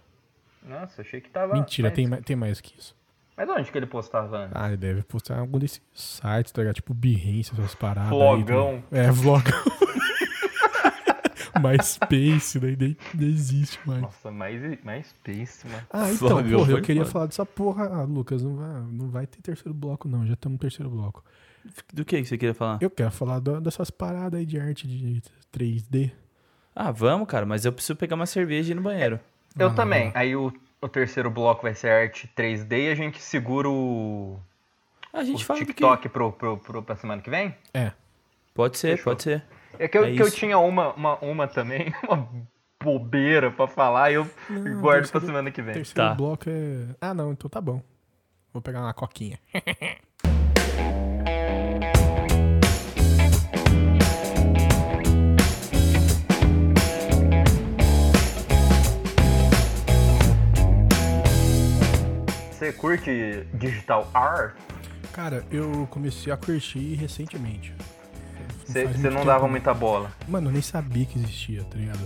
[0.62, 1.54] Nossa, achei que tava.
[1.54, 2.94] Mentira, tem, mais- tem mais que isso.
[3.38, 4.52] Mas onde que ele postava antes?
[4.54, 6.76] Ah, ele deve postar em algum desses sites, tá ligado?
[6.76, 8.12] Tipo Behance, essas paradas.
[8.12, 8.84] aí, Vlogão.
[8.90, 9.08] tá ligado?
[9.08, 9.64] é, vlogão.
[11.64, 14.02] MySpace, daí nem, nem existe mais.
[14.02, 15.88] Nossa, mais, mais space, mano.
[15.92, 17.12] Ah, então, Vlogão porra, eu queria foda.
[17.14, 17.86] falar dessa porra.
[17.88, 20.28] Ah, Lucas, não vai, não vai ter terceiro bloco, não.
[20.28, 21.24] Já estamos no terceiro bloco.
[21.94, 22.78] Do que que você queria falar?
[22.82, 25.22] Eu quero falar do- dessas paradas aí de arte de
[25.52, 26.12] 3D.
[26.76, 29.20] Ah, vamos, cara, mas eu preciso pegar uma cerveja e ir no banheiro.
[29.58, 30.12] Eu Ah, também.
[30.14, 34.40] Aí o, o terceiro bloco vai ser arte 3D e a gente segura o,
[35.12, 35.60] A gente o fala?
[35.60, 37.56] TikTok pro, pro, pro, pra semana que vem?
[37.74, 37.92] É.
[38.54, 39.14] Pode ser, Fechou.
[39.14, 39.44] pode ser.
[39.80, 42.28] É que eu, É que eu tinha uma, uma, uma também, uma
[42.84, 45.74] bobeira pra falar e eu Não, guardo terceiro- pra semana que O vem.
[45.74, 46.14] terceiro Tá.
[46.16, 46.96] bloco é.
[47.02, 47.82] Ah, não, então tá bom.
[48.54, 49.40] Vou pegar uma coquinha.
[62.58, 64.56] Você curte digital art?
[65.14, 67.72] Cara, eu comecei a curtir recentemente.
[68.66, 69.50] Você não tempo, dava não.
[69.50, 70.12] muita bola.
[70.28, 72.00] Mano, eu nem sabia que existia, tá ligado?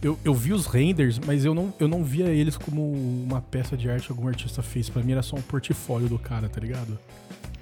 [0.00, 3.76] Eu, eu vi os renders, mas eu não, eu não via eles como uma peça
[3.76, 4.88] de arte que algum artista fez.
[4.88, 6.96] Pra mim era só um portfólio do cara, tá ligado?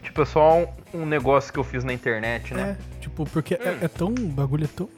[0.02, 0.66] Tipo, é só um,
[1.02, 2.76] um negócio que eu fiz na internet, né?
[2.78, 4.08] É, tipo, porque é, é tão.
[4.10, 4.88] O bagulho é tão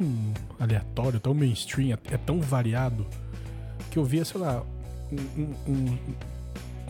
[0.59, 3.06] aleatório, tão mainstream, é, é tão variado,
[3.89, 4.62] que eu via, sei lá,
[5.12, 5.98] um, um- um-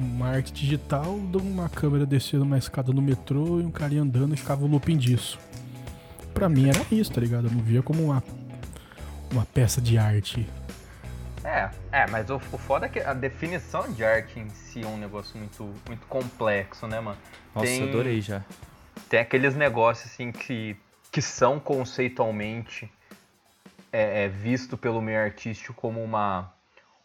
[0.01, 4.35] uma arte digital de uma câmera descendo uma escada no metrô e um carinha andando
[4.35, 5.39] e ficava o looping disso.
[6.33, 7.49] Pra mim era isso, tá ligado?
[7.49, 8.23] Eu não via como uma,
[9.31, 10.49] uma peça de arte.
[11.45, 14.87] É, é, mas o, o foda é que a definição de arte em si é
[14.87, 17.19] um negócio muito, muito complexo, né, mano?
[17.55, 18.43] Nossa, Tem- adorei já.
[19.09, 20.77] Tem aqueles negócios assim que,
[21.11, 22.91] que são conceitualmente
[23.93, 26.53] é, é, visto pelo meio artístico como uma,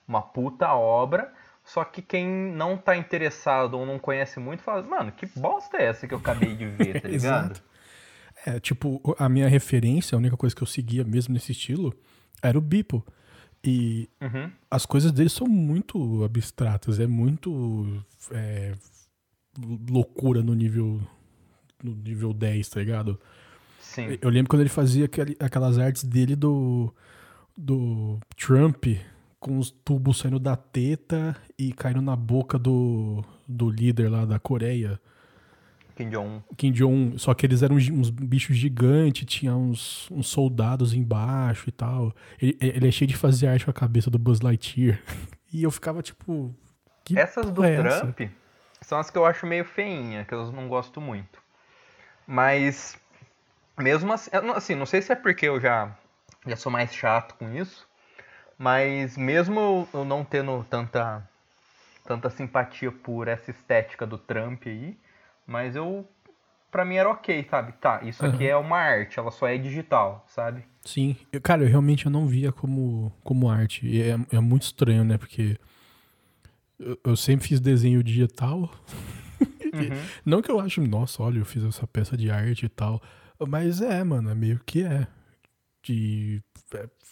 [0.08, 1.34] uma puta obra,
[1.66, 5.86] só que quem não tá interessado ou não conhece muito fala, mano, que bosta é
[5.86, 7.52] essa que eu acabei de ver, tá ligado?
[7.52, 7.64] Exato.
[8.46, 11.94] É, tipo, a minha referência, a única coisa que eu seguia mesmo nesse estilo,
[12.42, 13.04] era o Bipo.
[13.64, 14.52] E Uhum.
[14.70, 18.00] as coisas dele são muito abstratas, é muito
[18.32, 18.74] é,
[19.90, 21.02] loucura no nível
[21.84, 23.20] no nível 10, tá ligado?
[23.80, 24.18] Sim.
[24.22, 25.10] Eu lembro quando ele fazia
[25.40, 26.94] aquelas artes dele do
[27.58, 28.86] do Trump
[29.46, 34.40] com os tubos saindo da teta e caindo na boca do, do líder lá da
[34.40, 35.00] Coreia.
[35.96, 36.42] Kim Jong-un.
[36.58, 41.72] Kim Jong, só que eles eram uns bichos gigantes, tinha uns, uns soldados embaixo e
[41.72, 42.12] tal.
[42.42, 45.00] Ele, ele é cheio de fazer arte com a cabeça do Buzz Lightyear.
[45.54, 46.54] E eu ficava tipo.
[47.06, 48.12] Que Essas do é essa?
[48.12, 48.30] Trump
[48.82, 51.42] são as que eu acho meio feinha, que eu não gosto muito.
[52.28, 52.98] Mas,
[53.78, 55.98] mesmo assim, assim, não sei se é porque eu já,
[56.46, 57.88] já sou mais chato com isso,
[58.58, 61.28] mas mesmo eu- não tendo tanta,
[62.06, 64.98] tanta simpatia por essa estética do Trump aí,
[65.46, 66.08] mas eu,
[66.72, 67.74] pra mim era ok, sabe?
[67.74, 70.64] Tá, isso aqui é uma arte, ela só é digital, sabe?
[70.84, 71.16] Sim.
[71.32, 73.86] Eu- cara, eu realmente eu não via como, como arte.
[73.88, 75.18] E é, é muito estranho, né?
[75.18, 75.58] Porque
[76.80, 78.70] eu, eu sempre fiz desenho digital.
[79.76, 79.90] Uhum.
[80.26, 83.02] Não que eu acho, nossa, olha, eu fiz essa peça de arte e tal.
[83.46, 85.06] Mas é, mano, é meio que é.
[85.84, 86.42] De,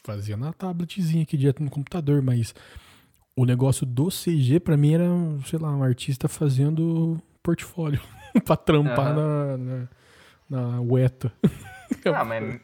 [0.04, 2.54] fazia na tabletzinha aqui direto no computador, mas
[3.36, 5.06] o negócio do CG pra mim era,
[5.46, 8.02] sei lá, um artista fazendo portfólio
[8.46, 9.88] pra trampar na, na,
[10.50, 11.32] na UETA.
[12.06, 12.60] Ah, mas,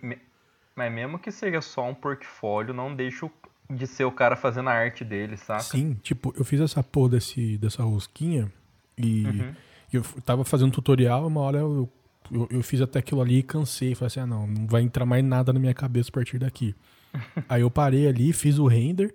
[0.75, 3.29] mas mesmo que seja só um portfólio, não deixa
[3.69, 5.61] de ser o cara fazendo a arte dele, saca?
[5.61, 8.51] Sim, tipo, eu fiz essa porra desse, dessa rosquinha
[8.97, 9.53] e Uhum.
[9.93, 11.87] eu tava fazendo tutorial, uma hora eu,
[12.31, 13.95] eu, eu fiz até aquilo ali e cansei.
[13.95, 16.75] Falei assim, ah não, não vai entrar mais nada na minha cabeça a partir daqui.
[17.49, 19.13] Aí eu parei ali, fiz o render.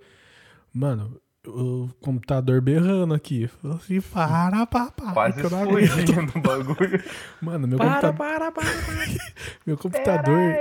[0.72, 3.46] Mano, o computador berrando aqui.
[3.46, 5.12] Falei assim, para, papai.
[5.14, 7.02] Quase que eu não aguento." explodindo o bagulho.
[7.40, 8.16] Mano, meu Para, computador.
[8.16, 9.34] para, para, para.
[9.66, 10.54] Meu computador.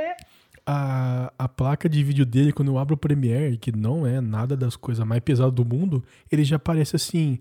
[0.65, 4.55] A, a placa de vídeo dele, quando eu abro o Premiere, que não é nada
[4.55, 6.01] das coisas mais pesadas do mundo,
[6.31, 7.39] ele já aparece assim.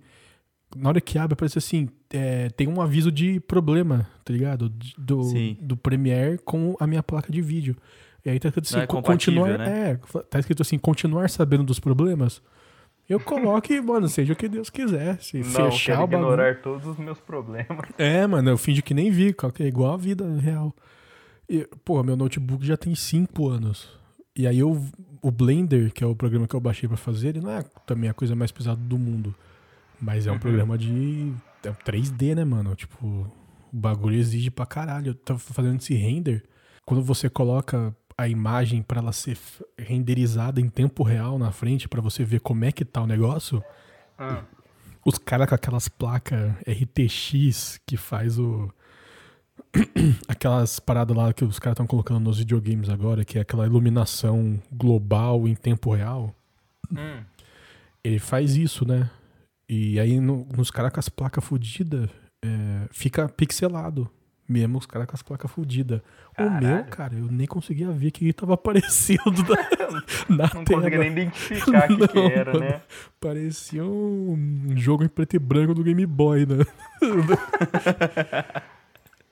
[0.76, 4.68] Na hora que abre, aparece assim: é, tem um aviso de problema, tá ligado?
[4.70, 5.56] De- Do, Sim.
[5.60, 7.76] do Premiere com a minha placa de vídeo.
[8.24, 9.58] E aí tá escrito assim: é continuar.
[9.58, 9.90] né?
[9.92, 12.40] É, tá escrito assim: continuar sabendo dos problemas.
[13.08, 15.20] Eu coloco e, mano, seja o que Deus quiser.
[15.20, 16.28] Se Não, fechar quero o bagulho.
[16.28, 17.86] ignorar todos os meus problemas.
[17.98, 20.74] É, mano, eu fingi que nem vi, é igual a vida real.
[21.48, 23.88] E, pô, meu notebook já tem 5 anos.
[24.34, 24.80] E aí eu,
[25.20, 28.08] o Blender, que é o programa que eu baixei pra fazer, ele não é também
[28.08, 29.34] a coisa mais pesada do mundo.
[30.02, 31.32] Mas é um programa de
[31.64, 32.74] é um 3D, né, mano?
[32.74, 33.30] Tipo, o
[33.72, 35.10] bagulho exige pra caralho.
[35.10, 36.42] Eu tava fazendo esse render.
[36.84, 39.38] Quando você coloca a imagem pra ela ser
[39.78, 43.62] renderizada em tempo real na frente, pra você ver como é que tá o negócio,
[44.18, 44.42] Ah,
[45.04, 48.68] os caras com aquelas placas RTX que faz o.
[50.26, 54.60] aquelas paradas lá que os caras estão colocando nos videogames agora, que é aquela iluminação
[54.72, 56.34] global em tempo real.
[56.90, 57.22] hum.
[58.04, 59.08] Ele faz isso, né?
[59.68, 62.08] E aí no- nos caras com as placas fodidas,
[62.90, 64.08] fica pixelado.
[64.48, 66.02] Mesmo os caras com as placas fodidas.
[66.38, 69.22] O meu, cara, eu nem conseguia ver que ele tava aparecendo
[70.28, 70.80] na, na Não tela.
[70.82, 72.64] conseguia nem identificar o que, que era, mano.
[72.66, 72.82] né?
[73.20, 76.64] Parecia um jogo em preto e branco do Game Boy, né?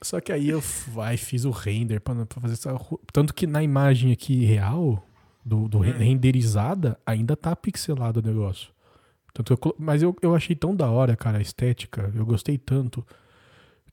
[0.03, 2.75] Só que aí eu vai, fiz o render pra, pra fazer essa.
[3.13, 5.05] Tanto que na imagem aqui real,
[5.45, 8.71] do, do re- renderizada, ainda tá pixelado o negócio.
[9.33, 12.11] Tanto eu mas eu, eu achei tão da hora, cara, a estética.
[12.15, 13.07] Eu gostei tanto.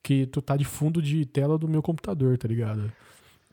[0.03, 2.91] Que tu tá de fundo de tela do meu computador, tá ligado?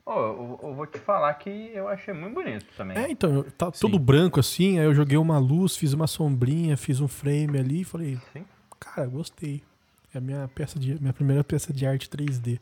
[0.05, 2.97] Ô, eu, eu vou te falar que eu achei muito bonito também.
[2.97, 7.01] É, então, tá tudo branco assim, aí eu joguei uma luz, fiz uma sombrinha, fiz
[7.01, 8.45] um frame ali e falei, Sim.
[8.79, 9.63] cara, gostei.
[10.13, 12.59] É a minha peça de minha primeira peça de arte 3D.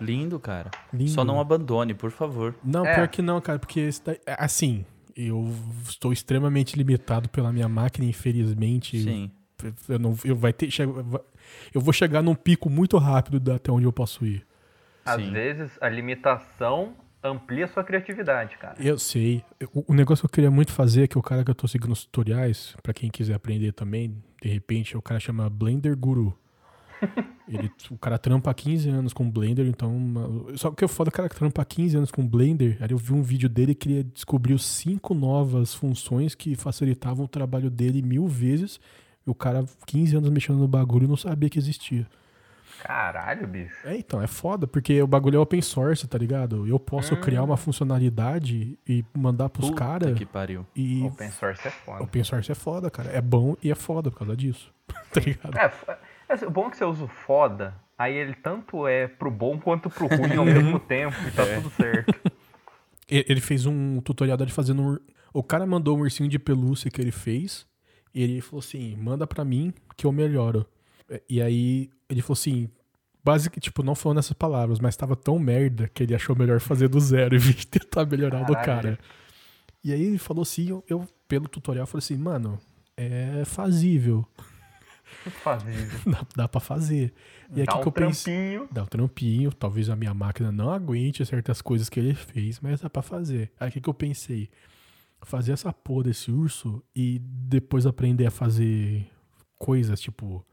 [0.00, 0.70] Lindo, cara.
[0.92, 1.10] Lindo.
[1.10, 2.54] Só não abandone, por favor.
[2.62, 2.94] Não, É.
[2.94, 4.84] pior que não, cara, porque esse daí- é, assim,
[5.28, 5.52] eu
[5.88, 9.00] estou extremamente limitado pela minha máquina, infelizmente.
[9.02, 9.30] Sim.
[9.88, 10.68] Eu não eu vai ter
[11.74, 14.46] eu vou chegar num pico muito rápido da- até onde eu posso ir.
[15.04, 15.30] Às Sim.
[15.32, 18.74] vezes a limitação amplia sua criatividade, cara.
[18.78, 19.44] Eu sei.
[19.74, 21.68] O, o negócio que eu queria muito fazer é que o cara que eu tô
[21.68, 26.34] seguindo os tutoriais, pra quem quiser aprender também, de repente, o cara chama Blender Guru.
[27.48, 29.94] Ele, o cara trampa há 15 anos com Blender, então.
[29.96, 32.26] uma- Só que o foda é que o cara que trampa há 15 anos com
[32.26, 37.24] Blender, aí eu vi um vídeo dele que ele descobriu cinco novas funções que facilitavam
[37.24, 38.78] o trabalho dele mil vezes.
[39.26, 42.06] E o cara, 15 anos mexendo no bagulho, não sabia que existia.
[42.82, 43.74] Caralho, bicho.
[43.84, 46.66] É, então, é foda, porque o bagulho é open source, tá ligado?
[46.66, 50.16] Eu posso criar uma funcionalidade e mandar pros Puta caras.
[50.18, 50.64] que pariu.
[50.74, 52.02] E Open source é foda.
[52.04, 53.10] open source é foda, cara.
[53.10, 54.72] É bom e é foda por causa disso.
[55.12, 55.58] tá ligado?
[55.58, 55.98] É,
[56.34, 59.30] f- é, o bom é que você usa o foda, aí ele tanto é pro
[59.30, 62.14] bom quanto pro ruim ao mesmo tempo e tá tudo certo.
[63.12, 64.98] E- Ele fez um tutorial dele fazendo um.
[65.32, 67.66] O cara mandou um ursinho de pelúcia que ele fez.
[68.14, 70.64] E ele falou assim: manda pra mim que eu melhoro.
[71.08, 72.68] É, E aí ele falou assim.
[73.22, 76.88] Basicamente, tipo, não falando essas palavras, mas tava tão merda que ele achou melhor fazer
[76.88, 78.98] do zero em vez de tentar melhorar o do cara.
[79.84, 82.58] E aí ele falou assim, eu, eu, pelo tutorial, falei assim, mano,
[82.96, 84.24] é fazível.
[85.42, 86.00] Fazível.
[86.06, 87.12] Dá, dá pra fazer.
[87.50, 88.68] E Dá que, um que eu trampinho.
[88.70, 92.80] Dá um trampinho, talvez a minha máquina não aguente certas coisas que ele fez, mas
[92.80, 93.50] dá pra fazer.
[93.58, 94.48] Aí o que, que eu pensei?
[95.22, 99.06] Fazer essa porra desse urso e depois aprender a fazer
[99.58, 100.44] coisas tipo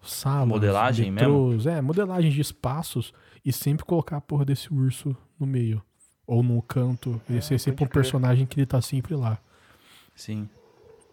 [0.00, 3.12] salas, Modelagem metrôs, é, modelagem de espaços
[3.44, 5.82] e sempre colocar a porra desse urso no meio.
[6.26, 7.20] Ou no canto.
[7.28, 9.38] Ele ser sempre um personagem que ele tá sempre lá.
[10.14, 10.48] Sim.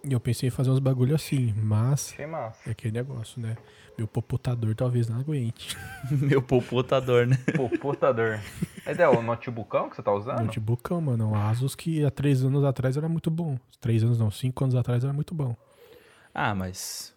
[0.07, 3.55] E eu pensei em fazer uns bagulho assim, mas é aquele negócio, né?
[3.97, 5.75] Meu popotador talvez não aguente.
[6.11, 7.37] Meu popotador, né?
[7.55, 8.39] Pô, portador.
[8.85, 10.41] Mas é o notebookão que você tá usando?
[10.45, 11.29] Notebookão, mano.
[11.31, 13.57] Um Asus que há três anos atrás era muito bom.
[13.79, 15.55] Três anos não, cinco anos atrás era muito bom.
[16.33, 17.15] Ah, mas.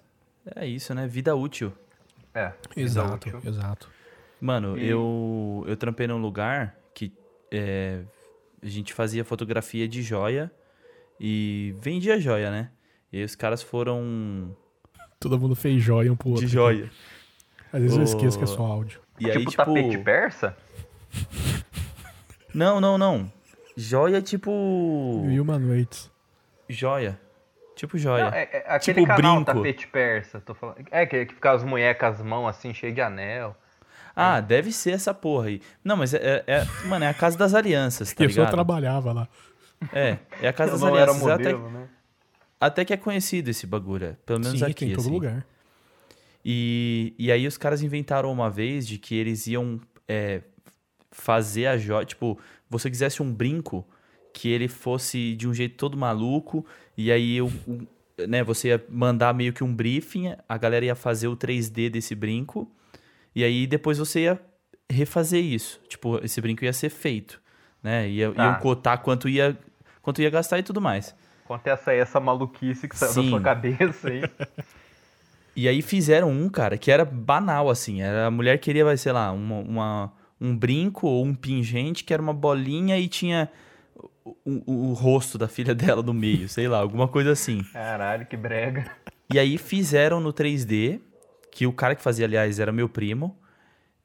[0.55, 1.07] É isso, né?
[1.09, 1.73] Vida útil.
[2.33, 2.53] É.
[2.75, 3.41] vida Exato, útil.
[3.45, 3.91] exato.
[4.41, 7.13] Mano, E- eu, eu trampei num lugar que
[7.51, 8.03] é,
[8.63, 10.51] a gente fazia fotografia de joia
[11.19, 12.71] e vendia joia, né?
[13.13, 14.57] E aí os caras foram
[15.21, 16.47] Todo mundo fez joia um pro outro.
[16.47, 16.91] de joia.
[17.73, 18.05] Às vezes eu Ô.
[18.05, 19.01] esqueço que é só áudio.
[19.19, 19.57] E tipo, aí, tipo.
[19.57, 20.57] tapete persa?
[22.55, 23.31] Não, não, não.
[23.77, 25.25] Joia tipo.
[25.29, 26.11] E uma noite.
[26.69, 27.19] Joia.
[27.77, 28.31] Tipo Não, joia.
[28.35, 29.55] é, é aquele Tipo canal brinco.
[29.55, 30.41] tapete persa.
[30.41, 30.85] Tô falando.
[30.91, 33.57] É, que, que fica as mulheres com as mãos assim, cheias de anel.
[34.17, 35.63] Ah, deve ser essa porra aí.
[35.85, 38.41] Não, mas é, é- é- Mano, é a casa das alianças, tá e eu só
[38.41, 38.51] ligado?
[38.53, 39.29] trabalhava lá.
[39.93, 41.29] É, é a casa Eu das não era alianças.
[41.31, 41.89] Até, modelo, né?
[42.61, 44.75] Até que é conhecido esse bagulho, é, pelo menos Sim, aqui.
[44.75, 45.11] tem em todo assim.
[45.13, 45.47] lugar.
[46.45, 50.43] E, e aí os caras inventaram uma vez de que eles iam é,
[51.11, 52.05] fazer a joia.
[52.07, 52.39] Tipo,
[52.71, 53.87] você quisesse um brinco
[54.33, 56.65] que ele fosse de um jeito todo maluco,
[56.97, 57.51] e aí o-
[58.29, 62.15] né, você ia mandar meio que um briefing, a galera ia fazer o 3D desse
[62.15, 62.71] brinco,
[63.35, 64.41] e aí depois você ia
[64.91, 65.81] refazer isso.
[65.89, 67.41] Tipo, esse brinco ia ser feito.
[67.83, 68.09] Né?
[68.09, 68.45] Ia, Tá.
[68.45, 69.57] Iam cotar quanto ia,
[70.03, 71.15] quanto ia gastar e tudo mais.
[71.65, 73.31] Essa aí, essa maluquice que saiu da Sim.
[73.31, 74.23] sua cabeça aí.
[75.57, 78.01] E aí fizeram um, cara, que era banal, assim.
[78.01, 82.13] Era, a mulher queria, vai, sei lá, uma, uma- um brinco ou um pingente que
[82.15, 83.51] era uma bolinha e tinha
[84.25, 87.65] o, o- o rosto da filha dela no meio, sei lá, alguma coisa assim.
[87.73, 88.89] Caralho, que brega.
[89.29, 91.01] E aí fizeram no 3D,
[91.51, 93.37] que o cara que fazia, aliás, era meu primo,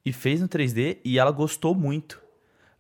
[0.04, 2.20] e fez no 3D e ela gostou muito.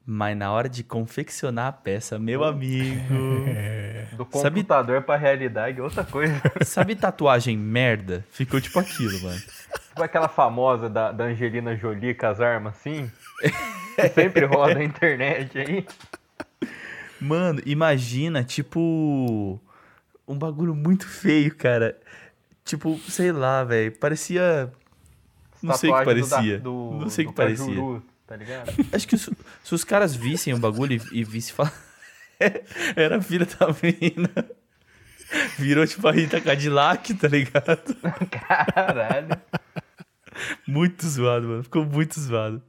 [0.05, 3.45] Mas na hora de confeccionar a peça, meu amigo.
[4.17, 6.39] Do Sabe- computador pra realidade, outra coisa.
[6.65, 8.23] Sabe tatuagem merda?
[8.31, 9.39] Ficou tipo aquilo, mano.
[9.39, 13.09] Tipo aquela famosa da, da Angelina Jolie com as armas assim.
[13.95, 15.85] Que sempre roda na internet aí.
[17.19, 19.59] Mano, imagina, tipo.
[20.27, 21.97] Um bagulho muito feio, cara.
[22.65, 23.91] Tipo, sei lá, velho.
[23.97, 24.71] Parecia.
[25.61, 26.59] Não sei o que Tatuagem do da- parecia.
[26.59, 27.65] do- Não sei o que parecia.
[27.67, 28.03] Cajuru,
[28.33, 28.71] tá ligado?
[28.91, 29.31] Acho que se,
[29.63, 31.73] se os caras vissem o bagulho e, e vissem falar.
[32.95, 34.29] Era a filha da menina.
[35.57, 37.95] Virou tipo a Rita Cadillac, tá ligado?
[38.29, 39.29] Caralho.
[40.67, 41.63] Muito zoado, mano.
[41.63, 42.61] Ficou muito zoado.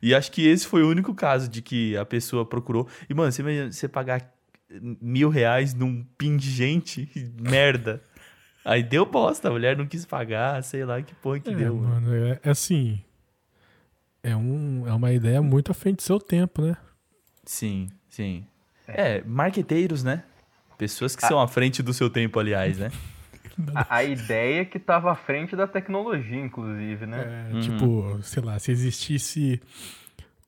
[0.00, 2.88] E acho que esse foi o único caso de que a pessoa procurou.
[3.08, 4.32] E, mano, você, imagina você pagar
[4.70, 8.02] mil reais num pin de gente, merda.
[8.64, 11.74] Aí deu bosta, a mulher não quis pagar, sei lá que porra que É, deu.
[11.74, 12.06] mano.
[12.06, 13.02] mano, é, é assim.
[14.22, 16.76] É, um, é uma ideia muito à frente do seu tempo, né?
[17.44, 18.44] Sim, sim.
[18.86, 20.24] É, marqueteiros, né?
[20.76, 22.90] Pessoas que são à frente do seu tempo, aliás, né?
[23.74, 27.22] A, a ideia que tava à frente da tecnologia, inclusive, né?
[27.50, 27.60] É, Uhum.
[27.60, 29.60] Tipo, sei lá, se existisse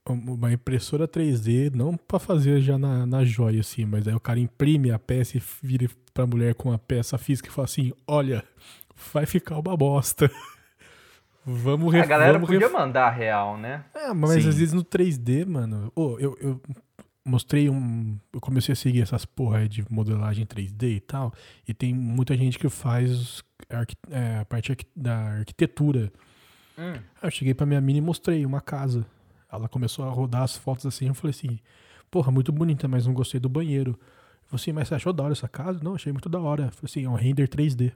[0.09, 4.21] um- uma impressora 3D, não pra fazer já na, na joia, assim, mas aí o
[4.21, 7.93] cara imprime a peça e vira pra mulher com a peça física e fala assim:
[8.07, 8.45] olha,
[9.13, 10.31] vai ficar uma bosta.
[11.45, 13.85] vamos a galera vamos podia ref- mandar a real, né?
[13.95, 14.49] É, mas Sim.
[14.49, 15.91] às vezes no 3D, mano.
[15.95, 16.61] Ô, eu, eu
[17.25, 18.19] mostrei um.
[18.33, 21.33] Eu comecei a seguir essas porra aí de modelagem 3D e tal.
[21.67, 26.13] E tem muita gente que faz arqui- é, a parte da arquitetura.
[26.79, 26.95] Hum.
[27.23, 29.05] Eu cheguei pra minha mina e mostrei uma casa.
[29.53, 31.09] Ela começou a rodar as fotos assim.
[31.09, 31.59] Eu falei assim:
[32.11, 33.93] Porra, muito bonita, mas não gostei do banheiro.
[33.93, 35.81] Eu falei assim: Mas você achou da hora essa casa?
[35.83, 36.65] Não, achei muito da hora.
[36.65, 37.93] Eu falei assim: É um render 3D.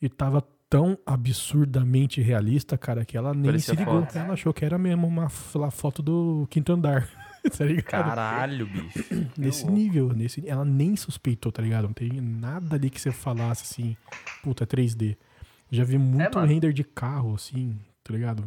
[0.00, 0.42] E tava
[0.72, 4.00] tão absurdamente realista, cara, que ela nem Parecia se ligou.
[4.00, 4.16] foto.
[4.16, 7.06] Ela achou que era mesmo uma lá, foto do quinto andar.
[7.58, 7.84] tá ligado?
[7.84, 9.04] Caralho, bicho.
[9.36, 11.88] Nesse nível, nesse, ela nem suspeitou, tá ligado?
[11.88, 13.94] Não tem nada ali que você falasse assim,
[14.42, 15.14] puta, 3D.
[15.70, 16.50] Já vi muito mano.
[16.50, 18.42] render de carro, assim, tá ligado?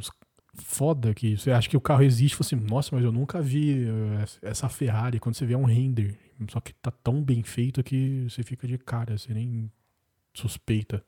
[0.55, 3.85] Foda que você acha que o carro existe, você assim, nossa, mas eu nunca vi
[3.85, 5.19] eh, essa Ferrari.
[5.19, 6.17] Quando você vê é um render,
[6.49, 9.69] só que tá tão bem feito que você fica de cara, você nem
[10.33, 11.03] suspeita.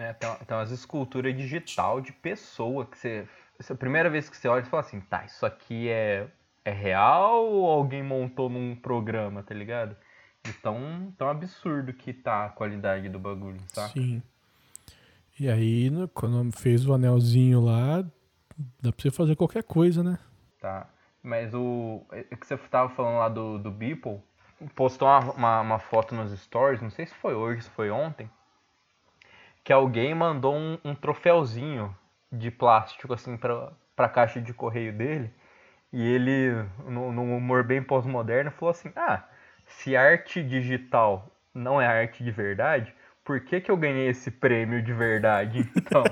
[0.00, 3.28] É, tem, tem umas esculturas digital de pessoa que você.
[3.58, 6.26] é a primeira vez que você olha, você fala assim, tá, isso aqui é,
[6.64, 9.94] é real ou alguém montou num programa, tá ligado?
[10.42, 13.88] De tão, tão absurdo que tá a qualidade do bagulho, tá?
[13.88, 14.22] Sim.
[15.38, 18.02] E aí, no- quando fez o anelzinho lá,
[18.80, 20.18] dá pra você fazer qualquer coisa, né?
[20.58, 20.88] Tá.
[21.22, 22.04] Mas o.
[22.32, 24.18] O que você tava falando lá do, do Beeple,
[24.74, 28.30] postou uma, uma, uma foto nos stories, não sei se foi hoje, se foi ontem,
[29.70, 31.96] que alguém mandou um, um troféuzinho
[32.32, 35.32] de plástico, assim, pra, pra caixa de correio dele.
[35.92, 39.22] E ele, num num humor bem pós-moderno, falou assim: Ah,
[39.68, 42.92] se arte digital não é arte de verdade,
[43.24, 45.70] por que, que eu ganhei esse prêmio de verdade?
[45.78, 46.02] Então,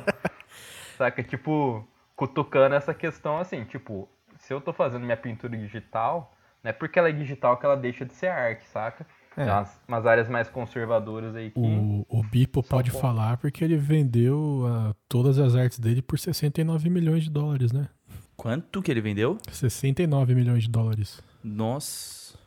[0.97, 1.21] saca?
[1.25, 6.33] Tipo, cutucando essa questão assim, tipo, se eu tô fazendo minha pintura digital,
[6.63, 9.05] não é porque ela é digital que ela deixa de ser arte, saca?
[9.37, 9.45] É.
[9.45, 11.59] Tem umas, umas áreas mais conservadoras aí que.
[11.61, 16.91] O, o Bipo pode falar porque ele vendeu ah, todas as artes dele por 69
[16.91, 17.89] milhões de dólares, né?
[18.37, 19.39] Quanto que ele vendeu?
[19.51, 21.21] 69 milhões de dólares.
[21.43, 22.39] Nossa.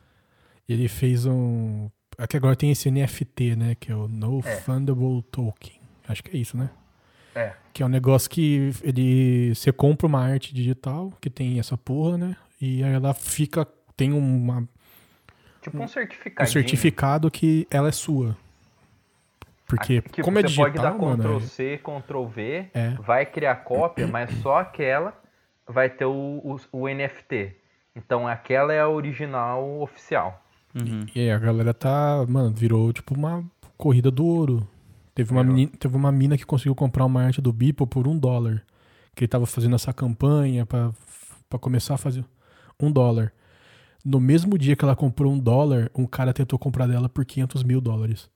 [0.68, 1.90] Ele fez um.
[2.16, 3.74] Aqui agora tem esse NFT, né?
[3.74, 4.56] Que é o No É.
[4.56, 5.80] Fundable Token.
[6.08, 6.70] Acho que é isso, né?
[7.34, 7.52] É.
[7.72, 9.54] Que é um negócio que ele.
[9.54, 12.36] Você compra uma arte digital que tem essa porra, né?
[12.60, 13.66] E aí ela fica.
[13.96, 14.66] Tem uma,
[15.62, 16.50] Tipo um um certificado.
[16.50, 18.36] certificado que ela é sua.
[19.66, 21.22] Porque, Tipo, como é você digital, pode dar mano.
[21.22, 22.88] Ctrl é- C, Ctrl V, É.
[23.00, 25.14] vai criar cópia, mas só aquela
[25.66, 27.56] vai ter o, o, o NFT.
[27.96, 30.42] Então aquela é a original oficial.
[30.74, 31.06] Uhum.
[31.14, 33.44] E aí a galera tá, mano, virou tipo uma
[33.78, 34.66] corrida do ouro.
[35.14, 35.54] Teve uma, Virou.
[35.56, 38.62] menina, teve uma mina que conseguiu comprar uma arte do Beeple por um dólar.
[39.14, 40.90] Que ele tava fazendo essa campanha pra
[41.60, 42.24] começar a fazer
[42.80, 43.30] um dólar.
[44.04, 47.62] No mesmo dia que ela comprou um dólar, um cara tentou comprar dela por 500
[47.62, 48.28] mil dólares.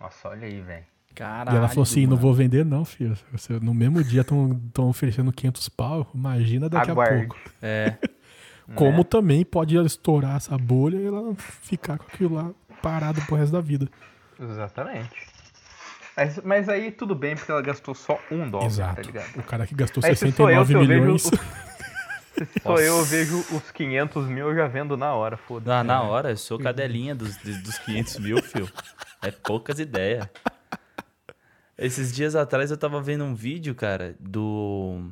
[0.00, 0.84] Nossa, olha aí, velho.
[1.14, 1.54] Caralho.
[1.56, 2.20] e ela falou assim: não mano.
[2.20, 3.16] vou vender, não, filho.
[3.32, 6.06] Você- no mesmo dia estão oferecendo 500 pau.
[6.14, 7.26] Imagina daqui a Aguarde.
[7.28, 7.38] pouco.
[7.62, 7.94] É.
[8.74, 9.04] Como Né?
[9.04, 12.50] também pode estourar essa bolha e ela ficar com aquilo lá
[12.82, 13.88] parado pro resto da vida.
[14.38, 15.08] Exatamente.
[16.16, 18.96] Mas, mas aí tudo bem, porque ela gastou só um dólar, Exato.
[18.96, 19.36] tá ligado?
[19.38, 21.30] O cara que gastou Aí se sou eu, 69 se eu vejo milhões.
[22.36, 25.68] Se sou eu, vejo os 500 mil, eu já vendo na hora, foda-se.
[25.68, 28.68] Na, na hora, eu sou cadelinha dos, dos dos 500 mil, fio.
[29.22, 30.28] É poucas ideias.
[31.78, 35.10] Esses dias atrás eu tava vendo um vídeo, cara, do.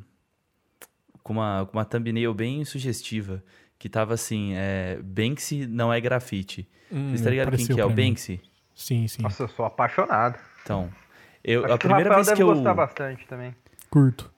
[1.22, 3.42] Com uma, com uma thumbnail bem sugestiva.
[3.78, 6.68] Que tava assim: é, Banksy não é grafite.
[6.90, 7.90] Hum, Vocês tá ligado quem que é o.
[7.90, 8.40] Banksy?
[8.74, 9.22] Sim, sim.
[9.22, 10.38] Nossa, eu sou apaixonado.
[10.62, 10.90] Então.
[11.42, 12.54] Eu, Acho a que o primeira vez deve que eu.
[12.54, 13.54] gostar bastante também.
[13.90, 14.32] Curto.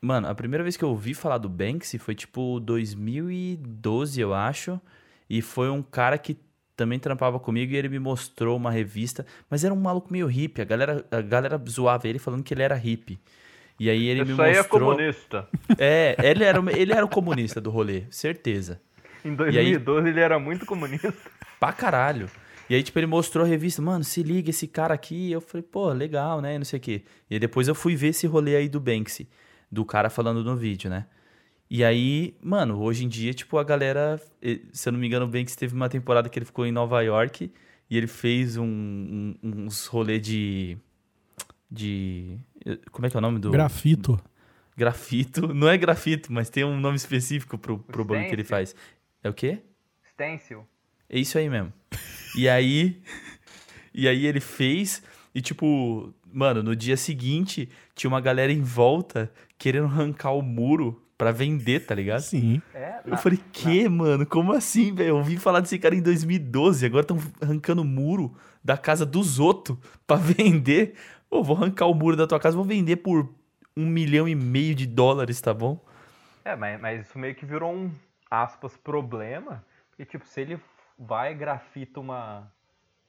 [0.00, 4.80] Mano, a primeira vez que eu ouvi falar do Banksy foi tipo 2012, eu acho.
[5.28, 6.36] E foi um cara que
[6.76, 9.26] também trampava comigo e ele me mostrou uma revista.
[9.50, 10.62] Mas era um maluco meio hippie.
[10.62, 13.18] A galera, a galera zoava ele falando que ele era hippie.
[13.80, 14.80] E aí ele me Isso aí é mostrou.
[14.92, 15.48] comunista.
[15.76, 18.80] É, ele era, o- ele era o comunista do rolê, certeza.
[19.24, 21.12] Em 2012 ele era muito comunista.
[21.60, 22.28] Pra caralho.
[22.70, 25.30] E aí, tipo, ele mostrou a revista, mano, se liga, esse cara aqui.
[25.32, 26.58] Eu falei, pô, legal, né?
[26.58, 27.02] Não sei o quê.
[27.30, 29.28] E aí depois eu fui ver esse rolê aí do Banksy,
[29.70, 31.06] do cara falando no vídeo, né?
[31.70, 34.18] E aí, mano, hoje em dia, tipo, a galera,
[34.72, 37.02] se eu não me engano bem, que teve uma temporada que ele ficou em Nova
[37.02, 37.52] York
[37.90, 40.78] e ele fez um, um- uns rolê de.
[41.70, 42.38] De.
[42.64, 43.50] eh, Como é que é o nome do.
[43.50, 44.18] Grafito.
[44.76, 45.48] Grafito.
[45.52, 48.74] Não é grafito, mas tem um nome específico pro, pro bagulho que ele faz.
[49.22, 49.58] É o quê?
[50.12, 50.66] Stencil.
[51.08, 51.72] É isso aí mesmo.
[52.36, 53.00] E aí.
[53.94, 55.02] E aí ele fez.
[55.34, 61.02] E tipo, mano, no dia seguinte tinha uma galera em volta querendo arrancar o muro
[61.16, 62.20] pra vender, tá ligado?
[62.20, 62.62] Sim.
[62.72, 64.24] É, Eu falei, que, mano?
[64.24, 65.08] Como assim, velho?
[65.08, 69.40] Eu ouvi falar desse cara em 2012, agora estão arrancando o muro da casa dos
[69.40, 69.76] outros
[70.06, 70.94] pra vender.
[71.28, 73.28] Ô, vou arrancar o muro da tua casa, vou vender por
[73.76, 75.84] um milhão e meio de dólares, tá bom?
[76.44, 77.90] É, mas, mas isso meio que virou um,
[78.30, 79.64] aspas, problema.
[79.90, 80.60] Porque, tipo, se ele
[80.98, 82.50] vai e grafita uma,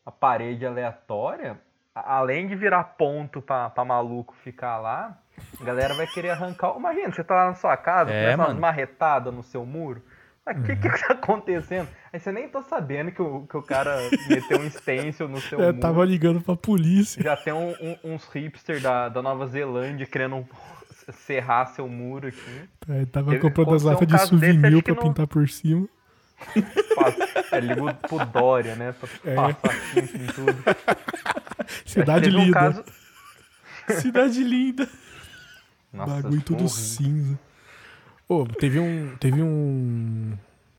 [0.05, 1.59] uma parede aleatória,
[1.95, 5.17] além de virar ponto pra, pra maluco ficar lá,
[5.59, 6.75] a galera vai querer arrancar.
[6.77, 10.01] Imagina, você tá lá na sua casa, É, começa umas marretadas no seu muro.
[10.47, 11.87] O que que tá acontecendo?
[12.11, 13.95] Aí você nem tá sabendo que o, que o cara
[14.27, 15.79] meteu um stencil no seu Eu muro.
[15.79, 17.21] tava ligando pra polícia.
[17.21, 20.47] Já tem um- um- uns hipster da, da Nova Zelândia querendo
[21.11, 22.69] serrar seu muro aqui.
[22.87, 25.87] Eu tava Teve- comprando as um latas de desse, souvenir pra não- pintar por cima.
[27.51, 28.93] É, liga pro Dória, né?
[28.93, 29.53] Pra É.
[29.53, 30.55] passar em tudo.
[31.85, 32.53] Cidade Teve um linda.
[32.59, 32.83] caso-
[34.01, 34.87] Cidade linda.
[35.91, 36.69] Nossa, Bagulho tudo horrível.
[36.77, 37.39] cinza.
[38.27, 39.15] Ô, teve um.
[39.19, 40.33] Teve um.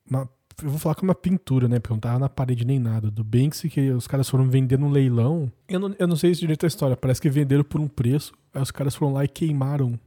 [0.09, 0.29] uma-
[0.63, 1.81] eu vou falar que é uma pintura, né?
[1.81, 3.11] Porque não tava na parede nem nada.
[3.11, 5.51] Do Banksy, que os caras foram vender no leilão.
[5.69, 6.97] Eu não, eu não sei se direito a história.
[6.97, 8.33] Parece que venderam por um preço.
[8.55, 9.99] Aí os caras foram lá e queimaram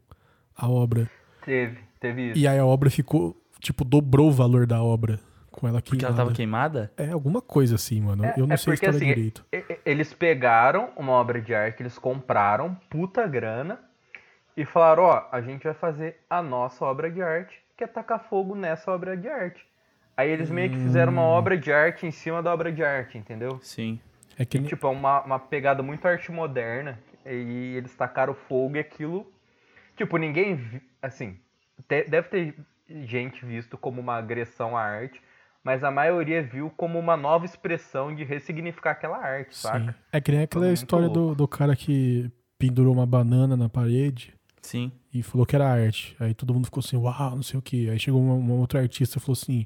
[0.56, 1.10] a obra.
[1.44, 2.40] Teve, teve isso.
[2.40, 3.36] E aí a obra ficou.
[3.60, 5.20] Tipo, dobrou o valor da obra
[5.54, 6.08] com ela Porque queimada.
[6.08, 6.92] ela tava queimada?
[6.98, 8.26] É alguma coisa assim, mano.
[8.26, 9.46] É- eu não é sei a porque, história assim, direito.
[9.86, 13.80] Eles pegaram uma obra de arte, eles compraram, puta grana,
[14.58, 18.20] e falaram, ó, a gente vai fazer a nossa obra de arte, que é tacar
[18.30, 19.66] fogo nessa obra de arte.
[20.16, 21.38] Aí eles meio que fizeram uma Hum.
[21.38, 23.60] obra de arte em cima da obra de arte, entendeu?
[23.62, 24.00] Sim.
[24.38, 27.00] É que E, tipo, é uma, uma pegada muito arte moderna.
[27.26, 29.26] E eles tacaram fogo e aquilo.
[29.96, 30.82] Tipo, ninguém.
[31.02, 31.40] Assim,
[31.88, 32.56] te- deve ter
[33.06, 35.20] gente visto como uma agressão à arte.
[35.64, 39.62] Mas a maioria viu como uma nova expressão de ressignificar aquela arte, Sim.
[39.62, 39.96] saca?
[40.12, 42.30] É que nem aquela história do, do cara que
[42.60, 44.92] pendurou uma banana na parede Sim.
[45.14, 46.16] e falou que era arte.
[46.20, 47.90] Aí todo mundo ficou assim, uau, não sei o que.
[47.90, 49.66] Aí chegou uma, uma outra artista e falou assim: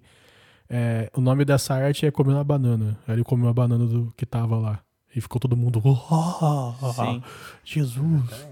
[0.70, 2.98] é, o nome dessa arte é comer uma banana.
[3.08, 4.80] Aí ele comeu a banana do que tava lá.
[5.16, 7.24] E ficou todo mundo, uau, Sim.
[7.64, 8.48] Jesus.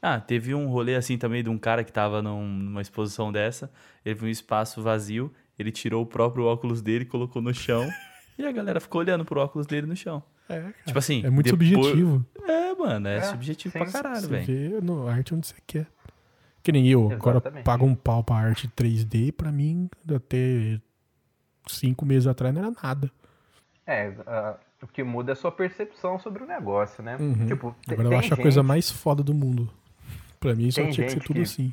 [0.00, 3.70] Ah, teve um rolê assim também de um cara que tava num- numa exposição dessa.
[4.04, 7.88] Ele viu um espaço vazio, ele tirou o próprio óculos dele, colocou no chão.
[8.38, 10.22] e a galera ficou olhando pro óculos dele no chão.
[10.48, 10.74] É, cara.
[10.86, 11.24] Tipo assim.
[11.24, 12.26] é muito depois- subjetivo.
[12.46, 13.78] É, mano, é, É, subjetivo sim.
[13.78, 14.46] pra caralho, Você velho.
[14.46, 15.86] vê no arte onde você quer.
[16.62, 17.64] Que nem eu, agora Exatamente.
[17.64, 20.80] pago um pau pra arte 3D, pra mim, até
[21.66, 23.10] cinco meses atrás não era nada.
[23.86, 27.16] É, ah, o que muda é a sua percepção sobre o negócio, né?
[27.16, 27.46] Uhum.
[27.46, 29.68] Tipo, Agora eu acho a coisa gente mais foda do mundo.
[30.38, 31.72] Pra mim só Tem tinha que ser gente tudo que- assim.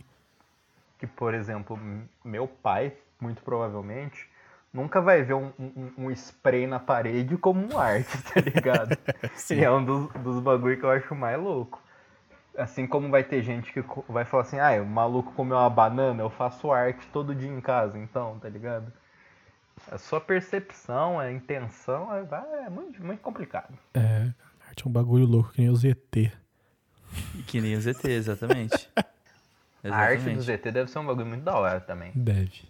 [0.98, 1.80] que, por exemplo,
[2.26, 4.28] meu pai, muito provavelmente,
[4.74, 8.98] nunca vai ver um, um- um spray na parede como um arte, tá ligado?
[9.52, 11.82] e é um dos, dos bagulho que eu acho mais louco.
[12.58, 16.22] Assim como vai ter gente que vai falar assim, ah, o maluco comeu uma banana,
[16.22, 18.92] eu faço arte todo dia em casa, então, tá ligado?
[19.90, 22.26] A sua percepção, a intenção é,
[22.66, 23.74] é muito, muito complicado.
[23.94, 24.30] É,
[24.68, 26.32] arte é um bagulho louco, que nem o ZT.
[27.48, 28.90] Que nem o ZT, exatamente.
[29.82, 30.58] A arte do Exatamente.
[30.58, 32.12] ZT deve ser um bagulho muito da hora também.
[32.14, 32.68] Deve.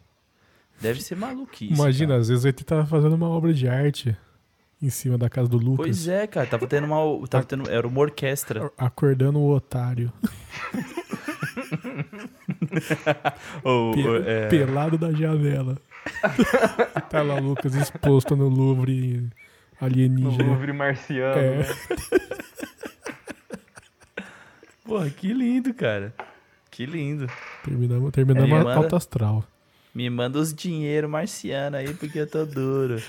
[0.82, 1.74] Deve ser maluquice.
[1.74, 2.22] Imagina, cara.
[2.22, 4.16] às vezes o ZT tava fazendo uma obra de arte
[4.82, 5.86] em cima da casa do Lucas.
[5.86, 6.48] Pois é, cara.
[6.48, 7.28] Tava tendo uma.
[7.28, 8.72] Tava tendo, era uma orquestra.
[8.78, 10.12] Acordando o otário.
[13.64, 15.78] Ou, Pe- é, Pelado da janela.
[17.10, 19.30] tá lá o Lucas exposto no Louvre
[19.80, 20.44] No alienígena.
[20.50, 21.58] Louvre marciano, É.
[21.58, 21.66] né?
[24.86, 26.14] Porra, que lindo, cara.
[26.72, 27.28] Que lindo.
[27.64, 29.44] Terminamos, terminamos É, a manda- alta astral.
[29.94, 33.02] Me manda os dinheiro marciano aí, porque eu tô duro.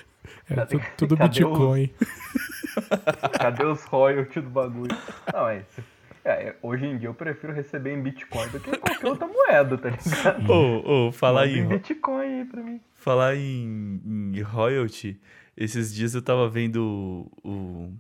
[0.49, 1.91] É Cadê- tu- tudo cadê o- Bitcoin.
[3.39, 4.97] Cadê os royalties do bagulho?
[5.33, 5.83] Não, é isso.
[6.25, 9.79] É, hoje em dia eu prefiro receber em Bitcoin do que em qualquer outra moeda,
[9.79, 10.53] tá ligado?
[10.53, 12.81] Ô, ô, falar Manda em, em Bitcoin aí pra mim.
[12.95, 14.01] falar em,
[14.35, 15.19] em royalty,
[15.57, 17.93] esses dias eu tava vendo o- o-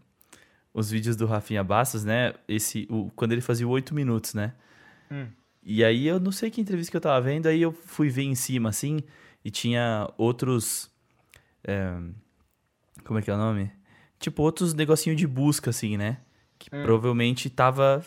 [0.75, 2.35] os vídeos do Rafinha Bastos, né?
[2.47, 4.53] Esse, o, quando ele fazia o 8 minutos, né?
[5.11, 5.27] Hum.
[5.73, 8.25] E aí eu não sei que entrevista que eu tava vendo, aí eu fui ver
[8.25, 8.99] em cima, assim,
[9.45, 10.91] e tinha outros.
[11.63, 11.97] é,
[13.05, 13.71] como é que é o nome?
[14.19, 16.19] Tipo, outros negocinho de busca, assim, né?
[16.59, 16.83] Que Hum.
[16.83, 18.05] provavelmente tava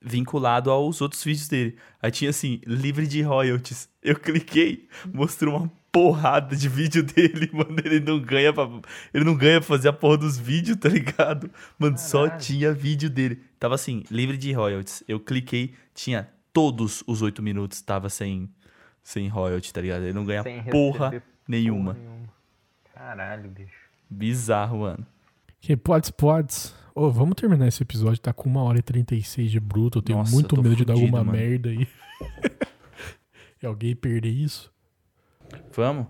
[0.00, 1.76] vinculado aos outros vídeos dele.
[2.00, 3.88] Aí tinha assim, livre de royalties.
[4.02, 7.76] Eu cliquei, mostrou uma porrada de vídeo dele, mano.
[7.84, 8.68] Ele não ganha pra,
[9.12, 11.50] ele não ganha pra fazer a porra dos vídeos, tá ligado?
[11.76, 12.40] Mano, só Caralho.
[12.40, 13.42] tinha vídeo dele.
[13.58, 15.02] Tava assim, livre de royalties.
[15.08, 18.48] Eu cliquei, tinha todos os oito minutos, tava sem,
[19.02, 20.02] sem royalty, tá ligado?
[20.02, 21.94] Ele não ganha porra nenhuma.
[21.94, 22.28] porra nenhuma.
[22.94, 23.72] Caralho, bicho.
[24.08, 25.06] Bizarro, mano.
[25.60, 26.74] Que podes, podes.
[26.94, 28.20] Ô, vamos terminar esse episódio.
[28.20, 29.98] Tá com uma hora e 36 de bruto.
[29.98, 31.32] Eu tenho Nossa, muito eu medo de dar alguma mano.
[31.38, 31.86] merda aí.
[33.62, 34.70] e alguém perder isso.
[35.72, 36.06] Vamos?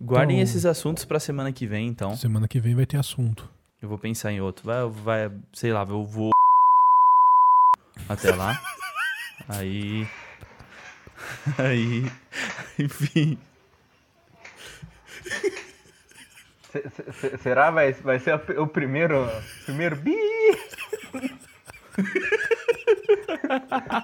[0.00, 2.14] Guardem Então- esses assuntos pra semana que vem, então.
[2.16, 3.50] Semana que vem vai ter assunto.
[3.80, 4.64] Eu vou pensar em outro.
[4.66, 6.30] Vai, vai, sei lá, eu vou
[8.08, 8.60] até lá.
[9.48, 10.06] Aí.
[11.58, 12.10] Aí.
[12.78, 13.38] Enfim.
[17.20, 19.28] Se- será vai, vai ser o primeiro
[19.64, 20.16] primeiro bi?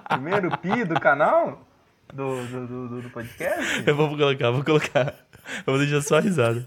[0.08, 1.66] primeiro pi do canal
[2.12, 3.82] do, do, do, do- do podcast?
[3.86, 5.14] Eu vou colocar, vou colocar.
[5.66, 6.66] Eu vou deixar só a risada.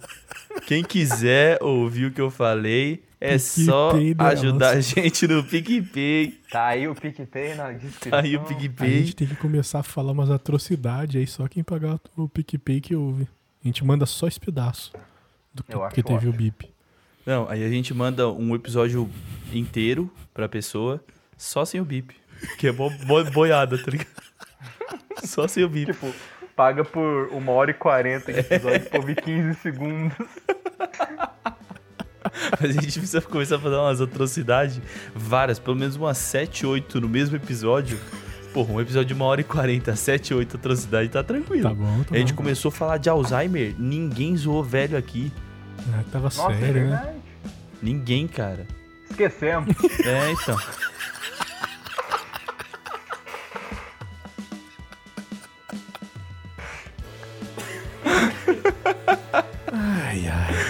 [0.66, 6.40] Quem quiser ouvir o que eu falei, é só ajudar a gente no PicPay.
[6.50, 8.18] Tá aí o PicPay na descrição.
[8.20, 9.00] Aí o A PicPay.
[9.02, 12.96] gente tem que começar a falar umas atrocidades aí, só quem pagar o PicPay que
[12.96, 13.28] ouve.
[13.64, 14.92] A gente manda só esse pedaço
[15.54, 16.34] do que, que teve o ótimo.
[16.34, 16.74] bip.
[17.26, 19.08] Não, aí a gente manda um episódio
[19.54, 21.00] inteiro pra pessoa,
[21.38, 22.16] só sem o bip.
[22.58, 24.10] Que é bo bo boiada, tá ligado?
[25.24, 25.92] Só sem o bip.
[25.94, 26.12] Tipo,
[26.56, 30.16] paga por uma hora e quarenta de episódio pra ouvir 15 segundos.
[32.60, 34.80] A gente precisa começar a fazer umas atrocidades,
[35.16, 38.00] várias, pelo menos umas 7, 8 no mesmo episódio.
[38.54, 41.70] Porra, um episódio de uma hora e 40, 7, 8 atrocidades, tá tranquilo.
[41.70, 42.38] Tá bom, tá a gente bom.
[42.38, 45.32] começou a falar de Alzheimer, ninguém zoou velho aqui.
[45.94, 47.16] Ah, tava Nossa, é sério, né?
[47.82, 48.68] Ninguém, cara.
[49.10, 49.76] Esquecemos.
[50.06, 50.58] É, então.
[59.72, 60.61] Ai, ai.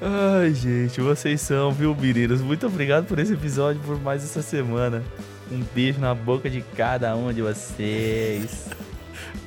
[0.00, 2.40] Ai, gente, vocês são, viu, meninos?
[2.40, 5.02] Muito obrigado por esse episódio, por mais essa semana.
[5.50, 8.68] Um beijo na boca de cada um de vocês.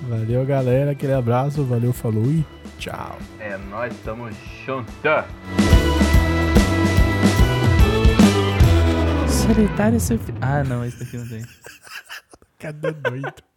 [0.02, 0.91] Valeu, galera.
[0.91, 1.64] Aquele abraço.
[1.64, 2.45] Valeu, falou e
[2.78, 3.18] tchau.
[3.40, 4.94] É, nós estamos juntos.
[9.30, 10.34] Solitário surf...
[10.41, 11.45] Ah, não, esse daqui não tem.
[12.60, 13.51] Cadê doido?